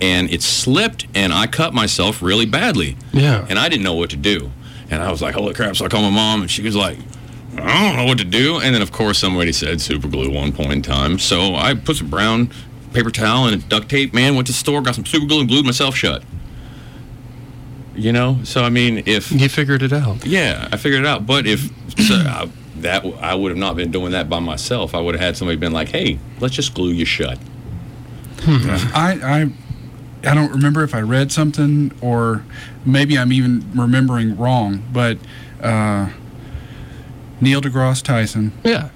and 0.00 0.30
it 0.30 0.40
slipped, 0.40 1.06
and 1.14 1.32
I 1.32 1.48
cut 1.48 1.74
myself 1.74 2.22
really 2.22 2.46
badly. 2.46 2.96
Yeah. 3.12 3.44
And 3.48 3.58
I 3.58 3.68
didn't 3.68 3.82
know 3.82 3.94
what 3.94 4.10
to 4.10 4.16
do, 4.16 4.52
and 4.88 5.02
I 5.02 5.10
was 5.10 5.20
like, 5.20 5.34
"Holy 5.34 5.52
crap!" 5.52 5.74
So 5.74 5.84
I 5.84 5.88
called 5.88 6.04
my 6.04 6.10
mom, 6.10 6.42
and 6.42 6.50
she 6.50 6.62
was 6.62 6.76
like. 6.76 6.98
I 7.54 7.86
don't 7.86 7.96
know 7.96 8.06
what 8.06 8.16
to 8.16 8.24
do. 8.24 8.60
And 8.60 8.74
then, 8.74 8.80
of 8.80 8.92
course, 8.92 9.18
somebody 9.18 9.52
said 9.52 9.78
super 9.82 10.08
glue 10.08 10.30
one 10.30 10.52
point 10.52 10.72
in 10.72 10.80
time. 10.80 11.18
So 11.18 11.54
I 11.54 11.74
put 11.74 11.96
some 11.96 12.08
brown 12.08 12.50
paper 12.92 13.10
towel 13.10 13.46
and 13.46 13.68
duct 13.68 13.88
tape, 13.88 14.12
man, 14.14 14.34
went 14.34 14.46
to 14.46 14.52
the 14.52 14.58
store, 14.58 14.82
got 14.82 14.94
some 14.94 15.06
super 15.06 15.26
glue, 15.26 15.40
and 15.40 15.48
glued 15.48 15.64
myself 15.64 15.94
shut. 15.94 16.22
You 17.94 18.12
know? 18.12 18.40
So, 18.44 18.64
I 18.64 18.70
mean, 18.70 19.02
if. 19.06 19.30
You 19.30 19.48
figured 19.48 19.82
it 19.82 19.92
out. 19.92 20.24
Yeah, 20.24 20.68
I 20.72 20.76
figured 20.76 21.00
it 21.00 21.06
out. 21.06 21.26
But 21.26 21.46
if. 21.46 21.70
So 21.98 22.14
I, 22.14 22.48
that 22.76 23.04
I 23.20 23.34
would 23.34 23.50
have 23.50 23.58
not 23.58 23.76
been 23.76 23.90
doing 23.90 24.12
that 24.12 24.28
by 24.28 24.40
myself. 24.40 24.94
I 24.94 25.00
would 25.00 25.14
have 25.14 25.20
had 25.20 25.36
somebody 25.36 25.56
been 25.56 25.72
like, 25.72 25.88
"Hey, 25.88 26.18
let's 26.40 26.54
just 26.54 26.74
glue 26.74 26.90
you 26.90 27.04
shut." 27.04 27.38
I, 28.46 29.18
I 29.22 29.52
I 30.28 30.34
don't 30.34 30.50
remember 30.50 30.82
if 30.82 30.94
I 30.94 31.00
read 31.00 31.32
something 31.32 31.92
or 32.00 32.44
maybe 32.84 33.18
I'm 33.18 33.32
even 33.32 33.70
remembering 33.74 34.36
wrong, 34.36 34.82
but 34.92 35.18
uh, 35.60 36.10
Neil 37.40 37.60
deGrasse 37.60 38.02
Tyson 38.02 38.52
Yeah. 38.64 38.90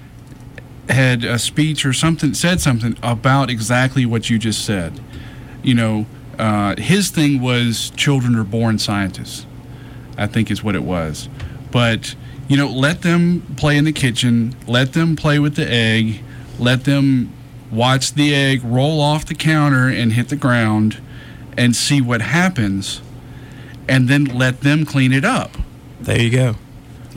Had 0.89 1.23
a 1.23 1.37
speech 1.39 1.85
or 1.85 1.93
something 1.93 2.33
said 2.33 2.61
something 2.61 2.97
about 3.03 3.49
exactly 3.49 4.05
what 4.05 4.29
you 4.29 4.39
just 4.39 4.63
said. 4.65 4.99
You 5.63 5.75
know, 5.75 6.05
uh, 6.39 6.75
his 6.77 7.09
thing 7.09 7.41
was 7.41 7.91
children 7.91 8.35
are 8.35 8.43
born 8.43 8.79
scientists. 8.79 9.45
I 10.17 10.27
think 10.27 10.49
is 10.49 10.63
what 10.63 10.75
it 10.75 10.83
was. 10.83 11.29
But 11.71 12.15
you 12.47 12.57
know, 12.57 12.67
let 12.67 13.01
them 13.01 13.41
play 13.57 13.77
in 13.77 13.83
the 13.83 13.91
kitchen. 13.91 14.55
Let 14.67 14.93
them 14.93 15.15
play 15.15 15.39
with 15.39 15.55
the 15.55 15.69
egg. 15.69 16.21
Let 16.59 16.85
them 16.85 17.33
watch 17.71 18.13
the 18.13 18.33
egg 18.33 18.61
roll 18.63 19.01
off 19.01 19.25
the 19.25 19.35
counter 19.35 19.89
and 19.89 20.13
hit 20.13 20.29
the 20.29 20.35
ground, 20.35 21.01
and 21.57 21.75
see 21.75 22.01
what 22.01 22.21
happens, 22.21 23.01
and 23.87 24.07
then 24.07 24.25
let 24.25 24.61
them 24.61 24.85
clean 24.85 25.11
it 25.11 25.25
up. 25.25 25.57
There 25.99 26.19
you 26.19 26.29
go. 26.29 26.55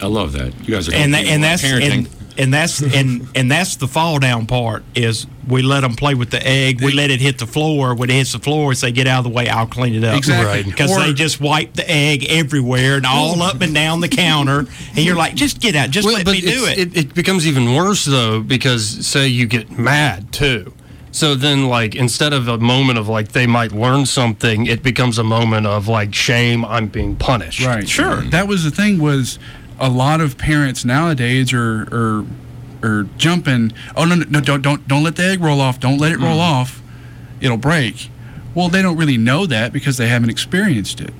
I 0.03 0.07
love 0.07 0.33
that. 0.33 0.53
You 0.67 0.75
guys 0.75 0.89
are 0.89 0.95
and 0.95 1.15
that, 1.15 1.27
and 1.27 1.43
that's 1.45 1.63
parenting. 1.63 2.07
and, 2.07 2.20
and 2.41 2.53
that's 2.53 2.83
and 2.97 3.29
and 3.35 3.51
that's 3.51 3.77
the 3.77 3.87
fall 3.87 4.19
down 4.19 4.47
part 4.47 4.83
is 4.95 5.27
we 5.49 5.63
let 5.63 5.81
them 5.81 5.95
play 5.95 6.15
with 6.15 6.31
the 6.31 6.45
egg. 6.47 6.81
We 6.81 6.93
let 6.93 7.11
it 7.11 7.21
hit 7.21 7.39
the 7.39 7.47
floor. 7.47 7.95
When 7.95 8.09
it 8.11 8.15
hits 8.15 8.33
the 8.33 8.39
floor, 8.39 8.69
we 8.69 8.75
say, 8.75 8.91
"Get 8.93 9.07
out 9.07 9.19
of 9.19 9.25
the 9.25 9.31
way. 9.31 9.49
I'll 9.49 9.67
clean 9.67 9.95
it 9.95 10.05
up." 10.05 10.17
Exactly. 10.17 10.47
Right. 10.47 10.65
Because 10.65 10.91
Or- 10.91 11.01
they 11.01 11.13
just 11.13 11.41
wipe 11.41 11.75
the 11.75 11.89
egg 11.91 12.25
everywhere 12.29 12.97
and 12.97 13.07
all 13.07 13.43
up 13.43 13.61
and 13.61 13.75
down 13.75 14.01
the 14.01 14.09
counter, 14.09 14.61
and 14.97 14.99
you're 14.99 15.17
like, 15.17 15.35
"Just 15.35 15.61
get 15.61 15.77
out. 15.77 15.91
Just 15.91 16.07
Well, 16.07 16.15
let 16.17 16.25
but 16.25 16.33
me 16.33 16.41
do 16.41 16.67
it." 16.67 16.79
it. 16.79 16.97
It 16.97 17.15
becomes 17.15 17.47
even 17.47 17.75
worse 17.75 18.05
though 18.05 18.41
because 18.41 19.07
say 19.07 19.29
you 19.29 19.47
get 19.47 19.79
mad 19.79 20.33
too. 20.33 20.73
So 21.13 21.35
then, 21.35 21.67
like, 21.67 21.97
instead 21.97 22.33
of 22.33 22.47
a 22.47 22.59
moment 22.59 22.97
of 22.97 23.09
like 23.09 23.33
they 23.33 23.47
might 23.47 23.73
learn 23.73 24.07
something, 24.07 24.67
it 24.67 24.81
becomes 24.85 25.19
a 25.19 25.25
moment 25.25 25.67
of 25.67 25.89
like 25.89 26.15
shame. 26.15 26.65
I'm 26.65 26.87
being 26.87 27.17
punished. 27.17 27.67
Right. 27.67 27.89
Sure. 27.89 28.21
That 28.31 28.47
was 28.47 28.63
the 28.63 28.71
thing 28.71 29.01
was 29.01 29.39
a 29.81 29.89
lot 29.89 30.21
of 30.21 30.37
parents 30.39 30.85
nowadays 30.85 31.53
are 31.53 31.89
are 31.93 32.25
are 32.83 33.03
jumping. 33.17 33.73
Oh 33.97 34.05
no 34.05 34.15
no 34.15 34.25
no 34.29 34.41
don't 34.41 34.63
don't 34.63 34.87
don't 34.87 35.03
let 35.03 35.17
the 35.17 35.25
egg 35.25 35.41
roll 35.41 35.61
off. 35.61 35.81
Don't 35.81 35.99
let 35.99 36.13
it 36.13 36.19
roll 36.19 36.41
off. 36.41 36.83
It'll 37.41 37.57
break. 37.57 38.11
Well, 38.55 38.69
they 38.69 38.83
don't 38.83 38.97
really 38.97 39.17
know 39.17 39.47
that 39.47 39.73
because 39.73 39.97
they 39.97 40.09
haven't 40.09 40.31
experienced 40.31 41.01
it. 41.01 41.15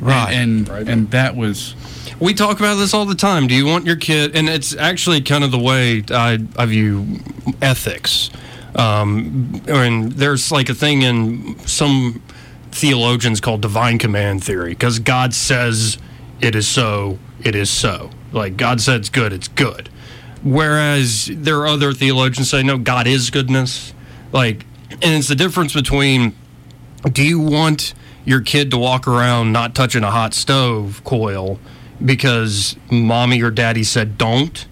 Right. 0.00 0.32
And 0.32 0.68
and, 0.68 0.88
and 0.88 1.10
that 1.10 1.34
was 1.34 1.74
We 2.20 2.34
talk 2.34 2.58
about 2.60 2.76
this 2.76 2.94
all 2.94 3.06
the 3.06 3.14
time. 3.14 3.46
Do 3.46 3.54
you 3.54 3.66
want 3.66 3.86
your 3.86 3.96
kid? 3.96 4.36
And 4.36 4.48
it's 4.48 4.76
actually 4.76 5.20
kind 5.22 5.42
of 5.44 5.50
the 5.50 5.58
way 5.58 6.04
I, 6.10 6.38
I 6.56 6.66
view 6.66 7.06
ethics. 7.60 8.30
Um, 8.76 9.62
and 9.68 10.12
there's 10.12 10.50
like 10.52 10.68
a 10.68 10.74
thing 10.74 11.02
in 11.02 11.58
some 11.66 12.22
theologians 12.70 13.40
called 13.40 13.60
divine 13.62 13.98
command 13.98 14.42
theory 14.42 14.70
because 14.70 14.98
God 14.98 15.32
says 15.32 15.98
it 16.40 16.54
is 16.56 16.66
so, 16.66 17.18
it 17.44 17.54
is 17.54 17.70
so. 17.70 18.10
Like 18.32 18.56
God 18.56 18.80
said 18.80 19.00
it's 19.00 19.08
good, 19.08 19.32
it's 19.32 19.48
good. 19.48 19.88
Whereas 20.42 21.30
there 21.32 21.58
are 21.60 21.66
other 21.66 21.92
theologians 21.92 22.50
say 22.50 22.62
no, 22.62 22.76
God 22.78 23.06
is 23.06 23.30
goodness. 23.30 23.94
Like, 24.32 24.66
and 24.90 25.14
it's 25.14 25.28
the 25.28 25.34
difference 25.34 25.72
between 25.72 26.34
do 27.12 27.22
you 27.22 27.38
want 27.38 27.94
your 28.24 28.40
kid 28.40 28.70
to 28.70 28.78
walk 28.78 29.06
around 29.06 29.52
not 29.52 29.74
touching 29.74 30.02
a 30.02 30.10
hot 30.10 30.34
stove 30.34 31.02
coil 31.04 31.58
because 32.04 32.76
mommy 32.90 33.42
or 33.42 33.50
daddy 33.50 33.84
said 33.84 34.16
don't 34.16 34.66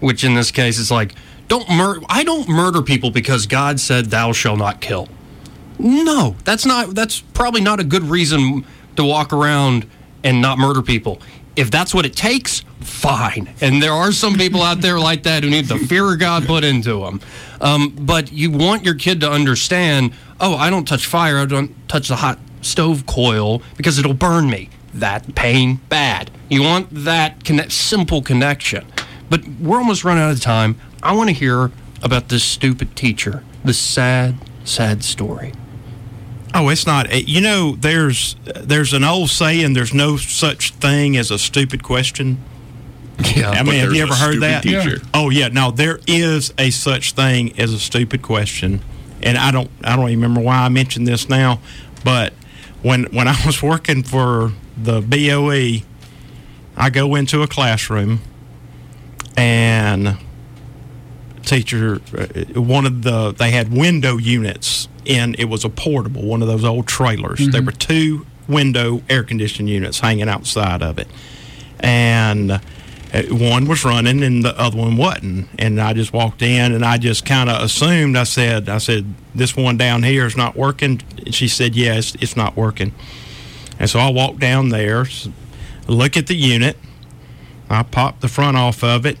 which 0.00 0.24
in 0.24 0.34
this 0.34 0.50
case 0.50 0.78
is 0.78 0.90
like 0.90 1.14
don't 1.48 1.68
murder 1.70 2.00
i 2.08 2.24
don't 2.24 2.48
murder 2.48 2.82
people 2.82 3.10
because 3.10 3.46
god 3.46 3.78
said 3.78 4.06
thou 4.06 4.32
shall 4.32 4.56
not 4.56 4.80
kill 4.80 5.08
no 5.78 6.34
that's 6.44 6.66
not 6.66 6.94
that's 6.94 7.20
probably 7.20 7.60
not 7.60 7.78
a 7.78 7.84
good 7.84 8.02
reason 8.02 8.64
to 8.96 9.04
walk 9.04 9.32
around 9.32 9.88
and 10.24 10.40
not 10.40 10.58
murder 10.58 10.82
people 10.82 11.20
if 11.56 11.70
that's 11.70 11.94
what 11.94 12.06
it 12.06 12.14
takes 12.14 12.62
fine. 12.80 13.52
And 13.60 13.82
there 13.82 13.92
are 13.92 14.12
some 14.12 14.34
people 14.34 14.62
out 14.62 14.80
there 14.80 14.98
like 14.98 15.24
that 15.24 15.42
who 15.42 15.50
need 15.50 15.66
the 15.66 15.78
fear 15.78 16.12
of 16.12 16.18
god 16.18 16.46
put 16.46 16.62
into 16.64 17.00
them 17.00 17.20
um, 17.60 17.96
but 17.98 18.30
you 18.30 18.50
want 18.50 18.84
your 18.84 18.94
kid 18.94 19.20
to 19.20 19.30
understand 19.30 20.12
oh 20.40 20.54
i 20.54 20.70
don't 20.70 20.86
touch 20.86 21.06
fire 21.06 21.38
i 21.38 21.44
don't 21.46 21.88
touch 21.88 22.08
the 22.08 22.16
hot 22.16 22.38
stove 22.66 23.06
coil 23.06 23.62
because 23.76 23.98
it'll 23.98 24.14
burn 24.14 24.50
me. 24.50 24.68
That 24.92 25.34
pain 25.34 25.76
bad. 25.88 26.30
You 26.48 26.62
want 26.62 26.88
that 26.90 27.44
connect, 27.44 27.72
simple 27.72 28.22
connection. 28.22 28.86
But 29.28 29.46
we're 29.60 29.78
almost 29.78 30.04
run 30.04 30.18
out 30.18 30.32
of 30.32 30.40
time. 30.40 30.78
I 31.02 31.14
want 31.14 31.28
to 31.28 31.34
hear 31.34 31.70
about 32.02 32.28
this 32.28 32.44
stupid 32.44 32.94
teacher 32.94 33.42
this 33.64 33.78
sad 33.78 34.36
sad 34.64 35.02
story 35.02 35.52
Oh, 36.58 36.70
it's 36.70 36.86
not. 36.86 37.12
eh, 37.12 37.22
You 37.26 37.42
know, 37.42 37.76
there's 37.76 38.34
there's 38.44 38.92
an 38.94 39.04
old 39.04 39.28
saying: 39.30 39.74
"There's 39.74 39.92
no 39.92 40.16
such 40.16 40.72
thing 40.74 41.16
as 41.16 41.30
a 41.30 41.38
stupid 41.38 41.82
question." 41.82 42.38
Yeah, 43.34 43.50
I 43.50 43.62
mean, 43.62 43.80
have 43.80 43.92
you 43.94 44.02
ever 44.02 44.14
heard 44.14 44.40
that? 44.40 44.62
teacher. 44.62 45.00
Oh 45.14 45.30
yeah, 45.30 45.48
no, 45.48 45.70
there 45.70 46.00
is 46.06 46.52
a 46.58 46.70
such 46.70 47.12
thing 47.12 47.58
as 47.58 47.72
a 47.72 47.78
stupid 47.78 48.22
question, 48.22 48.80
and 49.22 49.36
I 49.38 49.50
don't 49.50 49.70
I 49.84 49.96
don't 49.96 50.08
even 50.08 50.22
remember 50.22 50.40
why 50.40 50.56
I 50.56 50.68
mentioned 50.70 51.06
this 51.06 51.28
now, 51.28 51.60
but 52.04 52.32
when 52.82 53.04
when 53.04 53.28
I 53.34 53.36
was 53.44 53.62
working 53.62 54.02
for 54.02 54.52
the 54.76 55.00
BOE, 55.02 55.86
I 56.76 56.90
go 56.90 57.14
into 57.14 57.42
a 57.42 57.46
classroom, 57.46 58.20
and 59.36 60.16
teacher 61.44 62.00
uh, 62.16 62.60
one 62.60 62.86
of 62.86 63.02
the 63.02 63.32
they 63.32 63.50
had 63.50 63.72
window 63.72 64.16
units 64.16 64.88
in 65.06 65.34
it 65.38 65.46
was 65.46 65.64
a 65.64 65.68
portable 65.68 66.22
one 66.22 66.42
of 66.42 66.48
those 66.48 66.64
old 66.64 66.86
trailers. 66.86 67.48
There 67.48 67.62
were 67.62 67.72
two 67.72 68.26
window 68.48 69.02
air 69.08 69.24
conditioning 69.24 69.72
units 69.72 70.00
hanging 70.00 70.28
outside 70.28 70.82
of 70.82 70.98
it. 70.98 71.08
And 71.80 72.52
uh, 72.52 72.60
one 73.30 73.66
was 73.66 73.84
running 73.84 74.22
and 74.22 74.44
the 74.44 74.58
other 74.58 74.76
one 74.76 74.96
wasn't. 74.96 75.48
And 75.58 75.80
i 75.80 75.92
just 75.92 76.12
walked 76.12 76.42
in 76.42 76.72
and 76.72 76.84
i 76.84 76.98
just 76.98 77.24
kind 77.24 77.48
of 77.50 77.62
assumed 77.62 78.16
i 78.16 78.24
said 78.24 78.68
i 78.68 78.78
said 78.78 79.14
this 79.34 79.56
one 79.56 79.76
down 79.76 80.02
here 80.02 80.26
is 80.26 80.36
not 80.36 80.56
working. 80.56 81.02
And 81.18 81.34
she 81.34 81.48
said 81.48 81.74
yes 81.76 82.16
it's 82.20 82.36
not 82.36 82.56
working. 82.56 82.92
And 83.78 83.88
so 83.88 83.98
i 83.98 84.10
walked 84.10 84.38
down 84.40 84.70
there 84.70 85.06
look 85.88 86.16
at 86.16 86.26
the 86.26 86.34
unit. 86.34 86.76
I 87.68 87.82
pop 87.82 88.20
the 88.20 88.28
front 88.28 88.56
off 88.56 88.84
of 88.84 89.06
it. 89.06 89.18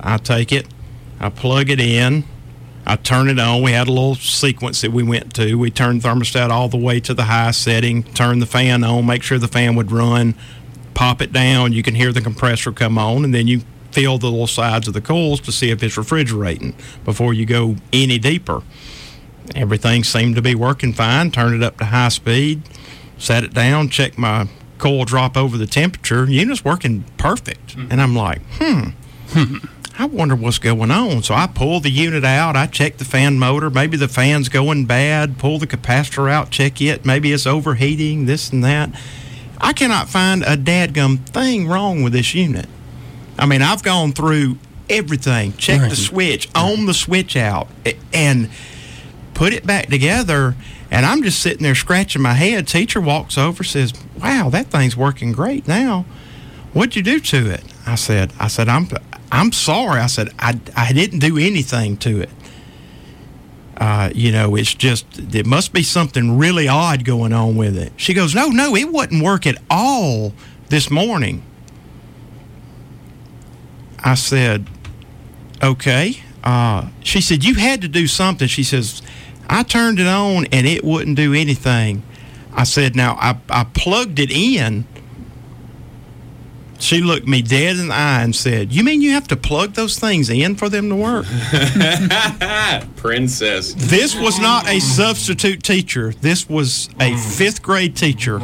I 0.00 0.18
take 0.18 0.52
it. 0.52 0.66
I 1.20 1.28
plug 1.28 1.70
it 1.70 1.80
in. 1.80 2.24
I 2.86 2.96
turn 2.96 3.28
it 3.28 3.38
on. 3.38 3.62
We 3.62 3.72
had 3.72 3.88
a 3.88 3.92
little 3.92 4.14
sequence 4.14 4.82
that 4.82 4.92
we 4.92 5.02
went 5.02 5.34
to. 5.34 5.54
We 5.54 5.70
turned 5.70 6.02
thermostat 6.02 6.50
all 6.50 6.68
the 6.68 6.76
way 6.76 7.00
to 7.00 7.14
the 7.14 7.24
high 7.24 7.52
setting, 7.52 8.02
turn 8.02 8.40
the 8.40 8.46
fan 8.46 8.84
on, 8.84 9.06
make 9.06 9.22
sure 9.22 9.38
the 9.38 9.48
fan 9.48 9.74
would 9.76 9.90
run, 9.90 10.34
pop 10.92 11.22
it 11.22 11.32
down. 11.32 11.72
You 11.72 11.82
can 11.82 11.94
hear 11.94 12.12
the 12.12 12.20
compressor 12.20 12.72
come 12.72 12.98
on, 12.98 13.24
and 13.24 13.34
then 13.34 13.46
you 13.46 13.62
feel 13.90 14.18
the 14.18 14.30
little 14.30 14.46
sides 14.46 14.88
of 14.88 14.94
the 14.94 15.00
coils 15.00 15.40
to 15.40 15.52
see 15.52 15.70
if 15.70 15.82
it's 15.82 15.96
refrigerating 15.96 16.74
before 17.04 17.32
you 17.32 17.46
go 17.46 17.76
any 17.92 18.18
deeper. 18.18 18.62
Everything 19.54 20.04
seemed 20.04 20.34
to 20.36 20.42
be 20.42 20.54
working 20.54 20.92
fine. 20.92 21.30
Turned 21.30 21.54
it 21.54 21.62
up 21.62 21.78
to 21.78 21.86
high 21.86 22.08
speed, 22.08 22.62
set 23.18 23.44
it 23.44 23.54
down, 23.54 23.88
checked 23.88 24.18
my 24.18 24.48
coil 24.78 25.04
drop 25.04 25.36
over 25.36 25.56
the 25.56 25.66
temperature. 25.66 26.26
Unit's 26.26 26.64
working 26.64 27.04
perfect. 27.16 27.76
And 27.90 28.00
I'm 28.02 28.14
like, 28.14 28.40
hmm. 28.58 28.90
I 29.96 30.06
wonder 30.06 30.34
what's 30.34 30.58
going 30.58 30.90
on. 30.90 31.22
So 31.22 31.34
I 31.34 31.46
pull 31.46 31.78
the 31.80 31.90
unit 31.90 32.24
out. 32.24 32.56
I 32.56 32.66
check 32.66 32.96
the 32.96 33.04
fan 33.04 33.38
motor. 33.38 33.70
Maybe 33.70 33.96
the 33.96 34.08
fan's 34.08 34.48
going 34.48 34.86
bad. 34.86 35.38
Pull 35.38 35.58
the 35.58 35.68
capacitor 35.68 36.30
out. 36.30 36.50
Check 36.50 36.80
it. 36.80 37.04
Maybe 37.04 37.32
it's 37.32 37.46
overheating. 37.46 38.26
This 38.26 38.50
and 38.50 38.64
that. 38.64 38.90
I 39.60 39.72
cannot 39.72 40.08
find 40.08 40.42
a 40.42 40.56
dadgum 40.56 41.24
thing 41.26 41.68
wrong 41.68 42.02
with 42.02 42.12
this 42.12 42.34
unit. 42.34 42.66
I 43.38 43.46
mean, 43.46 43.62
I've 43.62 43.82
gone 43.82 44.12
through 44.12 44.58
everything. 44.90 45.52
Check 45.54 45.88
the 45.88 45.96
switch. 45.96 46.48
On 46.54 46.86
the 46.86 46.94
switch 46.94 47.36
out. 47.36 47.68
And 48.12 48.50
put 49.32 49.52
it 49.52 49.64
back 49.64 49.88
together. 49.88 50.56
And 50.90 51.06
I'm 51.06 51.22
just 51.22 51.40
sitting 51.40 51.62
there 51.62 51.74
scratching 51.74 52.20
my 52.20 52.34
head. 52.34 52.66
Teacher 52.66 53.00
walks 53.00 53.38
over, 53.38 53.64
says, 53.64 53.92
"Wow, 54.20 54.50
that 54.50 54.66
thing's 54.66 54.96
working 54.96 55.32
great 55.32 55.66
now. 55.66 56.04
What'd 56.72 56.96
you 56.96 57.02
do 57.02 57.20
to 57.20 57.50
it?" 57.50 57.62
I 57.86 57.94
said, 57.94 58.32
"I 58.38 58.48
said 58.48 58.68
I'm 58.68 58.88
I'm 59.34 59.52
sorry." 59.52 60.00
I 60.00 60.06
said, 60.06 60.30
"I 60.38 60.58
I 60.76 60.92
didn't 60.92 61.18
do 61.18 61.38
anything 61.38 61.96
to 61.98 62.22
it. 62.22 62.30
Uh, 63.76 64.10
you 64.14 64.30
know, 64.30 64.54
it's 64.54 64.74
just 64.74 65.06
there 65.12 65.44
must 65.44 65.72
be 65.72 65.82
something 65.82 66.38
really 66.38 66.68
odd 66.68 67.04
going 67.04 67.32
on 67.32 67.56
with 67.56 67.76
it." 67.76 67.92
She 67.96 68.14
goes, 68.14 68.34
"No, 68.34 68.48
no, 68.48 68.74
it 68.74 68.90
wouldn't 68.90 69.22
work 69.22 69.46
at 69.46 69.58
all 69.70 70.32
this 70.68 70.90
morning." 70.90 71.42
I 74.04 74.14
said, 74.14 74.66
okay. 75.62 76.22
Uh, 76.44 76.88
she 77.02 77.22
said, 77.22 77.42
you 77.42 77.54
had 77.54 77.80
to 77.80 77.88
do 77.88 78.06
something. 78.06 78.46
She 78.46 78.62
says, 78.62 79.00
I 79.48 79.62
turned 79.62 79.98
it 79.98 80.06
on 80.06 80.44
and 80.52 80.66
it 80.66 80.84
wouldn't 80.84 81.16
do 81.16 81.32
anything. 81.32 82.02
I 82.52 82.64
said, 82.64 82.94
now 82.94 83.16
I, 83.18 83.38
I 83.48 83.64
plugged 83.64 84.18
it 84.18 84.30
in. 84.30 84.84
She 86.84 87.00
looked 87.00 87.26
me 87.26 87.40
dead 87.40 87.78
in 87.78 87.88
the 87.88 87.94
eye 87.94 88.20
and 88.22 88.36
said, 88.36 88.70
You 88.70 88.84
mean 88.84 89.00
you 89.00 89.12
have 89.12 89.26
to 89.28 89.36
plug 89.36 89.72
those 89.72 89.98
things 89.98 90.28
in 90.28 90.54
for 90.54 90.68
them 90.68 90.90
to 90.90 90.94
work? 90.94 91.24
Princess. 92.96 93.72
This 93.74 94.14
was 94.14 94.38
not 94.38 94.68
a 94.68 94.80
substitute 94.80 95.62
teacher. 95.62 96.12
This 96.20 96.46
was 96.46 96.90
a 97.00 97.16
fifth 97.16 97.62
grade 97.62 97.96
teacher 97.96 98.36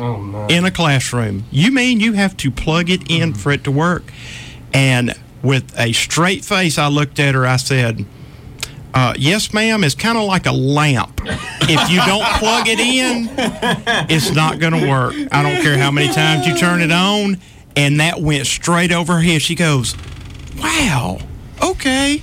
in 0.49 0.64
a 0.64 0.70
classroom. 0.70 1.45
You 1.51 1.70
mean 1.70 2.01
you 2.01 2.14
have 2.14 2.34
to 2.38 2.51
plug 2.51 2.88
it 2.88 3.11
in 3.11 3.34
for 3.34 3.53
it 3.53 3.62
to 3.64 3.70
work? 3.70 4.11
And 4.72 5.12
with 5.43 5.78
a 5.78 5.93
straight 5.93 6.43
face, 6.43 6.78
I 6.78 6.88
looked 6.88 7.20
at 7.20 7.34
her. 7.34 7.47
I 7.47 7.57
said, 7.57 8.07
uh, 8.95 9.12
Yes, 9.18 9.53
ma'am. 9.53 9.84
It's 9.84 9.95
kind 9.95 10.16
of 10.16 10.24
like 10.24 10.47
a 10.47 10.53
lamp. 10.53 11.20
If 11.24 11.91
you 11.91 12.01
don't 12.07 12.24
plug 12.38 12.68
it 12.68 12.80
in, 12.80 13.28
it's 14.09 14.34
not 14.34 14.59
going 14.59 14.72
to 14.72 14.88
work. 14.88 15.12
I 15.30 15.43
don't 15.43 15.62
care 15.62 15.76
how 15.76 15.91
many 15.91 16.11
times 16.11 16.47
you 16.47 16.57
turn 16.57 16.80
it 16.80 16.91
on. 16.91 17.38
And 17.77 18.01
that 18.01 18.21
went 18.21 18.47
straight 18.47 18.93
over 18.93 19.14
her 19.14 19.21
head. 19.21 19.43
She 19.43 19.55
goes, 19.55 19.95
Wow, 20.59 21.18
okay. 21.62 22.23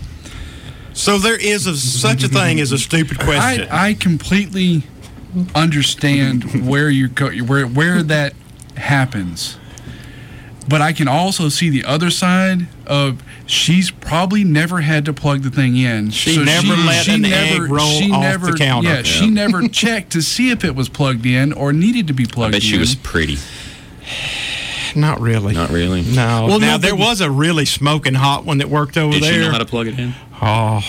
So 0.93 1.19
there 1.19 1.39
is 1.39 1.67
a, 1.67 1.77
such 1.77 2.23
a 2.23 2.27
thing 2.27 2.59
as 2.59 2.71
a 2.71 2.77
stupid 2.77 3.19
question. 3.19 3.67
I, 3.69 3.89
I 3.89 3.93
completely 3.93 4.83
understand 5.53 6.67
where 6.67 6.89
you 6.89 7.07
go, 7.07 7.29
where 7.29 7.67
where 7.67 8.01
that 8.01 8.33
happens, 8.75 9.57
but 10.67 10.81
I 10.81 10.93
can 10.93 11.07
also 11.07 11.49
see 11.49 11.69
the 11.69 11.85
other 11.85 12.09
side 12.09 12.67
of 12.87 13.21
she's 13.45 13.91
probably 13.91 14.43
never 14.43 14.81
had 14.81 15.05
to 15.05 15.13
plug 15.13 15.43
the 15.43 15.51
thing 15.51 15.77
in. 15.77 16.09
She 16.09 16.43
never 16.43 16.75
let 16.75 17.07
an 17.07 17.25
egg 17.25 17.61
roll 17.61 17.91
she 17.91 18.11
off 18.11 18.21
never, 18.21 18.51
the 18.51 18.57
counter. 18.57 18.89
Yeah, 18.89 19.03
she 19.03 19.29
never 19.29 19.67
checked 19.67 20.13
to 20.13 20.21
see 20.21 20.49
if 20.49 20.63
it 20.63 20.75
was 20.75 20.89
plugged 20.89 21.25
in 21.25 21.53
or 21.53 21.73
needed 21.73 22.07
to 22.07 22.13
be 22.13 22.25
plugged. 22.25 22.55
I 22.55 22.59
plugged 22.59 22.63
bet 22.63 22.63
in. 22.63 22.69
she 22.69 22.77
was 22.79 22.95
pretty. 22.95 23.37
Not 24.97 25.21
really. 25.21 25.53
Not 25.53 25.69
really. 25.69 26.01
No. 26.01 26.45
Well, 26.47 26.59
now 26.59 26.73
no, 26.73 26.77
there 26.79 26.95
was 26.95 27.21
a 27.21 27.29
really 27.31 27.65
smoking 27.65 28.15
hot 28.15 28.43
one 28.45 28.57
that 28.57 28.67
worked 28.69 28.97
over 28.97 29.13
Did 29.13 29.23
there. 29.23 29.33
she 29.33 29.39
know 29.39 29.51
how 29.51 29.59
to 29.59 29.65
plug 29.65 29.87
it 29.87 29.97
in? 29.99 30.13
Oh, 30.41 30.79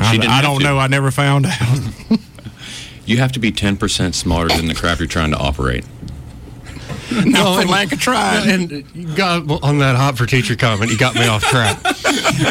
I, 0.00 0.12
didn't 0.12 0.30
I 0.30 0.42
don't 0.42 0.58
to. 0.58 0.64
know. 0.64 0.78
I 0.78 0.86
never 0.86 1.10
found 1.10 1.46
out. 1.46 1.78
You 3.06 3.16
have 3.16 3.32
to 3.32 3.38
be 3.38 3.50
10% 3.50 4.12
smarter 4.14 4.54
than 4.54 4.66
the 4.66 4.74
craft 4.74 5.00
you're 5.00 5.06
trying 5.08 5.30
to 5.30 5.38
operate. 5.38 5.82
Not 7.24 7.62
for 7.62 7.68
lack 7.68 7.92
of 7.92 8.00
trying. 8.00 8.50
And 8.50 8.84
you 8.94 9.14
got 9.14 9.48
on 9.62 9.78
that 9.78 9.96
hot 9.96 10.18
for 10.18 10.26
teacher 10.26 10.56
comment, 10.56 10.90
you 10.90 10.98
got 10.98 11.14
me 11.14 11.26
off 11.26 11.42
track. 11.44 11.78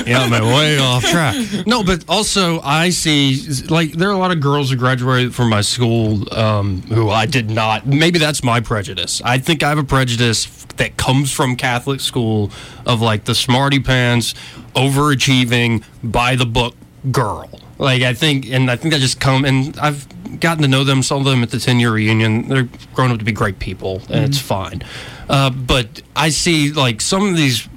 you 0.06 0.14
got 0.14 0.32
me 0.32 0.40
way 0.42 0.80
off 0.80 1.04
track. 1.04 1.36
No, 1.68 1.84
but 1.84 2.04
also 2.08 2.60
I 2.62 2.90
see 2.90 3.42
like 3.70 3.92
there 3.92 4.10
are 4.10 4.14
a 4.14 4.18
lot 4.18 4.32
of 4.32 4.40
girls 4.40 4.72
who 4.72 4.76
graduated 4.76 5.36
from 5.36 5.50
my 5.50 5.62
school 5.62 6.32
um, 6.34 6.82
who 6.84 7.10
I 7.10 7.26
did 7.26 7.50
not. 7.50 7.86
Maybe 7.86 8.20
that's 8.20 8.44
my 8.44 8.60
prejudice. 8.60 9.22
I 9.24 9.38
think 9.38 9.64
I 9.64 9.70
have 9.70 9.78
a 9.78 9.84
prejudice 9.84 10.46
that 10.78 10.98
comes 10.98 11.32
from 11.32 11.56
Catholic 11.56 12.00
school 12.00 12.52
of 12.86 13.02
like 13.02 13.26
the 13.26 13.36
smarty 13.36 13.80
pants, 13.80 14.34
overachieving, 14.76 15.84
by 16.04 16.36
the 16.36 16.46
book 16.46 16.76
girl. 17.12 17.50
Like 17.80 18.02
I 18.02 18.14
think, 18.14 18.50
and 18.50 18.72
I 18.72 18.76
think 18.76 18.94
that 18.94 19.02
just 19.02 19.20
come 19.20 19.46
and 19.46 19.78
I've 19.80 20.08
gotten 20.40 20.64
to 20.64 20.68
know 20.68 20.84
them. 20.84 21.04
Some 21.04 21.20
of 21.20 21.26
them 21.26 21.44
at 21.44 21.52
the 21.52 21.60
ten 21.60 21.80
year 21.80 21.92
reunion, 21.92 22.48
they're 22.50 22.70
grown 22.94 23.12
up 23.12 23.20
to 23.20 23.26
be 23.26 23.32
great 23.32 23.60
people, 23.60 24.02
and 24.10 24.26
it's 24.26 24.40
fine. 24.40 24.84
Uh, 25.30 25.50
but 25.50 26.02
I 26.16 26.30
see 26.30 26.72
like 26.72 27.02
some 27.02 27.28
of 27.28 27.36
these 27.36 27.68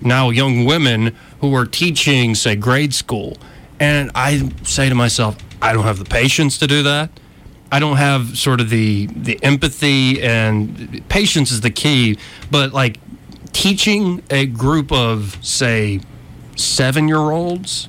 now 0.00 0.30
young 0.30 0.64
women 0.64 1.16
who 1.40 1.54
are 1.54 1.66
teaching, 1.66 2.34
say, 2.34 2.56
grade 2.56 2.94
school, 2.94 3.36
and 3.78 4.10
I 4.14 4.50
say 4.64 4.88
to 4.88 4.94
myself, 4.94 5.36
I 5.62 5.72
don't 5.72 5.84
have 5.84 5.98
the 5.98 6.04
patience 6.04 6.58
to 6.58 6.66
do 6.66 6.82
that. 6.84 7.10
I 7.70 7.78
don't 7.78 7.96
have 7.96 8.38
sort 8.38 8.60
of 8.60 8.70
the 8.70 9.06
the 9.06 9.38
empathy 9.42 10.22
and 10.22 11.02
patience 11.08 11.52
is 11.52 11.60
the 11.60 11.70
key, 11.70 12.18
but 12.50 12.72
like 12.72 12.98
teaching 13.52 14.22
a 14.30 14.46
group 14.46 14.90
of 14.90 15.38
say 15.42 16.00
seven 16.56 17.08
year 17.08 17.18
olds 17.18 17.88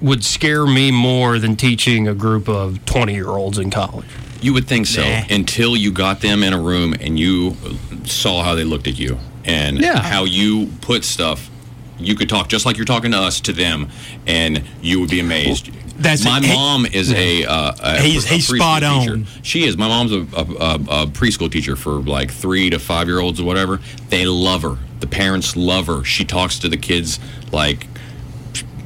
would 0.00 0.24
scare 0.24 0.66
me 0.66 0.90
more 0.90 1.38
than 1.38 1.56
teaching 1.56 2.08
a 2.08 2.14
group 2.14 2.48
of 2.48 2.84
20 2.86 3.14
year 3.14 3.28
olds 3.28 3.58
in 3.58 3.70
college. 3.70 4.06
You 4.40 4.54
would 4.54 4.66
think 4.66 4.86
so 4.86 5.02
until 5.02 5.76
you 5.76 5.92
got 5.92 6.20
them 6.20 6.42
in 6.42 6.52
a 6.54 6.60
room 6.60 6.94
and 6.98 7.18
you 7.18 7.56
saw 8.04 8.42
how 8.42 8.54
they 8.54 8.64
looked 8.64 8.86
at 8.86 8.98
you 8.98 9.18
and 9.44 9.78
Yeah. 9.78 10.00
how 10.00 10.24
you 10.24 10.66
put 10.80 11.04
stuff. 11.04 11.50
You 11.98 12.14
could 12.14 12.30
talk 12.30 12.48
just 12.48 12.64
like 12.64 12.78
you're 12.78 12.86
talking 12.86 13.10
to 13.10 13.18
us 13.18 13.40
to 13.40 13.52
them, 13.52 13.88
and 14.26 14.62
you 14.80 15.00
would 15.00 15.10
be 15.10 15.20
amazed. 15.20 15.68
That's 15.98 16.24
my 16.24 16.38
it. 16.38 16.44
He- 16.44 16.54
mom 16.54 16.86
is 16.86 17.12
a, 17.12 17.44
uh, 17.44 17.72
a 17.78 18.00
He's- 18.00 18.24
a 18.24 18.28
he's 18.34 18.48
preschool 18.48 18.56
spot 18.56 18.80
teacher. 18.82 19.12
on. 19.12 19.26
She 19.42 19.64
is. 19.66 19.76
My 19.76 19.86
mom's 19.88 20.12
a, 20.12 20.20
a, 20.34 20.42
a, 20.42 20.74
a 21.02 21.06
preschool 21.08 21.52
teacher 21.52 21.76
for 21.76 22.00
like 22.00 22.30
three 22.30 22.70
to 22.70 22.78
five 22.78 23.06
year 23.06 23.20
olds 23.20 23.38
or 23.38 23.44
whatever. 23.44 23.80
They 24.08 24.24
love 24.24 24.62
her. 24.62 24.78
The 25.00 25.06
parents 25.06 25.56
love 25.56 25.88
her. 25.88 26.02
She 26.02 26.24
talks 26.24 26.58
to 26.60 26.70
the 26.70 26.78
kids 26.78 27.20
like 27.52 27.86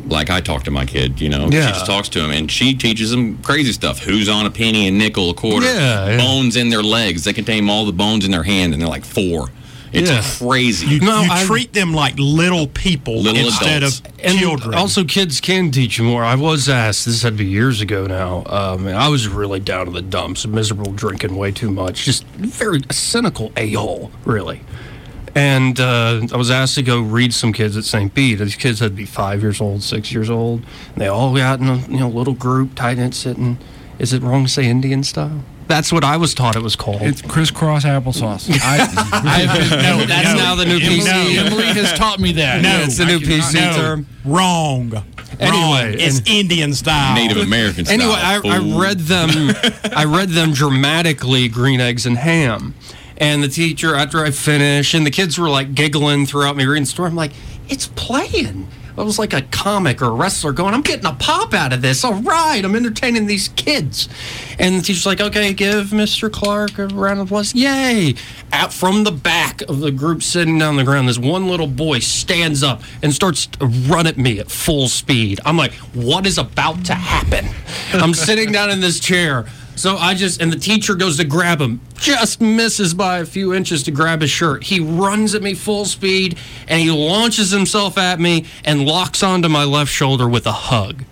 like 0.07 0.31
I 0.31 0.41
talk 0.41 0.65
to 0.65 0.71
my 0.71 0.85
kid, 0.87 1.21
you 1.21 1.29
know. 1.29 1.49
Yeah. 1.51 1.67
She 1.67 1.73
just 1.73 1.87
talks 1.87 2.09
to 2.11 2.21
him 2.25 2.31
and 2.31 2.51
she 2.51 2.75
teaches 2.75 3.13
him 3.13 3.39
crazy 3.39 3.73
stuff. 3.73 3.99
Who's 4.01 4.29
on 4.29 4.47
a 4.47 4.51
penny, 4.51 4.89
a 4.89 4.91
nickel, 4.91 5.31
a 5.31 5.35
quarter. 5.35 5.67
Yeah, 5.67 6.09
yeah. 6.11 6.17
Bones 6.19 6.57
in 6.57 6.69
their 6.71 6.83
legs. 6.83 7.25
They 7.25 7.33
can 7.33 7.45
name 7.45 7.69
all 7.71 7.85
the 7.85 7.93
bones 7.93 8.25
in 8.25 8.31
their 8.31 8.43
hand 8.45 8.73
and 8.73 8.81
they're 8.83 8.89
like 8.89 9.05
four. 9.05 9.49
It's 9.93 10.11
Yeah. 10.11 10.23
crazy. 10.45 10.87
You, 10.89 11.01
No, 11.01 11.23
you 11.23 11.29
I- 11.31 11.45
treat 11.45 11.73
them 11.73 11.95
like 11.95 12.15
little 12.19 12.67
people 12.67 13.21
Little 13.23 13.47
instead 13.47 13.85
adults. 13.85 14.01
of 14.01 14.07
And 14.25 14.39
children. 14.41 14.75
Also, 14.75 15.05
kids 15.05 15.41
can 15.41 15.71
teach 15.71 15.99
you 15.99 16.05
more. 16.05 16.25
I 16.25 16.35
was 16.35 16.69
asked, 16.69 17.05
this 17.07 17.23
had 17.23 17.35
to 17.39 17.45
be 17.45 17.49
years 17.49 17.81
ago 17.81 18.05
now. 18.09 18.43
Um, 18.47 18.89
I 18.89 19.07
was 19.07 19.29
really 19.29 19.61
down 19.61 19.87
to 19.87 19.93
the 19.93 20.03
dumps, 20.03 20.47
miserable, 20.49 20.91
drinking 20.91 21.37
way 21.37 21.53
too 21.53 21.71
much, 21.71 22.05
just 22.05 22.25
very 22.37 22.81
cynical 22.91 23.53
a 23.57 23.71
hole, 23.75 24.11
really. 24.25 24.63
And 25.35 25.81
uh, 25.81 26.27
I 26.33 26.37
was 26.37 26.51
asked 26.51 26.77
to 26.77 26.83
go 26.83 27.01
read 27.01 27.35
some 27.35 27.53
kids 27.53 27.77
at 27.77 27.85
St. 27.85 28.15
Pete. 28.15 28.39
These 28.39 28.55
kids 28.57 28.79
had 28.81 28.93
to 28.93 28.97
be 28.97 29.05
five 29.05 29.43
years 29.43 29.61
old, 29.61 29.83
six 29.83 30.13
years 30.13 30.31
old. 30.31 30.63
And 30.93 30.97
they 31.03 31.09
all 31.09 31.35
got 31.35 31.61
in 31.61 31.69
a 31.69 31.77
you 31.89 31.99
know 31.99 32.09
little 32.09 32.35
group, 32.35 32.75
tight 32.77 32.99
knit, 32.99 33.15
sitting. 33.15 33.59
Is 33.99 34.13
it 34.13 34.23
wrong 34.23 34.45
to 34.45 34.51
say 34.51 34.67
Indian 34.67 35.03
style? 35.03 35.43
That's 35.67 35.91
what 35.93 36.05
I 36.05 36.19
was 36.19 36.35
taught 36.35 36.57
it 36.57 36.63
was 36.63 36.77
called. 36.77 37.01
It's 37.03 37.23
crisscross 37.23 37.85
applesauce. 37.85 38.51
I, 38.63 38.83
I've 39.13 39.71
been, 39.71 39.71
no, 39.83 40.05
That's 40.05 40.29
no. 40.29 40.37
now 40.37 40.55
the 40.55 40.67
new 40.67 40.77
Emily- 40.77 41.01
PC. 41.01 41.37
Emily 41.39 41.65
has 41.65 41.93
taught 41.95 42.21
me 42.21 42.33
that. 42.33 42.63
No, 42.63 42.81
it's 42.83 42.99
the 42.99 43.05
I 43.05 43.07
new 43.07 43.19
PC 43.21 43.55
no, 43.55 43.73
term. 43.73 44.07
wrong. 44.25 44.93
Anyway, 45.41 45.91
wrong. 45.91 45.95
it's 45.99 46.21
Indian 46.29 46.75
style. 46.75 47.15
Native 47.15 47.39
American 47.39 47.87
style. 47.87 47.95
Anyway, 48.01 48.15
I, 48.15 48.41
I 48.45 48.79
read 48.81 48.99
them. 49.01 49.55
I 49.97 50.05
read 50.05 50.29
them 50.31 50.53
dramatically, 50.53 51.49
green 51.49 51.81
eggs 51.81 52.05
and 52.05 52.19
ham. 52.19 52.75
And 53.17 53.43
the 53.43 53.49
teacher, 53.49 53.95
after 53.95 54.25
I 54.25 54.31
finished, 54.31 54.95
and 54.95 55.07
the 55.07 55.11
kids 55.11 55.39
were 55.39 55.49
like 55.49 55.75
giggling 55.75 56.27
throughout 56.27 56.57
me 56.57 56.65
reading 56.65 56.85
the 56.85 56.91
story. 56.91 57.09
I'm 57.09 57.17
like, 57.17 57.33
it's 57.69 57.87
playing. 57.89 58.69
It 58.97 59.03
was 59.03 59.19
like 59.19 59.33
a 59.33 59.43
comic 59.43 60.01
or 60.01 60.07
a 60.07 60.13
wrestler 60.13 60.53
going, 60.53 60.73
I'm 60.73 60.83
getting 60.83 61.07
a 61.07 61.15
pop 61.15 61.53
out 61.53 61.73
of 61.73 61.83
this. 61.83 62.05
All 62.05 62.15
right, 62.15 62.65
I'm 62.65 62.77
entertaining 62.77 63.27
these 63.27 63.49
kids. 63.49 64.09
And 64.57 64.77
the 64.77 64.83
teacher's 64.83 65.05
like, 65.05 65.21
okay, 65.21 65.53
give 65.53 65.87
Mr. 65.87 66.31
Clark 66.31 66.79
a 66.79 66.87
round 66.87 67.19
of 67.19 67.27
applause. 67.27 67.53
Yay. 67.57 68.15
Out 68.53 68.73
from 68.73 69.03
the 69.03 69.11
back 69.11 69.63
of 69.63 69.81
the 69.81 69.91
group 69.91 70.23
sitting 70.23 70.61
down 70.61 70.71
on 70.71 70.77
the 70.77 70.85
ground, 70.85 71.09
this 71.09 71.19
one 71.19 71.49
little 71.49 71.67
boy 71.67 71.99
stands 71.99 72.63
up 72.63 72.83
and 73.03 73.13
starts 73.13 73.47
to 73.47 73.67
run 73.67 74.07
at 74.07 74.17
me 74.17 74.39
at 74.39 74.49
full 74.49 74.87
speed. 74.87 75.41
I'm 75.45 75.57
like, 75.57 75.73
what 75.93 76.25
is 76.25 76.39
about 76.39 76.85
to 76.85 76.95
happen? 76.95 77.47
I'm 77.95 78.15
sitting 78.15 78.53
down 78.53 78.71
in 78.71 78.81
this 78.81 79.01
chair. 79.01 79.47
So 79.77 79.97
I 79.97 80.15
just, 80.15 80.41
and 80.41 80.53
the 80.53 80.59
teacher 80.59 80.95
goes 80.95 81.17
to 81.17 81.25
grab 81.25 81.61
him, 81.61 81.81
just 81.97 82.41
misses 82.41 82.95
by 82.95 83.19
a 83.19 83.25
few 83.27 83.53
inches 83.53 83.83
to 83.85 83.91
grab 83.91 84.21
his 84.21 84.31
shirt. 84.31 84.65
He 84.65 84.79
runs 84.81 85.35
at 85.35 85.43
me 85.43 85.55
full 85.55 85.85
speed 85.85 86.39
and 86.69 86.81
he 86.81 86.91
launches 86.91 87.51
himself 87.51 87.99
at 87.99 88.21
me 88.21 88.47
and 88.65 88.85
locks 88.87 89.23
onto 89.23 89.49
my 89.49 89.65
left 89.65 89.91
shoulder 89.91 90.29
with 90.29 90.47
a 90.47 90.53
hug. 90.53 91.05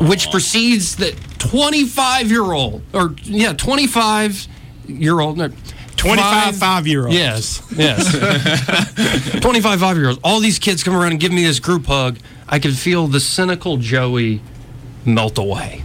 Which 0.00 0.30
precedes 0.30 0.96
the 0.96 1.16
25 1.38 2.30
year 2.30 2.42
old, 2.52 2.82
or 2.92 3.14
yeah, 3.22 3.54
25 3.54 4.46
year 4.86 5.20
old, 5.20 5.38
no, 5.38 5.48
25 5.96 6.56
five 6.56 6.86
year 6.86 7.04
olds. 7.04 7.14
Yes, 7.14 7.62
yes. 7.74 9.40
25 9.40 9.80
five 9.80 9.96
year 9.96 10.08
olds. 10.08 10.20
All 10.22 10.40
these 10.40 10.58
kids 10.58 10.82
come 10.82 10.94
around 10.94 11.12
and 11.12 11.20
give 11.20 11.32
me 11.32 11.44
this 11.44 11.60
group 11.60 11.86
hug. 11.86 12.18
I 12.48 12.58
could 12.58 12.76
feel 12.76 13.06
the 13.06 13.20
cynical 13.20 13.78
Joey 13.78 14.42
melt 15.06 15.38
away. 15.38 15.82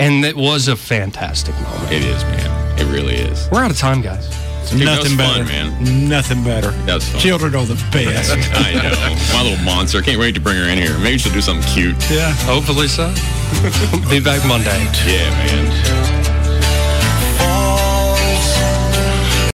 And 0.00 0.24
it 0.24 0.34
was 0.36 0.68
a 0.68 0.76
fantastic 0.76 1.54
moment. 1.60 1.92
It 1.92 2.02
is, 2.02 2.22
man. 2.24 2.78
It 2.80 2.86
really 2.90 3.14
is. 3.16 3.48
We're 3.52 3.62
out 3.62 3.70
of 3.70 3.76
time, 3.78 4.00
guys. 4.00 4.26
Dude, 4.70 4.86
that 4.86 5.00
was 5.02 5.10
Nothing 5.10 5.18
fun, 5.18 5.44
better. 5.44 5.44
man. 5.44 6.08
Nothing 6.08 6.44
better. 6.44 6.70
That 6.86 6.94
was 6.94 7.08
fun. 7.08 7.20
Children 7.20 7.54
are 7.56 7.66
the 7.66 7.74
best. 7.92 8.30
I 8.54 8.72
know. 8.74 9.16
My 9.34 9.42
little 9.42 9.64
monster. 9.64 10.00
Can't 10.00 10.18
wait 10.18 10.34
to 10.36 10.40
bring 10.40 10.56
her 10.56 10.68
in 10.68 10.78
here. 10.78 10.96
Maybe 10.98 11.18
she'll 11.18 11.32
do 11.32 11.40
something 11.40 11.66
cute. 11.72 11.96
yeah. 12.10 12.32
Hopefully 12.46 12.88
so. 12.88 13.08
Be 14.10 14.20
back 14.20 14.46
Monday. 14.46 14.78
Yeah, 15.06 15.28
man. 15.30 16.09